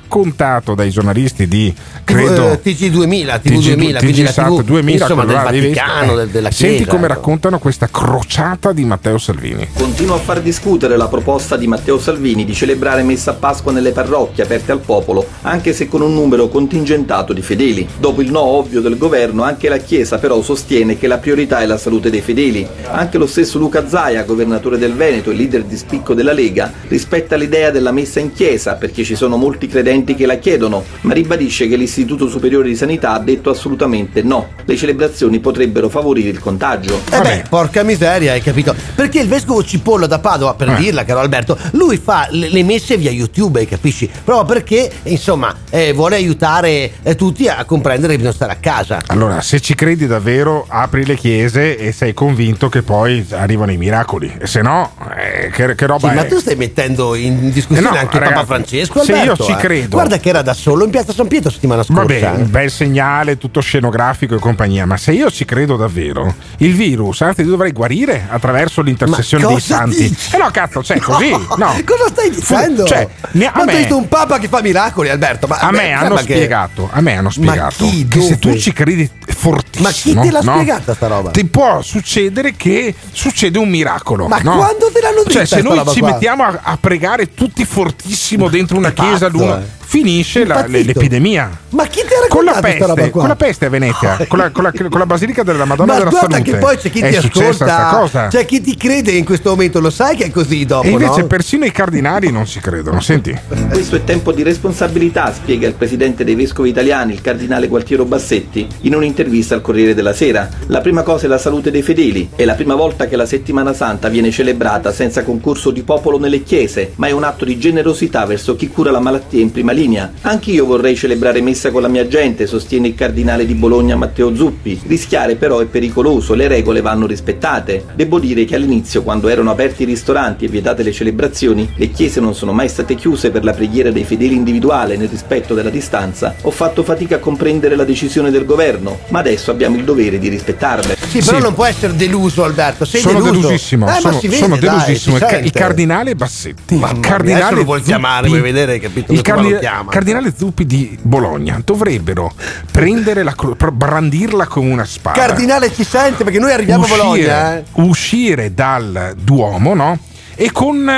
[0.00, 1.72] raccontato dai giornalisti di
[2.04, 6.50] credo Eh, TG2000, TV2000, TG, quindi la TG TV, 2000 insomma, del Vaticano, del- della
[6.50, 7.14] Senti Chiesa, come ecco.
[7.14, 9.68] raccontano questa crociata di Matteo Salvini.
[9.74, 13.92] Continua a far discutere la proposta di Matteo Salvini di celebrare messa a Pasqua nelle
[13.92, 17.86] parrocchie aperte al popolo, anche se con un numero contingentato di fedeli.
[17.98, 21.66] Dopo il no ovvio del governo, anche la Chiesa però sostiene che la priorità è
[21.66, 22.66] la salute dei fedeli.
[22.90, 27.36] Anche lo stesso Luca Zaia, governatore del Veneto e leader di spicco della Lega, rispetta
[27.36, 31.68] l'idea della messa in chiesa perché ci sono molti credenti che la chiedono, ma ribadisce
[31.68, 34.48] che l'Istituto Superiore di Sanità ha detto assolutamente no.
[34.64, 37.00] Le celebrazioni potrebbero favorire il contagio.
[37.12, 38.74] Eh beh, porca miseria, hai capito?
[38.96, 40.76] Perché il vescovo Cipolla da Padova, per Eh.
[40.76, 44.08] dirla, caro Alberto, lui fa le, le messe via YouTube, hai capisci?
[44.44, 48.98] Perché, insomma, eh, vuole aiutare eh, tutti a comprendere che bisogna stare a casa.
[49.08, 53.76] Allora, se ci credi davvero, apri le chiese e sei convinto che poi arrivano i
[53.76, 54.32] miracoli.
[54.38, 56.16] E se no, eh, che, che roba Sì, è?
[56.16, 59.48] ma tu stai mettendo in discussione Eh no, anche ragazzi, Papa Francesco, se Alberto, io
[59.48, 59.56] ci eh.
[59.56, 59.88] credo.
[59.90, 62.02] Guarda che era da solo in piazza San Pietro settimana scorsa.
[62.02, 62.42] Vabbè, eh.
[62.42, 67.20] un bel segnale, tutto scenografico e compagnia, ma se io ci credo davvero, il virus,
[67.22, 70.08] anzi, dovrei guarire attraverso l'intercessione Ma dei santi.
[70.08, 70.34] dici?
[70.34, 71.48] Eh no, cazzo, cioè, così, no.
[71.84, 72.84] Cosa stai dicendo?
[72.84, 75.46] Cioè, ne- a ma tu me- un papa che fa miracoli, Alberto?
[75.46, 78.06] Ma a me beh, hanno sembra che- spiegato, a me hanno spiegato chi?
[78.08, 80.52] che se tu ci credi fortissimo, Ma chi te l'ha no?
[80.52, 81.30] spiegata sta roba?
[81.30, 84.26] Ti può succedere che succede un miracolo.
[84.28, 84.56] Ma no?
[84.56, 86.10] quando te l'hanno detta Cioè, se noi ci qua?
[86.12, 89.56] mettiamo a, a pregare tutti fortissimo dentro una Che chiesa pazzo, l'uno.
[89.58, 89.78] eh.
[89.90, 91.50] Finisce la- l'epidemia.
[91.70, 93.20] Ma chi ti ha Con la, raccontato questa roba peste, qua?
[93.20, 95.98] con la peste a Venezia, con la, con la- con la Basilica della Madonna Ma
[95.98, 96.50] della guarda Salute.
[96.52, 98.26] che poi c'è chi è ti ascolta, cosa.
[98.28, 101.22] c'è chi ti crede in questo momento, lo sai che è così dopo, e invece
[101.22, 101.26] no?
[101.26, 103.00] persino i cardinali non si credono.
[103.02, 103.36] Senti,
[103.68, 108.68] Questo è tempo di responsabilità, spiega il presidente dei vescovi italiani, il cardinale Gualtiero Bassetti,
[108.82, 110.48] in un'intervista al Corriere della Sera.
[110.66, 112.30] La prima cosa è la salute dei fedeli.
[112.36, 116.44] È la prima volta che la settimana santa viene celebrata senza concorso di popolo nelle
[116.44, 119.78] chiese, ma è un atto di generosità verso chi cura la malattia in prima linea.
[120.22, 124.80] Anch'io vorrei celebrare messa con la mia gente, sostiene il cardinale di Bologna Matteo Zuppi.
[124.86, 127.84] Rischiare però è pericoloso, le regole vanno rispettate.
[127.94, 132.20] Devo dire che all'inizio, quando erano aperti i ristoranti e vietate le celebrazioni, le chiese
[132.20, 136.34] non sono mai state chiuse per la preghiera dei fedeli individuale nel rispetto della distanza,
[136.42, 140.28] ho fatto fatica a comprendere la decisione del governo, ma adesso abbiamo il dovere di
[140.28, 140.96] rispettarle.
[141.08, 143.40] Sì, però non può essere deluso Alberto, sei sono deluso.
[143.40, 143.86] delusissimo.
[143.86, 145.16] Eh, ma sono, si vede, sono dai, delusissimo.
[145.16, 149.12] si il, ca- il cardinale Bassetti, Mamma il cardinale lo vuol chiamare, vuoi vedere, capito,
[149.12, 149.90] Il cardi- chiama.
[149.90, 152.32] cardinale Zuppi di Bologna dovrebbero
[152.70, 155.18] prendere la cro- brandirla come una spada.
[155.18, 157.64] Cardinale ci sente perché noi arriviamo a Bologna, eh.
[157.74, 159.98] uscire dal Duomo, no?
[160.36, 160.88] E con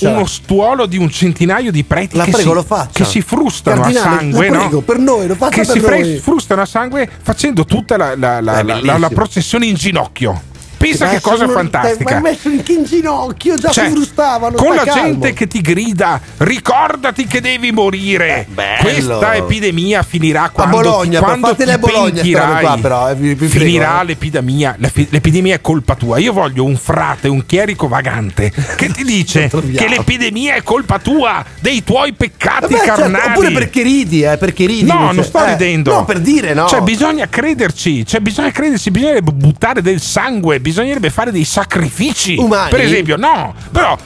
[0.00, 4.08] uno stuolo di un centinaio di preti La che, prego, si, che si frustano Cardinale,
[4.08, 4.60] a sangue, la no?
[4.62, 6.18] prego, per noi, lo faccia che per si noi.
[6.18, 10.42] frustano a sangue facendo tutta la, la- la- la processione in ginocchio.
[10.78, 12.04] Pensa Ma che cosa sono- fantastica.
[12.20, 14.56] Ma hai messo in, in ginocchio, già Cioè, si frustavano.
[14.56, 15.02] con la calmo.
[15.02, 18.82] gente che ti grida ricordati che devi morire bello.
[18.82, 23.34] questa epidemia finirà A quando, Bologna, quando fatele ti a Bologna qua, però, eh, vi-
[23.34, 24.04] vi finirà eh.
[24.04, 29.48] l'epidemia l'epidemia è colpa tua io voglio un frate un chierico vagante che ti dice
[29.48, 34.36] che l'epidemia è colpa tua dei tuoi peccati Vabbè, certo, carnali oppure perché ridi, eh,
[34.36, 34.84] perché ridi.
[34.84, 35.14] No, invece.
[35.14, 35.92] non sto Eh, ridendo.
[35.92, 36.66] No, per dire, no.
[36.68, 38.04] Cioè, bisogna crederci.
[38.06, 38.90] Cioè, bisogna crederci.
[38.90, 40.60] Bisognerebbe buttare del sangue.
[40.68, 42.36] Bisognerebbe fare dei sacrifici.
[42.36, 42.68] Umani?
[42.68, 43.96] Per esempio, no, però.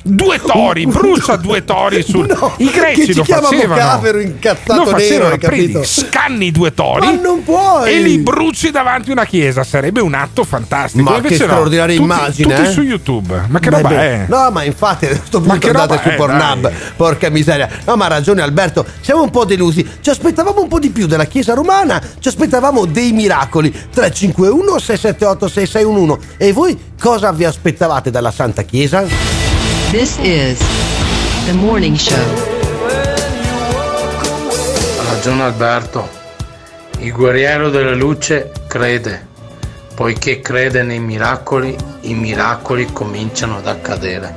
[0.00, 2.26] Due tori, brucia due tori sul.
[2.28, 3.74] No, I greci che ci lo facevano.
[3.82, 5.84] Vocavero incazzato lo facevano, nero, prendi, capito?
[5.84, 7.92] scanni due tori Ma non puoi!
[7.92, 9.64] e li bruci davanti a una chiesa.
[9.64, 11.02] Sarebbe un atto fantastico.
[11.02, 12.72] Ma Invece che no, straordinaria tutti- immagine, Tutti eh?
[12.72, 13.44] su YouTube.
[13.48, 14.24] Ma che Beh, roba è?
[14.28, 16.60] No, ma infatti a questo punto andate su è, Pornhub.
[16.60, 16.72] dai?
[16.96, 17.68] Porca miseria.
[17.84, 18.86] No, ma ha ragione Alberto.
[19.00, 19.86] Siamo un po' delusi.
[20.00, 22.00] Ci aspettavamo un po' di più della Chiesa romana.
[22.18, 23.70] Ci aspettavamo dei miracoli.
[23.70, 26.18] 351 678 6611.
[26.38, 29.47] E voi cosa vi aspettavate dalla Santa Chiesa?
[29.90, 30.58] This is
[31.46, 32.14] the morning show.
[34.98, 36.06] Ha ragione Alberto.
[36.98, 39.26] Il guerriero della luce crede.
[39.94, 44.34] Poiché crede nei miracoli, i miracoli cominciano ad accadere.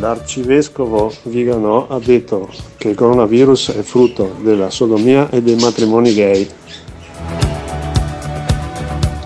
[0.00, 2.48] L'arcivescovo Vigano ha detto
[2.78, 6.48] che il coronavirus è frutto della sodomia e dei matrimoni gay.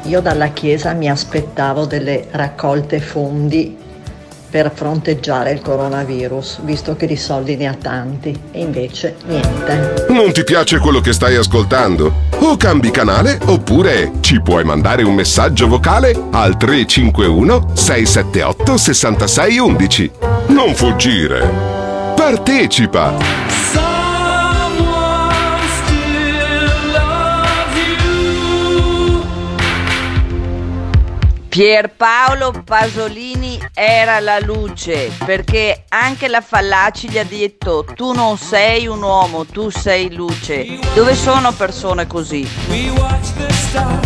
[0.06, 3.76] Io dalla Chiesa mi aspettavo delle raccolte fondi
[4.48, 10.06] per fronteggiare il coronavirus, visto che di soldi ne ha tanti, e invece niente.
[10.10, 12.12] Non ti piace quello che stai ascoltando?
[12.38, 20.10] O cambi canale oppure ci puoi mandare un messaggio vocale al 351 678 6611.
[20.46, 21.50] Non fuggire.
[22.14, 23.45] Partecipa.
[31.56, 38.86] Pierpaolo Pasolini era la luce perché anche la Fallaci gli ha detto tu non sei
[38.86, 40.78] un uomo, tu sei luce.
[40.92, 42.46] Dove sono persone così?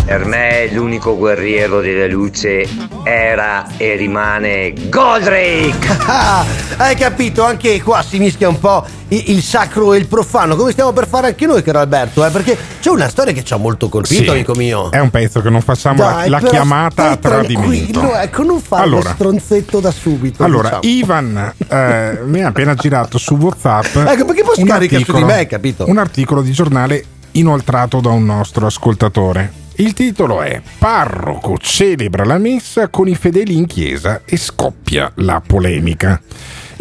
[0.05, 2.69] Per me l'unico guerriero della luce
[3.03, 5.99] era e rimane Goldrake!
[6.07, 6.45] Ah,
[6.77, 7.43] hai capito?
[7.43, 11.29] Anche qua si mischia un po' il sacro e il profano, come stiamo per fare
[11.29, 12.31] anche noi, caro Alberto, eh?
[12.31, 14.91] perché c'è una storia che ci ha molto colpito, Sì, amico mio.
[14.91, 18.15] È un pezzo che non facciamo la- Dai, la, però chiamata a tradimento.
[18.15, 19.09] Ecco, non fare Allora.
[19.09, 20.45] lo stronzetto da subito.
[20.45, 20.99] Allora, diciamo.
[20.99, 23.97] Ivan eh, mi ha appena girato su WhatsApp.
[24.09, 25.85] Ecco, perché poi scarica su di me, capito?
[25.89, 29.53] Un articolo di giornale inoltrato da un nostro ascoltatore.
[29.77, 35.41] Il titolo è Parroco celebra la messa con i fedeli in chiesa e scoppia la
[35.45, 36.21] polemica.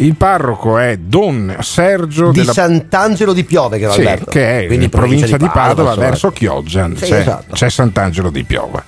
[0.00, 4.86] Il parroco è Don Sergio di della Sant'Angelo di Piove, che sì, che è Quindi
[4.86, 6.06] in provincia di Padova, insomma.
[6.06, 7.54] verso Chioggia Sì, c'è, esatto.
[7.54, 8.82] c'è Sant'Angelo di Piova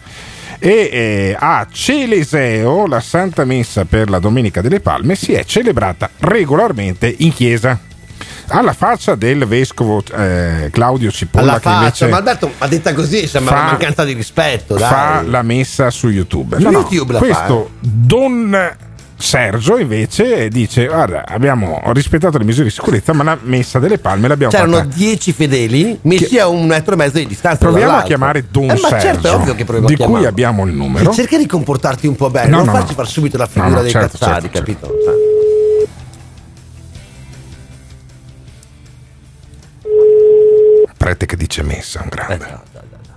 [0.58, 6.08] e eh, a Celeseo la Santa Messa per la Domenica delle Palme si è celebrata
[6.20, 7.78] regolarmente in chiesa
[8.46, 12.94] alla faccia del vescovo eh, Claudio Cipolla Alla che faccia, invece ma Alberto, ma detta
[12.94, 14.88] così sembra fa- una mancanza di rispetto, dai.
[14.88, 16.60] fa la messa su YouTube.
[16.60, 18.76] Su YouTube la fa, questo Don
[19.22, 24.26] Sergio invece dice guarda abbiamo rispettato le misure di sicurezza ma la messa delle palme
[24.26, 24.94] l'abbiamo C'erano fatta.
[24.96, 26.40] 10 fedeli messi che...
[26.40, 27.58] a un metro e mezzo di distanza.
[27.58, 29.00] Proviamo a chiamare eh, Don eh, Sergio.
[29.00, 31.10] Certo, è ovvio che proviamo di a cui abbiamo il numero.
[31.10, 32.94] E cerca di comportarti un po' bene, no, non no, farci no.
[32.94, 34.58] far subito la figura dei certo, cazzari, certo, certo.
[34.58, 34.86] capito?
[35.04, 35.32] Certo.
[40.96, 42.34] prete che dice messa, un grande.
[42.44, 43.14] Eh, no, no, no.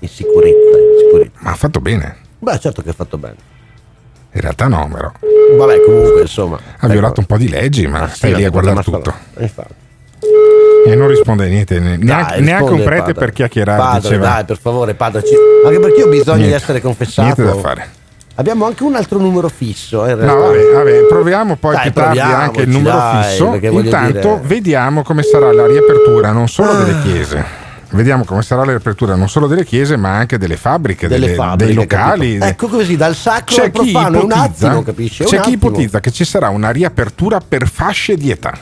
[0.00, 1.30] In sicurezza.
[1.40, 2.16] Ma ha fatto bene.
[2.38, 3.49] Beh, certo che ha fatto bene.
[4.32, 5.10] In realtà no, però.
[5.56, 6.58] Vabbè, comunque, insomma.
[6.78, 9.12] Ha violato un po' di leggi, ma stai sì, lì a guardare tutto.
[9.38, 9.74] Infatti.
[10.86, 13.14] E non risponde niente, ne- neanche, Dai, neanche un prete padre.
[13.14, 13.78] per chiacchierare.
[13.80, 14.26] Padre, diceva.
[14.28, 15.24] dai, per favore, padre.
[15.24, 15.34] ci-
[15.64, 16.56] Anche perché io ho bisogno Niente.
[16.56, 17.22] di essere confessato.
[17.22, 17.88] Niente da fare.
[18.36, 20.06] Abbiamo anche un altro numero fisso.
[20.06, 23.54] eh, No, vabbè, vabbè, proviamo poi Dai, più tardi anche il numero dai, fisso.
[23.60, 24.38] Intanto dire- Ah.
[24.42, 27.44] vediamo come sarà la riapertura non solo delle chiese.
[27.92, 31.34] Vediamo come sarà la riapertura non solo delle chiese, ma anche delle fabbriche, Delle delle-
[31.36, 32.20] fabbriche, dei locali.
[32.38, 32.44] capito?
[32.44, 35.22] Ecco così, dal sacro C'è al profano, è un attimo, capisci?
[35.22, 35.54] È c'è chi attimo.
[35.70, 38.56] ipotizza che ci sarà una riapertura per fasce di età.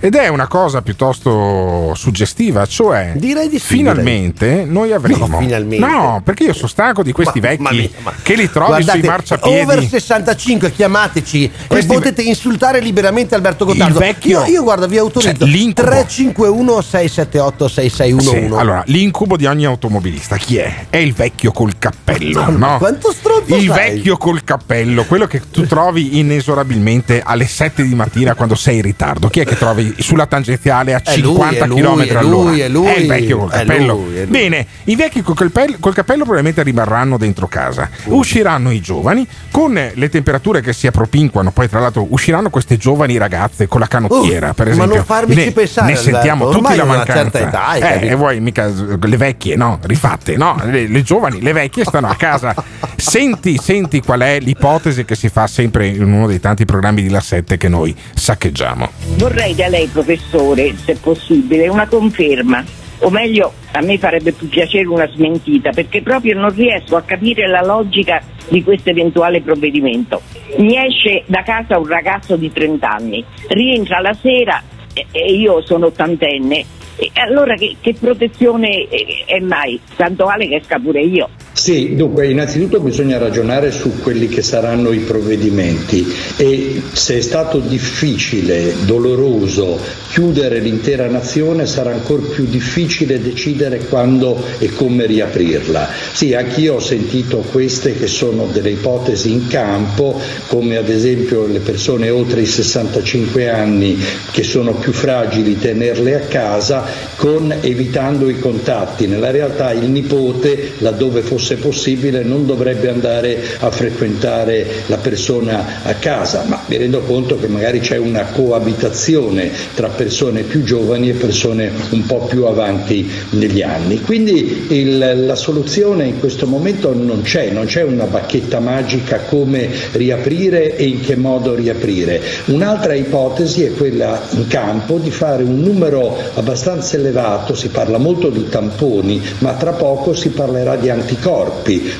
[0.00, 5.26] Ed è una cosa piuttosto suggestiva, cioè Direi di sì, finalmente noi avremo.
[5.26, 5.84] No, finalmente.
[5.86, 8.70] No, perché io sono stanco di questi Ma- vecchi ma mia, ma- che li trovi
[8.70, 9.60] Guardate, sui marciapiedi.
[9.60, 13.98] Over 65, chiamateci Questi- e potete insultare liberamente Alberto Gottardo.
[13.98, 15.34] Il vecchio- io, io guarda, vi autorizzo.
[15.36, 15.88] Cioè, l'incubo.
[15.88, 18.46] 351 678 6611.
[18.48, 20.86] Sì, allora, l'incubo di ogni automobilista chi è?
[20.90, 22.78] È il vecchio col cappello, Madonna, no?
[22.78, 23.94] quanto stronzo Il sei?
[23.96, 28.82] vecchio col cappello, quello che tu trovi inesorabilmente alle 7 di mattina quando sei in
[28.82, 29.28] ritardo.
[29.28, 32.50] Chi è che trovi sulla tangenziale a È lui, 50 è lui, km è all'ora?
[32.50, 33.94] lui, è lui, il vecchio col è cappello.
[33.94, 34.26] lui, è lui.
[34.30, 37.88] Bene, i vecchi col cappello, col cappello probabilmente rimarranno dentro casa.
[38.04, 41.50] Usciranno i giovani con le temperature che si appropinquano.
[41.50, 44.96] Poi, tra l'altro, usciranno queste giovani ragazze con la canottiera, Uff, per ma esempio.
[44.96, 47.12] non farmici ne, pensare, Ne Alberto, sentiamo tutti la mancanza.
[47.14, 48.66] certa età, eh, e vuoi mica
[49.00, 49.78] le vecchie, no?
[49.82, 50.56] Rifatte, no?
[50.64, 52.54] Le, le giovani, le vecchie stanno a casa.
[52.96, 57.10] Senti, senti qual è l'ipotesi che si fa sempre in uno dei tanti programmi di
[57.10, 58.88] La 7 che noi saccheggiamo.
[59.16, 62.64] Vorrei da lei, professore, se possibile, una conferma.
[63.00, 67.46] O meglio, a me farebbe più piacere una smentita, perché proprio non riesco a capire
[67.46, 70.22] la logica di questo eventuale provvedimento.
[70.56, 74.62] Mi esce da casa un ragazzo di 30 anni, rientra la sera
[75.10, 76.64] e io sono ottantenne.
[76.96, 78.88] E allora che, che protezione
[79.26, 79.78] è mai?
[79.94, 81.28] Tanto vale che esca pure io.
[81.58, 86.06] Sì, dunque innanzitutto bisogna ragionare su quelli che saranno i provvedimenti
[86.36, 89.80] e se è stato difficile, doloroso
[90.10, 95.88] chiudere l'intera nazione sarà ancora più difficile decidere quando e come riaprirla.
[96.12, 101.60] Sì, anch'io ho sentito queste che sono delle ipotesi in campo, come ad esempio le
[101.60, 103.98] persone oltre i 65 anni
[104.30, 106.84] che sono più fragili tenerle a casa
[107.16, 109.06] con evitando i contatti.
[109.06, 115.94] Nella realtà il nipote, laddove fosse possibile, non dovrebbe andare a frequentare la persona a
[115.94, 121.12] casa, ma mi rendo conto che magari c'è una coabitazione tra persone più giovani e
[121.14, 124.00] persone un po' più avanti negli anni.
[124.00, 129.68] Quindi il- la soluzione in questo momento non c'è, non c'è una bacchetta magica come
[129.92, 132.20] riaprire e in che modo riaprire.
[132.46, 138.30] Un'altra ipotesi è quella in campo di fare un numero abbastanza elevato, si parla molto
[138.30, 141.34] di tamponi, ma tra poco si parlerà di anticorpi,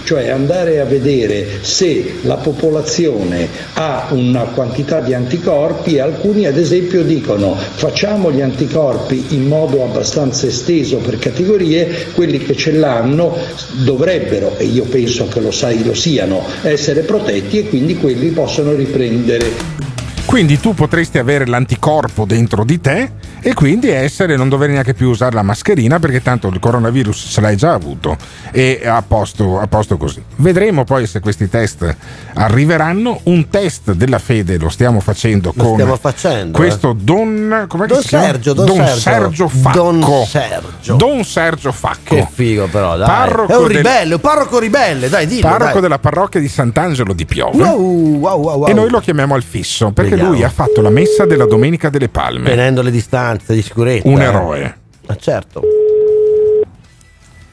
[0.04, 7.02] cioè andare a vedere se la popolazione ha una quantità di anticorpi alcuni ad esempio
[7.02, 13.36] dicono facciamo gli anticorpi in modo abbastanza esteso per categorie, quelli che ce l'hanno
[13.84, 18.74] dovrebbero, e io penso che lo sai lo siano, essere protetti e quindi quelli possono
[18.74, 19.84] riprendere
[20.26, 25.08] Quindi tu potresti avere l'anticorpo dentro di te e quindi essere, non dover neanche più
[25.08, 28.16] usare la mascherina perché tanto il coronavirus ce l'hai già avuto
[28.50, 30.20] e a posto, a posto così.
[30.36, 31.94] Vedremo poi se questi test
[32.34, 33.20] arriveranno.
[33.24, 37.92] Un test della fede lo stiamo facendo Lo con stiamo facendo, questo Don, com'è che
[37.94, 38.24] Don si chiama?
[38.24, 39.48] Sergio, Don Sergio.
[39.48, 39.78] Facco.
[39.78, 40.96] Don Sergio.
[40.96, 42.14] Don Sergio Facco.
[42.16, 43.06] Che figo però, dai.
[43.06, 45.80] Parroco è un del- ribelle, un parroco ribelle, dai, dillo, Parroco dai.
[45.82, 47.62] della parrocchia di Sant'Angelo di Piove.
[47.62, 48.66] Wow, wow, wow.
[48.68, 50.34] E noi lo chiamiamo al fisso perché Vediamo.
[50.34, 52.48] lui ha fatto la messa della Domenica delle Palme.
[52.48, 54.08] Tenendo le distanze di sicurezza.
[54.08, 54.24] Un eh.
[54.24, 54.76] eroe.
[55.06, 55.62] Ma certo.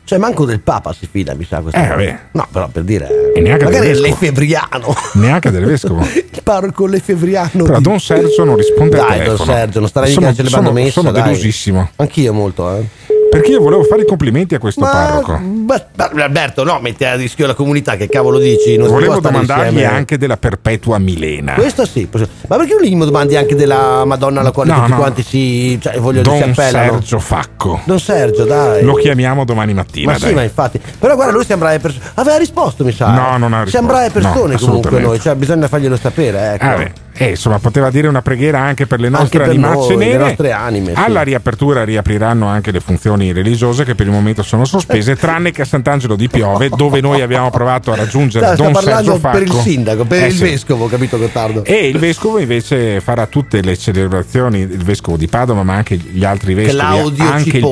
[0.05, 1.79] Cioè, manco del Papa si fida, mi sa questo.
[1.79, 2.19] Eh, vabbè.
[2.33, 3.31] No, però per dire.
[3.33, 4.93] E neanche magari del l'efebriano.
[5.13, 6.03] Neanche del vescovo.
[6.13, 7.63] Il parroco l'efebriano.
[7.63, 9.51] Però di- Don Sergio non risponde Dai, Don telefono.
[9.53, 10.91] Sergio, non starei sono, mica celebrando sono- messa.
[10.99, 11.21] sono dai.
[11.23, 11.89] delusissimo.
[11.95, 12.85] Anch'io molto, eh.
[13.33, 15.37] Perché io volevo fare i complimenti a questo Ma, parroco.
[15.39, 15.81] ma-
[16.21, 18.77] Alberto, no, metti a rischio la comunità, che cavolo dici?
[18.77, 19.91] Non Volevo domandargli insieme.
[19.91, 21.53] anche della perpetua Milena.
[21.53, 24.97] Questo sì, ma perché non gli domandi anche della Madonna alla quale No, tutti no.
[24.97, 26.91] quanti si, cioè, voglio dire, si Don appellano?
[26.91, 27.81] Sergio Facco.
[27.85, 28.83] Don Sergio, dai.
[28.83, 30.11] Lo chiamiamo domani mattina.
[30.11, 30.33] Ma sì, dai.
[30.35, 30.79] ma infatti.
[30.99, 32.05] Però guarda, lui sembra persone.
[32.13, 33.07] Aveva risposto, mi sa.
[33.07, 33.87] No, non ha risposto.
[33.87, 36.53] Sembra persone No, comunque noi, cioè bisogna farglielo sapere.
[36.53, 36.65] Ecco.
[36.65, 36.91] Ah.
[37.15, 40.17] Eh, insomma, poteva dire una preghiera anche per le nostre per animacce noi, nere.
[40.17, 40.99] nostre anime, sì.
[40.99, 45.61] Alla riapertura riapriranno anche le funzioni religiose che per il momento sono sospese, tranne che
[45.61, 49.37] a Sant'Angelo di Piove, dove noi abbiamo provato a raggiungere sta Don Sergio Facco.
[49.37, 51.63] per il sindaco, per Eh, il vescovo, capito Gottardo?
[51.63, 56.25] E il vescovo invece farà tutte le celebrazioni, il vescovo di Padova, ma anche gli
[56.25, 57.63] altri vescovi, Claudio anche il,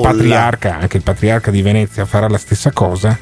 [0.72, 3.18] anche il patriarca di Venezia farà la stessa cosa.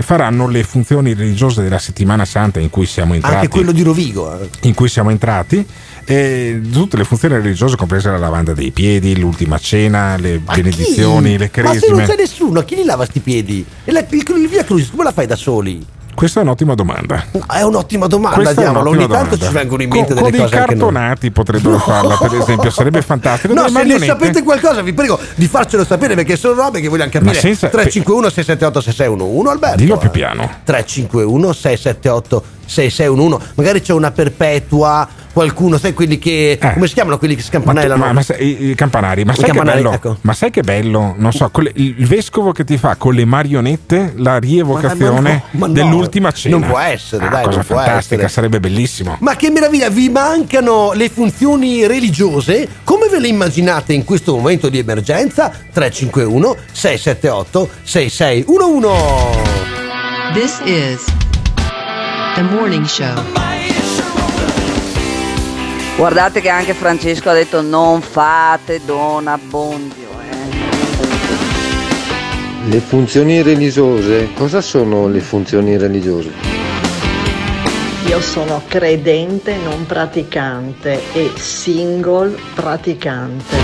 [0.00, 3.34] Faranno le funzioni religiose della settimana santa in cui siamo entrati.
[3.36, 4.40] Anche quello di Rovigo.
[4.40, 4.48] eh.
[4.62, 5.66] in cui siamo entrati.
[6.04, 11.50] E tutte le funzioni religiose, compresa la lavanda dei piedi, l'ultima cena, le benedizioni, le
[11.62, 12.06] Ma se non cresime.
[12.06, 13.64] c'è nessuno, chi li lava sti piedi?
[13.84, 15.84] E la, il, il via Crucis come la fai da soli?
[16.18, 17.26] Questa è un'ottima domanda.
[17.46, 18.80] È un'ottima domanda, Questa è diamola.
[18.90, 19.46] un'ottima Ogni tanto domanda.
[19.46, 20.80] ci vengono in mente con, delle con cose i anche noi.
[20.92, 23.54] cartonati potrebbero farla, per esempio, sarebbe fantastico.
[23.54, 27.08] No, se ne sapete qualcosa, vi prego di farcelo sapere perché sono robe che vogliamo
[27.12, 27.34] capire.
[27.34, 29.76] Senza- 351 678 6611 Alberto.
[29.76, 30.50] Dillo più piano.
[30.64, 32.57] 351 678 6611
[33.54, 37.44] Magari c'è una perpetua, qualcuno, sai quelli che come si chiamano quelli che Eh.
[37.44, 38.04] Ma, scampanellano?
[38.04, 39.94] ma- ma sai- i, campanari, ma I sai campanari, che bello?
[39.94, 40.16] ecco.
[40.22, 41.14] Ma sai che bello?
[41.16, 45.66] Non so, le- il vescovo che ti fa con le marionette la rievocazione Ma- ma
[45.66, 46.58] no, ma dell'ultima cena.
[46.58, 48.28] non può essere, Ah, dai, cosa non può fantastica, essere.
[48.28, 49.16] sarebbe bellissimo.
[49.20, 52.68] Ma che meraviglia, vi mancano le funzioni religiose?
[52.84, 55.50] Come ve le immaginate in questo momento di emergenza?
[55.72, 58.88] 351 678 6611
[60.34, 61.04] This is
[62.38, 63.14] the morning show.
[65.96, 70.06] Guardate che anche Francesco ha detto non fate Don Abbondio.
[72.68, 76.30] Le funzioni religiose, cosa sono le funzioni religiose?
[78.06, 83.56] Io sono credente non praticante e single praticante.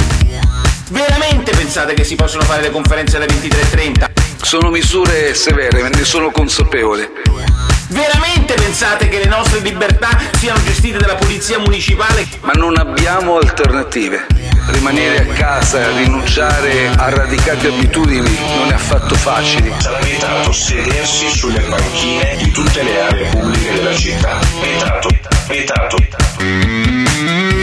[0.90, 4.06] Veramente pensate che si possono fare le conferenze alle 23.30?
[4.42, 7.73] Sono misure severe, me ne sono consapevole.
[7.88, 12.26] Veramente pensate che le nostre libertà siano gestite dalla polizia municipale?
[12.40, 14.26] Ma non abbiamo alternative.
[14.66, 19.72] Rimanere a casa, rinunciare a radicate abitudini non è affatto facile.
[19.78, 24.38] Sarà vietato sedersi sulle panchine di tutte le aree pubbliche della città.
[24.60, 25.08] Vietato,
[25.48, 27.03] vietato.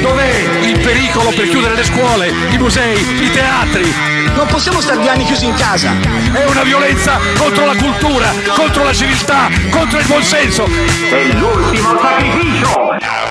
[0.01, 3.93] Dov'è il pericolo per chiudere le scuole, i musei, i teatri?
[4.35, 5.91] Non possiamo stargli anni chiusi in casa.
[6.33, 10.65] È una violenza contro la cultura, contro la civiltà, contro il buonsenso.
[10.65, 13.30] È l'ultimo sacrificio!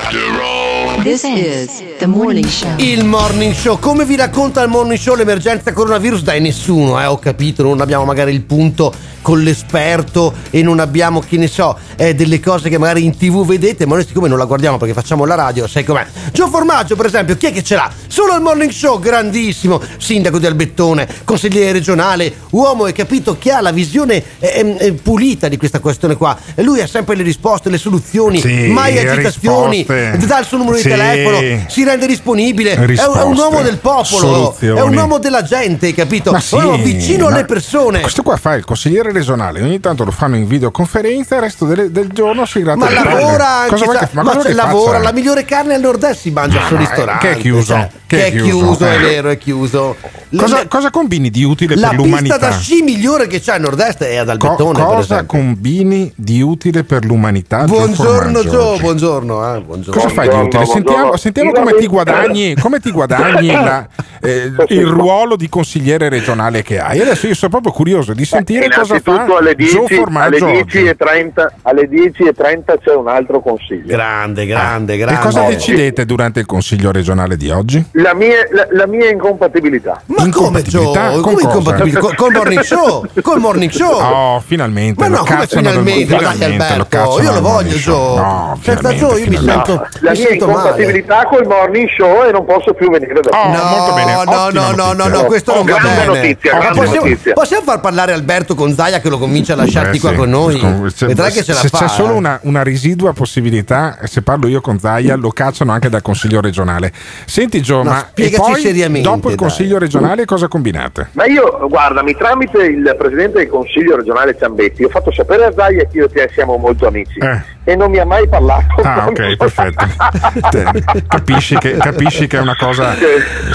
[1.02, 2.68] This is the morning show.
[2.77, 6.22] Il morning show, come vi racconta il morning show l'emergenza coronavirus?
[6.22, 11.20] Dai, nessuno, eh, ho capito, non abbiamo magari il punto con l'esperto e non abbiamo,
[11.20, 14.39] che ne so, eh, delle cose che magari in tv vedete, ma noi siccome non
[14.39, 16.06] la guardiamo perché facciamo la radio, sai com'è?
[16.32, 17.90] Gio Formaggio, per esempio, chi è che ce l'ha?
[18.06, 23.60] Solo il morning show, grandissimo, sindaco di Albettone, consigliere regionale, uomo, hai capito, che ha
[23.60, 26.36] la visione eh, eh, pulita di questa questione qua.
[26.55, 30.27] E lui ha sempre le risposte, le soluzioni, Sì, mai agitazioni, risposte.
[30.27, 30.89] dà il suo numero Sì.
[30.97, 34.79] Telefono, si rende disponibile, è un, è un Risposte, uomo del popolo, soluzioni.
[34.79, 36.33] è un uomo della gente, capito?
[36.33, 38.01] Ma sì, uomo vicino alle persone.
[38.01, 41.91] Questo qua fa il consigliere regionale, ogni tanto lo fanno in videoconferenza, il resto delle-
[41.91, 45.03] del giorno si gratta Ma lavora anche, Cosa sa- che- ma ma cosa lavora, faccia?
[45.05, 47.27] la migliore carne al nord-est si mangia no, eh, ristorante.
[47.29, 48.99] che è chiuso, cioè, che che è chiuso, chiuso, è eh.
[48.99, 49.97] vero, è chiuso.
[50.37, 52.37] Cosa, Le- cosa combini di utile la per pista l'umanità?
[52.39, 56.41] da sci migliore che c'è al nord-est è ad Co- Albettone, per cosa combini di
[56.41, 57.65] utile per l'umanità?
[57.65, 59.55] Gio Buongiorno Gio, buongiorno.
[59.57, 60.01] eh, buongiorno.
[60.01, 60.65] Cosa fai di utile?
[60.85, 63.86] Sentiamo, sentiamo come ti guadagni, come ti guadagni la-
[64.23, 67.01] eh, il ruolo di consigliere regionale che hai.
[67.01, 70.59] Adesso io sono proprio curioso di sentire cosa fa Innanzitutto alle Gio 10, Formaggio alle
[70.61, 70.78] oggi.
[70.82, 73.86] 10.30 alle 10.30 c'è un altro consiglio.
[73.86, 75.20] Grande, grande, E grande.
[75.23, 77.82] cosa decidete durante il consiglio regionale di oggi?
[77.93, 80.02] La mia, la, la mia incompatibilità.
[80.07, 80.81] Ma come Gio?
[80.81, 81.11] Incompatibilità?
[81.11, 81.47] Con Come cosa?
[81.47, 82.01] incompatibile?
[82.01, 83.05] Col, col morning show?
[83.23, 83.98] Col morning show?
[84.20, 85.01] Oh, finalmente.
[85.01, 86.05] Ma lo no, come finalmente?
[86.07, 87.77] Dai finalmente lo Alberto, cacciano io lo voglio.
[87.77, 87.93] Gio.
[88.16, 90.70] No, Senza finalmente, Gio io mi sento, La mi mia sento male.
[90.71, 93.53] Incompatibilità col morning show e non posso più venire da Oh.
[93.53, 96.05] No, molto bene, no, no, no, no, no, questo non va bene.
[96.07, 97.33] notizia, grande possiamo, notizia.
[97.33, 100.17] possiamo far parlare Alberto con Zaia che lo convince a lasciarti Beh, qua sì.
[100.17, 100.91] con noi?
[100.95, 101.79] Se- Vedrai che ce la se fa.
[101.79, 102.17] c'è solo eh.
[102.17, 106.93] una, una residua possibilità, se parlo io con Zaia, lo cacciano anche dal consiglio regionale.
[107.25, 109.47] Senti Gio, No, ma spiegaci poi seriamente, dopo il dai.
[109.47, 111.09] consiglio regionale cosa combinate?
[111.13, 115.85] Ma io, guardami, tramite il presidente del consiglio regionale Ciambetti, ho fatto sapere a Zaia
[115.85, 117.19] che io e te siamo molto amici
[117.65, 118.81] e non mi ha mai parlato.
[118.83, 119.87] Ah, ok, perfetto.
[121.09, 122.95] Capisci, che, capisci che è una cosa.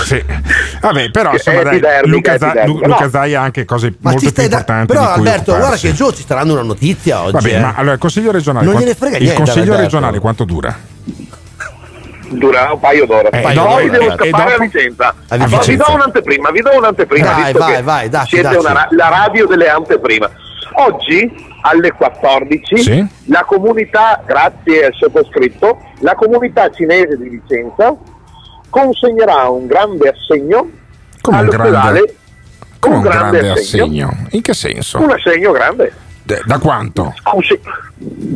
[0.04, 0.24] Sì.
[0.82, 2.80] Vabbè, però insomma, dai, epidermica, Luca, è Za- epidermica.
[2.86, 3.10] Lu- Luca No.
[3.10, 4.88] Zaia ha anche cose Ma molto più stai da- importanti.
[4.94, 5.88] Però di cui Alberto, guarda occuparsi.
[5.88, 7.32] che Gio ci sta dando una notizia oggi.
[7.32, 7.60] Vabbè, eh.
[7.60, 8.66] ma allora il consiglio regionale.
[8.66, 9.82] Non quanto- gliene frega il niente, consiglio Alberto.
[9.84, 10.78] regionale quanto dura?
[12.28, 13.30] Dura un paio d'ore.
[13.30, 14.64] Eh, Poi dopo- devo e scappare dopo?
[14.64, 15.14] a Vicenza.
[15.28, 15.72] A Vicenza.
[15.72, 17.32] Vi do un'anteprima, vi do un'anteprima.
[17.32, 18.60] Vai, visto vai, vai, dacci, Siete dacci.
[18.60, 20.30] una ra- la radio delle anteprime.
[20.78, 21.32] Oggi
[21.62, 23.06] alle 14 Sì.
[23.26, 27.96] la comunità, grazie al sottoscritto, la comunità cinese di Vicenza
[28.70, 30.70] consegnerà un grande assegno
[31.22, 31.72] Come un all'ospedale.
[32.00, 32.16] grande,
[32.80, 34.08] come un grande assegno.
[34.08, 34.28] assegno.
[34.32, 35.00] In che senso?
[35.02, 35.94] Un assegno grande.
[36.24, 37.14] Da- Da quanto?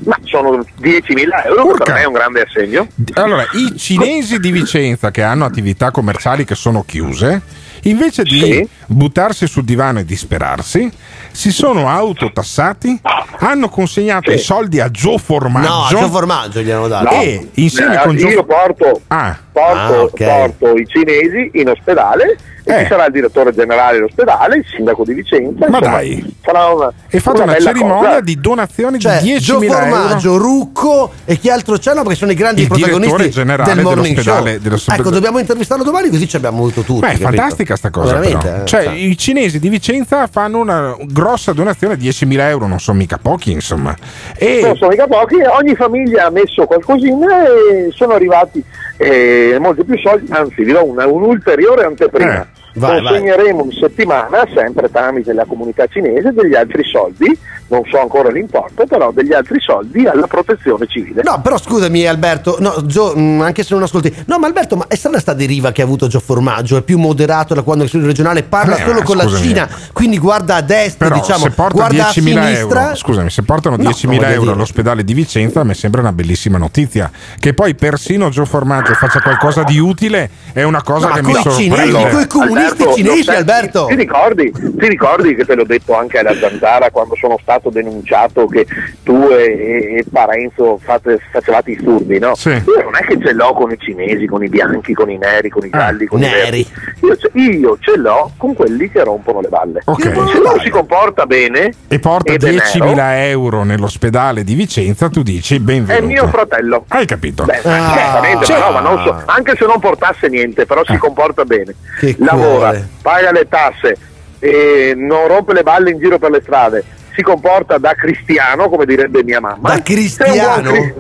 [0.06, 2.88] Ma sono 10.000 euro, che per me è un grande assegno.
[3.16, 7.42] Allora, i cinesi di Vicenza che hanno attività commerciali che sono chiuse,
[7.84, 10.90] invece di buttarsi sul divano e disperarsi,
[11.32, 13.00] si sono autotassati,
[13.40, 15.68] hanno consegnato i soldi a Gio Formaggio.
[15.68, 17.10] No, a Gio Formaggio gli hanno dato.
[17.10, 19.38] E insieme Eh, con Gio io porto, Ah.
[19.52, 20.24] porto, Ah, ok.
[20.24, 22.80] porto i cinesi in ospedale e Eh.
[22.82, 25.68] ci sarà il direttore generale dell'ospedale, il sindaco di Vicenza.
[25.70, 26.36] Ma insomma, dai.
[26.44, 28.20] Sarà una, e fate una, bella cerimonia cosa.
[28.22, 30.44] di donazione Cioè, di 10.000 Gio Formaggio, euro.
[30.44, 34.44] Rucco e chi altro c'hanno perché sono i grandi Il protagonisti generale del morning show.
[34.44, 37.00] dell'ospedale- Ecco, dobbiamo intervistarlo domani così ci abbiamo avuto tutti.
[37.02, 38.14] Beh, è fantastica sta cosa.
[38.14, 38.62] Veramente, però.
[38.64, 38.94] eh, Cioè, cioè.
[38.94, 43.96] i cinesi di Vicenza fanno una grossa donazione, 10.000 euro, non sono mica pochi, insomma.
[44.36, 48.64] E Non sono mica pochi, ogni famiglia ha messo qualcosina e sono arrivati
[49.02, 52.42] eh, molti più soldi, anzi vi do una- un'ulteriore anteprima.
[52.42, 52.46] Eh,
[52.80, 57.38] vai, Consegneremo in settimana, sempre tramite la comunità cinese, degli altri soldi,
[57.68, 61.22] non so ancora l'importo, però degli altri soldi alla protezione civile.
[61.24, 64.14] No, però scusami Alberto, no, Gio, mh, anche se non ascolti.
[64.26, 66.98] No, ma Alberto, ma è strana sta deriva che ha avuto Gio Formaggio, è più
[66.98, 69.44] moderato da quando il Consiglio regionale parla Eh, solo con la scusami.
[69.46, 72.82] Cina, quindi guarda a destra, però diciamo, se porta guarda a 10.000 sinistra.
[72.84, 74.52] euro, scusami, se portano No, 10.000 voglio euro dire.
[74.54, 77.12] all'ospedale di Vicenza, mi sembra una bellissima notizia.
[77.40, 81.28] Che poi persino Gio Formaggio faccia qualcosa di utile è una cosa No, che ma
[81.28, 81.76] mi sorprende.
[81.86, 83.86] cinesi, coi comunisti Alberto, cinesi, Alberto.
[83.88, 88.46] Ti ricordi, ti ricordi che te l'ho detto anche alla Zanzara quando sono stato denunciato
[88.48, 88.66] che
[89.04, 92.36] tu e, e- Parenzo fate- facevate i furbi, no?
[92.36, 92.50] Sì.
[92.50, 95.50] Io non è che ce l'ho con i cinesi, con i bianchi, con i neri,
[95.50, 96.60] con i gialli, con neri.
[96.60, 96.68] i verdi.
[97.06, 99.82] Io ce, io ce l'ho con quelli che rompono le balle.
[99.86, 100.02] Ok.
[100.02, 105.10] Se uno si comporta bene E porta ed è 10.000 nero, euro nell'ospedale di Vicenza,
[105.10, 106.06] tu dici è benvenuto.
[106.06, 106.86] mio fratello.
[106.88, 107.44] Hai capito?
[107.46, 107.94] Beh, Ah.
[107.96, 111.76] certamente, Cioè- però, so- anche se non portasse niente, però si comporta bene.
[112.00, 112.16] Che
[112.52, 113.98] Lavora, paga le tasse,
[114.40, 116.84] e non rompe le balle in giro per le strade,
[117.16, 119.70] si comporta da cristiano, come direbbe mia mamma.
[119.76, 120.72] Da cristiano?
[120.72, 120.94] Sei un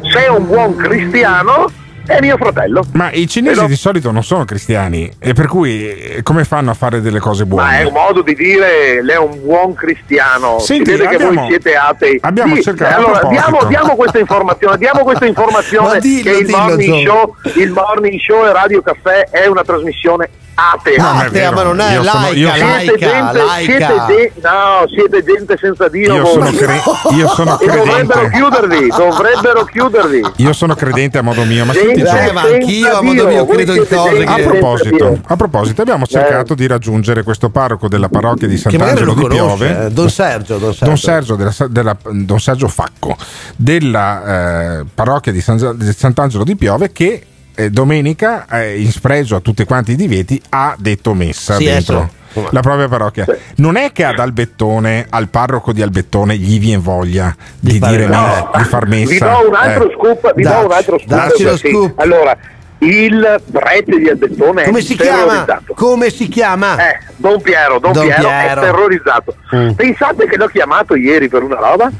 [0.00, 1.70] cri- un buon cristiano,
[2.06, 2.84] è mio fratello.
[2.92, 6.70] Ma i cinesi Però- di solito non sono cristiani, e per cui eh, come fanno
[6.70, 7.82] a fare delle cose Ma è buone?
[7.84, 10.58] un modo di dire, lei è un buon cristiano.
[10.60, 12.18] Senti, si vede che abbiamo- voi siete atei.
[12.22, 16.46] abbiamo Sì, cercato- allora, diamo, diamo questa informazione, diamo questa informazione Ma dillo, che il
[16.46, 21.02] dillo, morning, show, il morning show e Radio Caffè è una trasmissione atea.
[21.12, 21.54] Non è Atea, vero.
[21.54, 23.86] ma non è Io sono- io laica, sono- laica, siete gente, laica.
[23.86, 26.14] siete de- no, siete gente senza Dio.
[26.14, 26.82] Io sono, cre-
[27.14, 28.30] io sono E dovrebbero credente.
[28.36, 30.22] chiudervi, dovrebbero chiudervi.
[30.36, 33.46] Io sono credente a modo mio, ma senti, Gio, Eh, ma anch'io, a modo mio,
[33.46, 38.48] credo in cose A proposito, a proposito, abbiamo cercato di raggiungere questo parroco della parrocchia
[38.48, 39.86] di Sant'Angelo lo di conosce, Piove.
[39.86, 40.84] eh, Don Sergio, Don Sergio.
[40.86, 43.16] Don Sergio, della, della- Don Sergio Facco
[43.56, 47.24] della eh, parrocchia di, San- di Sant'Angelo di Piove che
[47.56, 52.10] eh, domenica eh, in spregio a tutti quanti i divieti ha detto messa Sì, dentro
[52.50, 53.24] la propria parrocchia
[53.56, 58.06] non è che ad Albettone al parroco di Albettone gli viene voglia di, Di dire
[58.06, 58.50] messa.
[58.52, 59.94] me- di far messa Vi do un altro eh.
[59.94, 61.08] scoop, vi do Dacci- un altro scoop.
[61.08, 61.68] dacci lo sì.
[61.70, 61.98] scoop.
[61.98, 62.36] Allora,
[62.78, 65.22] il prete di Albettone Come è si chiama?
[65.44, 65.74] terrorizzato.
[65.74, 66.76] Come si chiama?
[66.90, 68.60] Eh, Don Piero, Don, Don Piero, Piero.
[68.60, 69.36] è terrorizzato.
[69.54, 69.70] Mm.
[69.70, 71.90] Pensate che l'ho chiamato ieri per una roba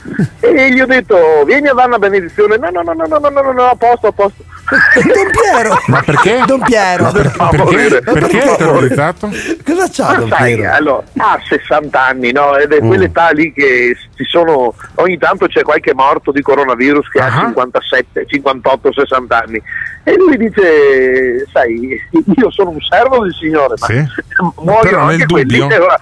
[0.41, 2.57] e gli ho detto vieni a dare una benedizione.
[2.59, 4.45] No, no, no, no, no, no, no, no, no, a posto, a posto.
[4.67, 5.79] Don Piero.
[5.87, 6.43] ma perché?
[6.45, 7.05] Don Piero.
[7.05, 8.01] Ma per- perché, favore.
[8.03, 9.31] perché è terrorizzato?
[9.65, 10.73] Cosa c'ha Ma Don sai, Piero?
[10.75, 12.57] allora, ha 60 anni, no?
[12.57, 12.87] Ed è Mm.
[12.89, 17.27] quell'età lì che ci sono, ogni tanto c'è qualche morto di coronavirus che Ah.
[17.27, 19.63] ha 57, 58, 60 anni.
[20.09, 22.01] E lui dice, sai,
[22.37, 24.05] io sono un servo del Signore, ma Sì.
[24.63, 25.59] muoiono Però nel anche quelli.
[25.59, 25.99] dubbio, e allora-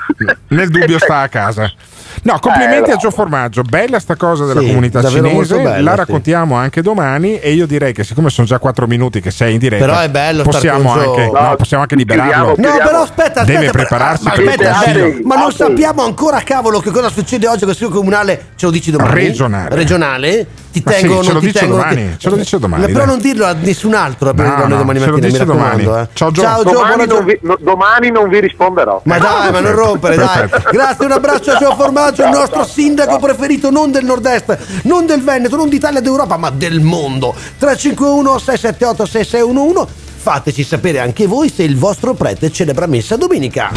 [0.49, 1.73] nel dubbio sta a casa.
[2.23, 5.91] No, complimenti Eh, a Gio Formaggio, bella sta cosa della Sì, comunità cinese, bella, la
[5.91, 5.97] sì.
[5.97, 9.59] raccontiamo anche domani e io direi che siccome sono già 4 minuti che sei in
[9.59, 12.55] diretta, Però è bello possiamo, anche, no, No, possiamo anche liberarlo.
[12.55, 12.77] chiudiamo.
[12.79, 13.59] No, però aspetta, aspetta.
[13.61, 15.05] Deve prepararsi ma per il aspetta, consiglio.
[15.07, 18.47] aspetta, ma non sappiamo ancora, cavolo, che cosa succede oggi con il consiglio comunale.
[18.57, 19.15] Ce lo dici domani?
[19.15, 19.75] Regionale.
[19.75, 20.47] Regionale?
[20.75, 22.87] Ti Ma sì, tengono, ce lo ti dice tengono domani, ce lo dice domani, Ma
[22.89, 23.07] Però dai.
[23.07, 25.39] non dirlo a nessun altro eh, per No, no, domani ce lo mattina, mi dice
[25.45, 25.83] raccomando.
[25.85, 26.03] domani.
[26.03, 26.09] eh.
[26.15, 26.43] Ciao, Gio.
[26.43, 29.01] Ciao Gio, domani, non vi, no, domani non vi risponderò.
[29.05, 30.49] Ma dai, ma non rompere, dai.
[30.73, 35.23] Grazie, un abbraccio a Gio Formaggio, il nostro sindaco preferito non del nord-est, non del
[35.23, 37.35] Veneto, non d'Italia d'Europa, ma del mondo.
[37.59, 40.03] 351 678 6611.
[40.17, 43.71] Fateci sapere anche voi se il vostro prete celebra messa domenica.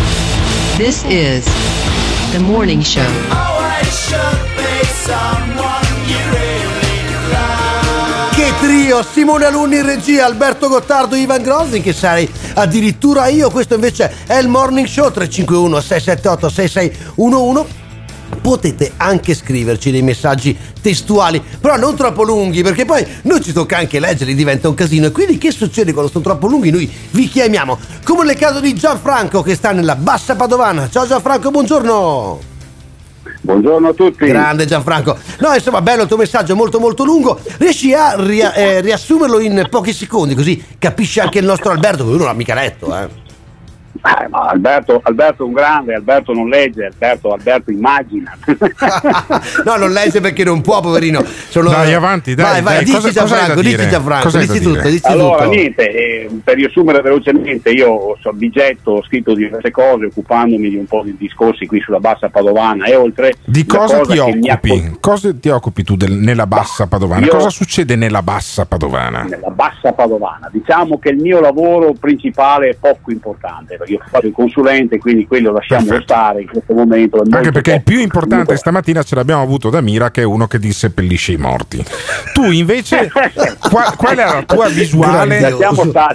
[0.78, 1.44] This is
[2.32, 3.04] the morning show.
[8.32, 9.04] Che trio!
[9.04, 13.50] Simone Alunni in regia, Alberto Gottardo, Ivan Grozzi, che sarei addirittura io.
[13.50, 17.87] Questo invece è il morning show 351 678 6611.
[18.42, 23.78] Potete anche scriverci dei messaggi testuali, però non troppo lunghi, perché poi noi ci tocca
[23.78, 25.08] anche leggerli, diventa un casino.
[25.08, 26.72] E quindi che succede quando sono troppo lunghi?
[26.72, 30.90] Noi vi chiamiamo, come nel caso di Gianfranco che sta nella Bassa Padovana.
[30.90, 32.40] Ciao Gianfranco, buongiorno.
[33.42, 34.26] Buongiorno a tutti.
[34.26, 35.18] Grande Gianfranco.
[35.40, 37.40] No, insomma, bello il tuo messaggio, molto molto lungo.
[37.58, 42.10] Riesci a ria- eh, riassumerlo in pochi secondi, così capisce anche il nostro Alberto, che
[42.10, 43.26] lui non l'ha mica letto, eh.
[44.08, 48.38] Eh, ma Alberto, Alberto è un grande, Alberto non legge, Alberto, Alberto immagina.
[49.66, 51.24] no, non legge perché non può, poverino.
[51.50, 51.70] Sono...
[51.70, 53.90] Dai, avanti, dai, Vai, vai, dai, dici cosa- cosa Gianfranco, da dici?
[53.90, 55.56] Gianfranco, Cosa dici tutto, dici allora, tutto.
[55.56, 60.76] niente, eh, per riassumere velocemente, io so, vi getto, ho scritto diverse cose occupandomi di
[60.78, 63.34] un po' di discorsi qui sulla bassa padovana e oltre.
[63.44, 64.98] Di la cosa ti occupi?
[65.02, 67.26] Cosa ti occupi tu del- nella bassa padovana?
[67.26, 69.24] io- Cosa succede nella bassa padovana?
[69.24, 70.50] nella bassa padovana.
[70.52, 75.28] Diciamo che il mio lavoro principale è poco importante, perché io faccio il consulente, quindi
[75.28, 77.22] quello lasciamo stare in questo momento.
[77.30, 80.60] Anche perché il più importante stamattina ce l'abbiamo avuto da Mira, che è uno che
[80.60, 81.84] disseppellisce i morti.
[82.34, 83.12] Tu invece,
[83.70, 85.56] qua- qual è la tua visuale?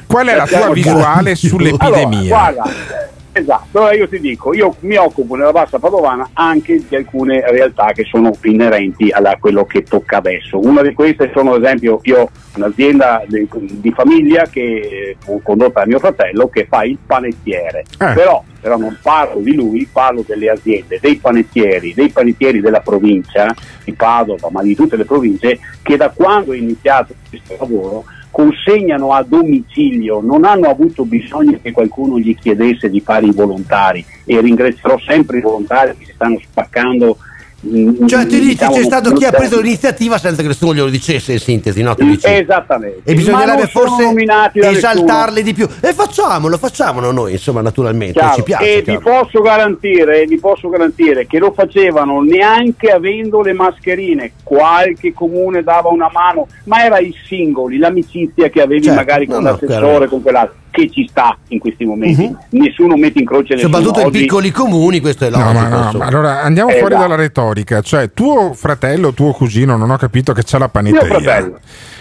[0.06, 2.36] Qual è la tua visuale sull'epidemia?
[2.36, 6.96] Allora, guarda, esatto, allora io ti dico, io mi occupo nella bassa padovana anche di
[6.96, 10.58] alcune realtà che sono inerenti a quello che tocca adesso.
[10.58, 13.48] Una di queste sono, ad esempio, io ho un'azienda di,
[13.80, 17.84] di famiglia che eh, condotta da mio fratello che fa il panettiere.
[17.96, 23.54] Però, però non parlo di lui, parlo delle aziende, dei panettieri, dei panettieri della provincia
[23.84, 29.12] di Padova, ma di tutte le province, che da quando è iniziato questo lavoro consegnano
[29.12, 34.40] a domicilio, non hanno avuto bisogno che qualcuno gli chiedesse di fare i volontari e
[34.40, 37.18] ringrazierò sempre i volontari che si stanno spaccando.
[37.66, 40.88] Mm, Cioè, tu dici diciamo, c'è stato chi ha preso l'iniziativa senza che nessuno glielo
[40.88, 41.94] dicesse in sintesi, no?
[41.94, 42.26] Tu dici.
[42.26, 43.00] Esattamente.
[43.04, 45.68] E bisognerebbe forse da esaltarli di più.
[45.80, 48.18] E facciamolo, facciamolo noi, insomma, naturalmente.
[48.18, 48.34] Chiaro.
[48.36, 48.76] Ci piace.
[48.78, 55.12] e vi posso, garantire, vi posso garantire che lo facevano neanche avendo le mascherine, qualche
[55.12, 59.42] comune dava una mano, ma era i singoli, l'amicizia che avevi Certo, magari con no,
[59.42, 60.08] no, l'assessore, chiaro.
[60.08, 62.22] con quell'altro, che ci sta in questi momenti.
[62.24, 62.38] Mhm.
[62.60, 63.74] Nessuno mette in croce nessuno.
[63.76, 65.52] Soprattutto in piccoli comuni, questo è No, logico.
[65.52, 67.00] ma, no, ma allora andiamo fuori Esatto.
[67.02, 67.51] dalla retorica.
[67.82, 71.50] Cioè, tuo fratello, tuo cugino, non ho capito che c'ha la panetteria.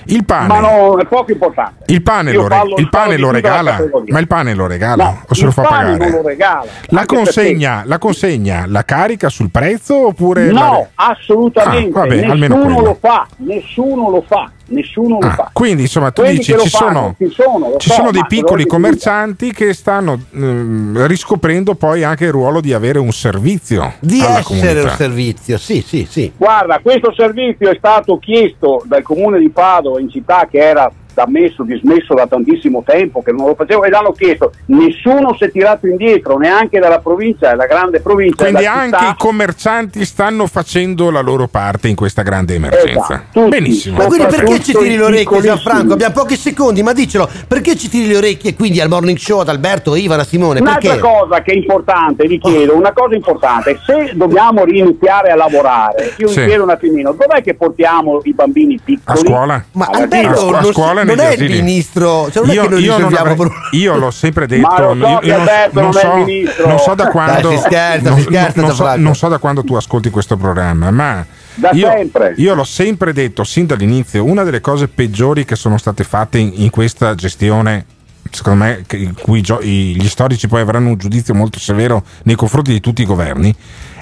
[0.05, 1.83] Il pane, Ma no, è poco importante.
[1.93, 3.79] il pane, lo, re- il pane lo regala?
[4.07, 6.09] Ma il pane lo regala No, o se lo fa pagare?
[6.09, 6.65] lo regala.
[6.87, 11.95] La consegna, la consegna la carica sul prezzo oppure No, assolutamente.
[11.99, 15.49] Ah, vabbè, nessuno lo fa, nessuno lo fa, nessuno lo Ah, fa.
[15.53, 18.11] quindi insomma tu Quelli dici lo ci fanno, sono, ci sono, lo ci so, sono
[18.11, 23.93] dei piccoli commercianti che stanno ehm, riscoprendo poi anche il ruolo di avere un servizio
[23.99, 24.81] Di essere comunità.
[24.83, 26.31] un servizio, sì, sì, sì.
[26.35, 31.25] Guarda, questo servizio è stato chiesto dal comune di Padova in città che era da
[31.27, 34.51] messo, dismesso da tantissimo tempo, che non lo facevo, e l'hanno chiesto.
[34.67, 38.43] Nessuno si è tirato indietro, neanche dalla provincia, la grande provincia.
[38.45, 39.09] Quindi anche città.
[39.09, 43.13] i commercianti stanno facendo la loro parte in questa grande emergenza.
[43.13, 43.49] Esatto, tutti.
[43.49, 43.97] Benissimo.
[43.97, 45.39] Ma quindi perché ci tiri le orecchie.
[45.41, 45.93] Gianfranco?
[45.93, 47.27] Abbiamo pochi secondi, ma dicelo.
[47.47, 50.59] Perché ci tiri le orecchie quindi al morning show ad Alberto, Ivan, a Simone?
[50.59, 51.07] Un'altra Perché?
[51.07, 56.27] cosa che è importante, vi chiedo, una cosa importante, se dobbiamo riniziare a lavorare, io
[56.27, 56.41] Sì.
[56.41, 59.19] vi chiedo un attimino, dov'è che portiamo i bambini piccoli?
[59.19, 59.63] A scuola?
[59.73, 60.57] Ma Alberto scuola.
[60.59, 62.87] a scuola e non negli è il ministro, cioè non è io, che noi io
[62.89, 65.87] non risolviamo avrei- pro- io l'ho sempre detto, Ma lo so io- io non, non
[65.87, 69.15] è so, non so da Dai, quando si scherza, non, si scherza, non so, non
[69.15, 71.25] so da quando tu ascolti questo programma, ma
[71.55, 72.33] Da io, sempre.
[72.37, 76.51] io l'ho sempre detto sin dall'inizio, una delle cose peggiori che sono state fatte in,
[76.55, 77.85] in questa gestione
[78.29, 82.35] secondo me in cui gio- i- gli storici poi avranno un giudizio molto severo nei
[82.35, 83.53] confronti di tutti i governi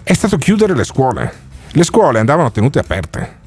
[0.04, 1.34] è stato chiudere le scuole.
[1.72, 3.38] Le scuole andavano tenute aperte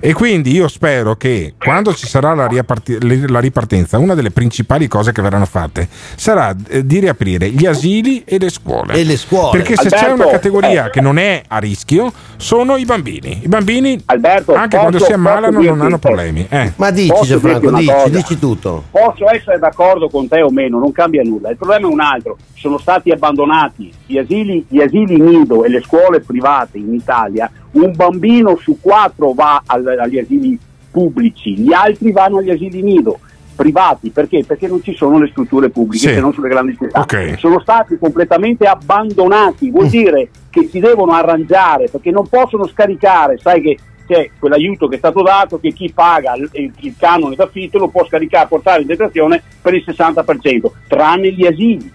[0.00, 4.86] e quindi io spero che quando ci sarà la, le- la ripartenza, una delle principali
[4.88, 8.94] cose che verranno fatte sarà eh, di riaprire gli asili e le scuole.
[8.94, 9.58] E le scuole.
[9.58, 10.90] Perché se c'è Alberto, una categoria eh.
[10.90, 13.40] che non è a rischio, sono i bambini.
[13.44, 16.46] I bambini, Alberto, anche posso- quando si ammalano, non hanno problemi.
[16.48, 16.72] Eh.
[16.76, 18.08] Ma dici, Posso Gianfranco, dici, cosa?
[18.08, 18.84] dici tutto.
[18.90, 21.50] Posso essere d'accordo con te o meno, non cambia nulla.
[21.50, 22.36] Il problema è un altro.
[22.54, 27.50] Sono stati abbandonati gli asili, gli asili nido e le scuole private in Italia.
[27.72, 30.58] Un bambino su quattro va agli asili
[30.90, 33.18] pubblici, gli altri vanno agli asili nido
[33.54, 34.10] privati.
[34.10, 34.44] Perché?
[34.46, 36.14] Perché non ci sono le strutture pubbliche, Sì.
[36.14, 37.00] se non sulle grandi città.
[37.00, 37.34] Ok.
[37.38, 39.70] Sono stati completamente abbandonati.
[39.70, 44.94] Vuol dire che si devono arrangiare perché non possono scaricare, sai che c'è quell'aiuto che
[44.94, 48.80] è stato dato che chi paga il, il- il canone d'affitto lo può scaricare, portare
[48.80, 51.92] in detrazione per il 60%, tranne gli asili.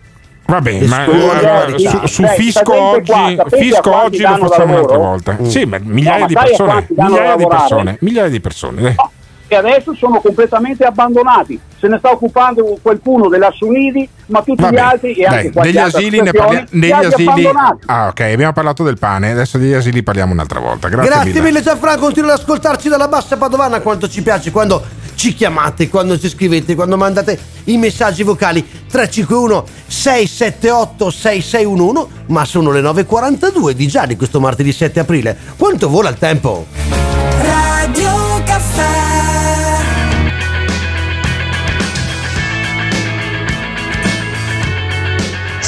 [0.53, 1.05] Vabbè, Le ma
[1.77, 5.37] sì, su, su sì, fisco oggi, fisco oggi lo facciamo un'altra volta.
[5.41, 5.45] Mm.
[5.45, 8.89] Sì, ma migliaia No, di persone, migliaia di persone, migliaia di persone.
[8.89, 8.95] eh.
[9.53, 11.59] Che adesso sono completamente abbandonati.
[11.77, 15.71] Se ne sta occupando qualcuno dell'Assunidi, ma tutti Vabbè, gli altri e anche dai, qualche
[15.71, 16.65] degli asili ne parliamo.
[16.71, 17.27] Degli asili.
[17.27, 17.85] abbandonati.
[17.85, 20.89] Ah, ok, abbiamo parlato del pane, adesso degli asili parliamo un'altra volta.
[20.89, 21.41] Grazie, Grazie mille.
[21.43, 24.81] mille Gianfranco, continua ad ascoltarci dalla bassa padovana quanto ci piace quando
[25.13, 32.71] ci chiamate, quando ci scrivete, quando mandate i messaggi vocali 351 678 6611, ma sono
[32.71, 35.37] le 9.42 di già di questo martedì 7 aprile.
[35.57, 36.65] Quanto vola il tempo?
[37.39, 38.32] Radio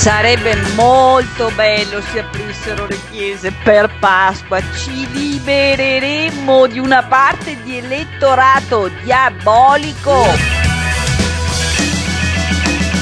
[0.05, 7.79] Sarebbe molto bello se aprissero le chiese per Pasqua, ci libereremmo di una parte di
[7.79, 10.64] elettorato diabolico.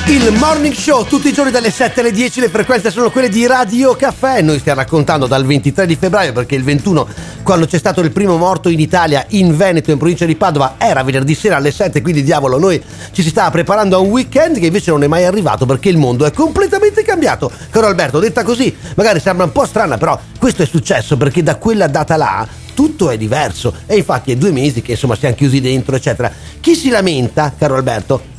[0.06, 3.48] Il morning show tutti i giorni dalle 7 alle 10 le frequenze sono quelle di
[3.48, 4.42] Radio Caffè.
[4.42, 7.08] Noi stiamo raccontando dal 23 di febbraio perché il 21
[7.42, 11.04] quando c'è stato il primo morto in Italia in Veneto in provincia di Padova era
[11.04, 14.66] venerdì sera alle 7 quindi diavolo noi ci si stava preparando a un weekend che
[14.66, 17.50] invece non è mai arrivato perché il mondo è completamente cambiato.
[17.70, 21.56] Caro Alberto detta così magari sembra un po' strana però questo è successo perché da
[21.56, 23.74] quella data là tutto è diverso.
[23.86, 26.30] E infatti è due mesi che insomma siamo chiusi dentro eccetera.
[26.60, 28.32] Chi si lamenta caro Alberto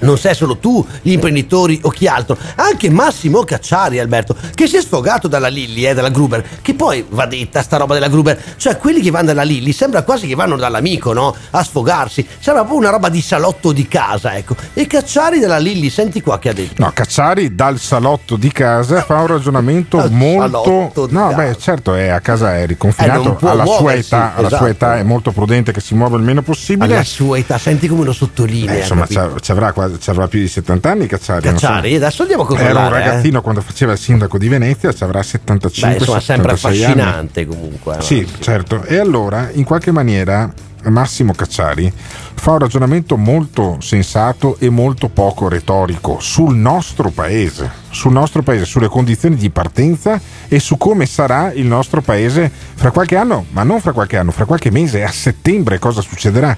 [0.00, 4.76] non sei solo tu, gli imprenditori o chi altro, anche Massimo Cacciari, Alberto, che si
[4.76, 8.40] è sfogato dalla Lilly, eh, dalla Gruber, che poi va detta sta roba della Gruber,
[8.56, 11.34] cioè quelli che vanno dalla Lilly sembra quasi che vanno dall'amico, no?
[11.50, 14.54] A sfogarsi, sembra proprio una roba di salotto di casa, ecco.
[14.74, 16.82] E Cacciari della Lilly, senti qua che ha detto.
[16.82, 21.06] No, Cacciari dal salotto di casa fa un ragionamento Dal molto.
[21.10, 21.34] No, casa.
[21.36, 23.34] beh, certo, è a casa è Eh, riconfinato.
[23.34, 24.66] può alla sua età, alla sua esatto.
[24.70, 26.94] età è molto prudente che si muova il meno possibile.
[26.94, 28.74] Alla sua età, senti come lo sottolinea.
[28.74, 31.48] Eh, insomma, ci avrà, quasi- ci avrà più di 70 anni Cacciari.
[31.48, 31.66] non so.
[31.66, 32.96] Cacciari, adesso andiamo a Era un controllare.
[33.02, 33.06] eh.
[33.08, 37.00] ragazzino quando faceva il sindaco di Venezia, ci avrà 75 Beh, insomma, sempre 76 anni.
[37.00, 37.96] affascinante comunque.
[37.98, 38.02] eh.
[38.02, 38.82] Sì, certo.
[38.84, 40.52] E allora, in qualche maniera,
[40.84, 41.92] Massimo Cacciari
[42.34, 48.66] fa un ragionamento molto sensato e molto poco retorico sul nostro paese, sul nostro paese,
[48.66, 53.64] sulle condizioni di partenza e su come sarà il nostro paese fra qualche anno, ma
[53.64, 56.56] non fra qualche anno, fra qualche mese, a settembre cosa succederà.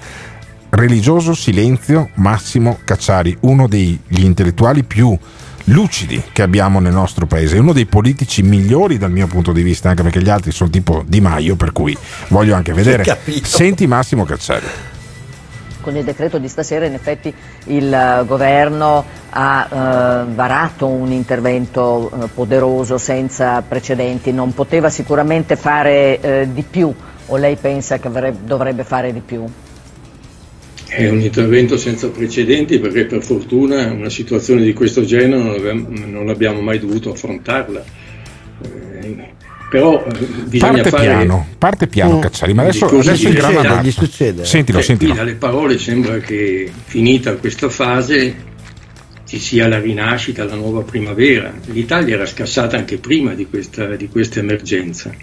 [0.71, 5.17] Religioso silenzio Massimo Cacciari, uno degli intellettuali più
[5.65, 9.89] lucidi che abbiamo nel nostro paese, uno dei politici migliori dal mio punto di vista,
[9.89, 11.97] anche perché gli altri sono tipo Di Maio, per cui
[12.27, 13.03] voglio anche vedere.
[13.41, 14.65] Senti Massimo Cacciari.
[15.81, 17.33] Con il decreto di stasera in effetti
[17.65, 25.55] il eh, governo ha eh, varato un intervento eh, poderoso senza precedenti, non poteva sicuramente
[25.55, 26.93] fare eh, di più
[27.29, 29.45] o lei pensa che avrebbe- dovrebbe fare di più?
[30.89, 35.87] È un intervento senza precedenti perché per fortuna una situazione di questo genere non abbiamo,
[36.07, 37.83] non abbiamo mai dovuto affrontarla.
[38.63, 39.27] Eh,
[39.69, 41.03] però eh, bisogna Parte fare...
[41.05, 42.21] piano, parte piano Mm.
[42.21, 44.31] Cacciari, ma adesso, adesso gli il grana succede?
[44.41, 44.45] basta.
[44.49, 45.11] Sentilo, Cioè, sentilo.
[45.13, 48.47] qui dalle parole sembra che finita questa fase
[49.27, 51.53] ci sia la rinascita, la nuova primavera.
[51.65, 55.13] L'Italia era scassata anche prima di questa, di questa emergenza.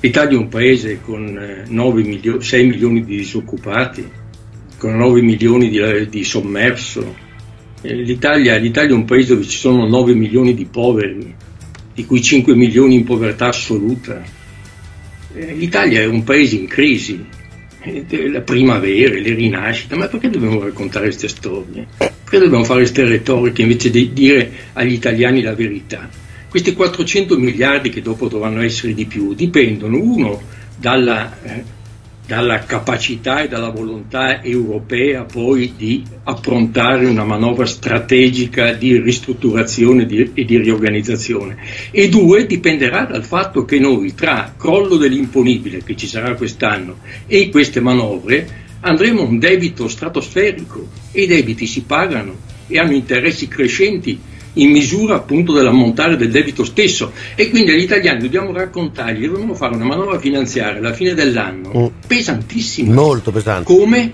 [0.00, 4.08] L'Italia è un paese con eh, 9 milio- 6 milioni di disoccupati,
[4.80, 7.14] con 9 milioni di, di sommerso.
[7.82, 11.34] Eh, L'Italia, l'Italia è un paese dove ci sono 9 milioni di poveri,
[11.94, 14.22] di cui 5 milioni in povertà assoluta.
[15.34, 17.24] Eh, L'Italia è un paese in crisi,
[17.82, 21.86] Eh, la primavera, le rinascite, ma perché dobbiamo raccontare queste storie?
[21.96, 26.08] Perché dobbiamo fare queste retoriche invece di dire agli italiani la verità?
[26.50, 30.42] Questi 400 miliardi che dopo dovranno essere di più dipendono, uno,
[30.76, 31.64] dalla, eh,
[32.30, 40.30] dalla capacità e dalla volontà europea poi di approntare una manovra strategica di ristrutturazione di-
[40.32, 41.56] e di riorganizzazione.
[41.90, 47.48] E due dipenderà dal fatto che noi tra crollo dell'imponibile che ci sarà quest'anno e
[47.48, 48.46] queste manovre
[48.78, 50.86] andremo a un debito stratosferico.
[51.10, 52.36] E i debiti si pagano
[52.68, 54.16] e hanno interessi crescenti
[54.54, 59.54] in misura appunto dell'ammontare del debito stesso e quindi agli italiani dobbiamo raccontargli che dobbiamo
[59.54, 63.64] fare una manovra finanziaria alla fine dell'anno pesantissima Molto pesante.
[63.72, 64.12] come?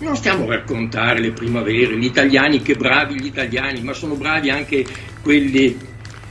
[0.00, 4.50] Non stiamo a raccontare le primavere, gli italiani, che bravi gli italiani, ma sono bravi
[4.50, 4.84] anche
[5.22, 5.76] quelli,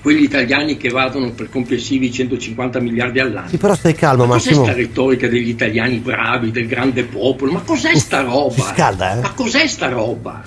[0.02, 3.48] quegli italiani che vadano per complessivi 150 miliardi all'anno.
[3.48, 4.66] Sì, però stai calmo, Ma cos'è Massimo.
[4.66, 7.54] sta retorica degli italiani bravi, del grande popolo?
[7.54, 8.62] Ma cos'è sta roba?
[8.74, 9.22] scalda, eh?
[9.22, 10.44] Ma cos'è sta roba?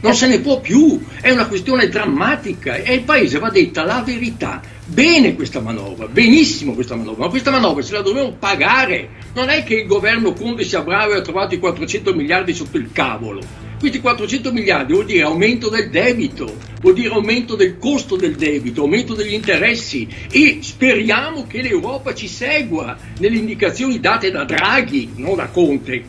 [0.00, 4.02] Non se ne può più, è una questione drammatica e al paese va detta la
[4.04, 4.60] verità.
[4.84, 9.08] Bene questa manovra, benissimo questa manovra, ma questa manovra se la dobbiamo pagare.
[9.34, 12.76] Non è che il governo Conte sia bravo e ha trovato i 400 miliardi sotto
[12.76, 13.65] il cavolo.
[13.78, 18.80] Questi 400 miliardi vuol dire aumento del debito, vuol dire aumento del costo del debito,
[18.80, 25.36] aumento degli interessi e speriamo che l'Europa ci segua nelle indicazioni date da Draghi, non
[25.36, 26.02] da Conte,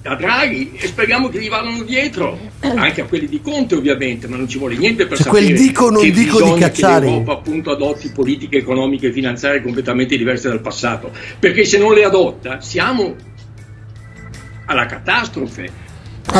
[0.00, 4.36] da Draghi e speriamo che gli vadano dietro, anche a quelli di Conte ovviamente, ma
[4.36, 7.06] non ci vuole niente per Cioè, sapere quel dico non che dico di Cacciari.
[7.06, 11.94] che l'Europa appunto adotti politiche economiche e finanziarie completamente diverse dal passato, perché se non
[11.94, 13.16] le adotta siamo
[14.66, 15.86] alla catastrofe.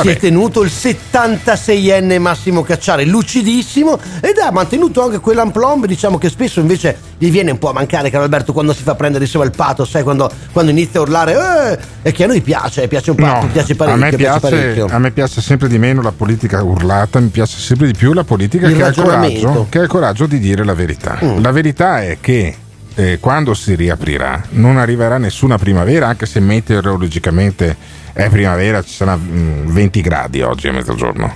[0.01, 6.28] Si è tenuto il 76enne Massimo Cacciari, lucidissimo ed ha mantenuto anche quell'amplomb, diciamo che
[6.28, 9.47] spesso invece gli viene un po' a mancare, caro Alberto, quando si fa prendere insieme
[9.47, 13.10] al pato, sai, quando, quando inizia a urlare, eh, e che a noi piace, piace
[13.10, 14.86] un po', piace a parecchio, me piace, parecchio.
[14.89, 18.24] a me piace sempre di meno la politica urlata, mi piace sempre di più la
[18.24, 21.19] politica che ha, coraggio, che ha il coraggio di dire la verità.
[21.23, 21.43] Mm.
[21.43, 22.55] La verità è che
[22.99, 27.77] eh, quando si riaprirà non arriverà nessuna primavera, anche se meteorologicamente
[28.12, 31.33] è primavera, ci sarà mm, 20 gradi oggi a mezzogiorno.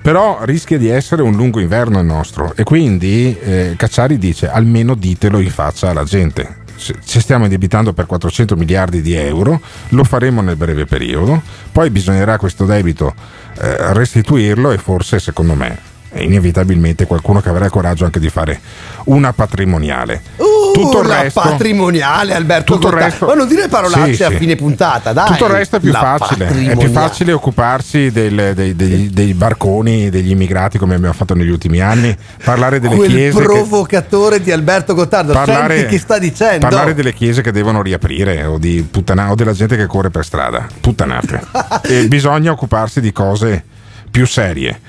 [0.00, 4.94] Però rischia di essere un lungo inverno il nostro e quindi eh, Cacciari dice almeno
[4.94, 6.58] ditelo in faccia alla gente.
[6.76, 11.42] Ci stiamo indebitando per 400 miliardi di euro, lo faremo nel breve periodo,
[11.72, 13.12] poi bisognerà questo debito
[13.60, 18.60] eh, restituirlo e forse secondo me inevitabilmente qualcuno che avrà il coraggio anche di fare
[19.04, 20.22] una patrimoniale.
[20.36, 24.28] Uh, tutto il resto- patrimoniale Alberto tutto il resto- ma non dire parolacce Sì, a
[24.30, 24.36] sì.
[24.36, 26.48] fine puntata dai Tutto il resto è più facile.
[26.70, 31.48] È più facile occuparsi del- dei, dei- dei barconi, degli immigrati come abbiamo fatto negli
[31.50, 33.38] ultimi anni, parlare delle quel chiese.
[33.38, 38.44] che- provocatore di Alberto Gottardo senti che sta dicendo parlare delle chiese che devono riaprire
[38.44, 40.66] o, di puttana- o della gente che corre per strada.
[40.80, 41.40] Puttanate.
[41.82, 43.62] e bisogna occuparsi di cose
[44.10, 44.80] più serie.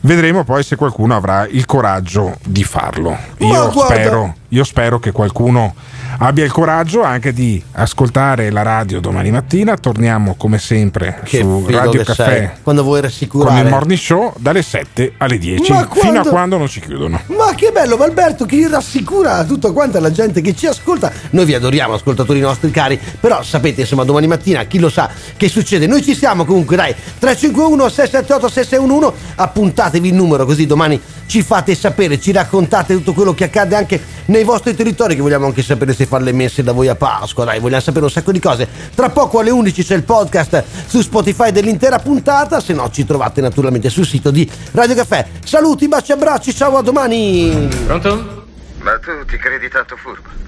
[0.00, 3.16] Vedremo poi se qualcuno avrà il coraggio di farlo.
[3.38, 5.74] Io guarda- spero, io spero che qualcuno
[6.20, 9.76] abbia il coraggio anche di ascoltare la radio domani mattina.
[9.76, 14.32] Torniamo come sempre che su Radio Caffè sei, quando vuoi con rassicurare il morning show
[14.38, 17.20] dalle 7 alle 10 Ma fino a quando- quando non ci chiudono.
[17.26, 21.12] Ma che bello, ma Alberto, che rassicura tutto quanto la gente che ci ascolta.
[21.30, 25.48] Noi vi adoriamo, ascoltatori nostri cari, però sapete, insomma, domani mattina chi lo sa che
[25.48, 25.86] succede.
[25.86, 30.98] Noi ci siamo comunque, dai, 351 678 6611, appuntatevi il numero così domani
[31.28, 35.44] ci fate sapere, ci raccontate tutto quello che accade anche nei vostri territori, che vogliamo
[35.44, 38.32] anche sapere se fare le messe da voi a Pasqua, dai, vogliamo sapere un sacco
[38.32, 38.66] di cose.
[38.94, 43.42] Tra poco alle 11 c'è il podcast su Spotify dell'intera puntata, se no ci trovate
[43.42, 45.26] naturalmente sul sito di Radio Caffè.
[45.44, 47.68] Saluti, baci, abbracci, ciao, a domani!
[47.84, 48.46] Pronto?
[48.80, 50.47] Ma tu ti credi tanto furbo?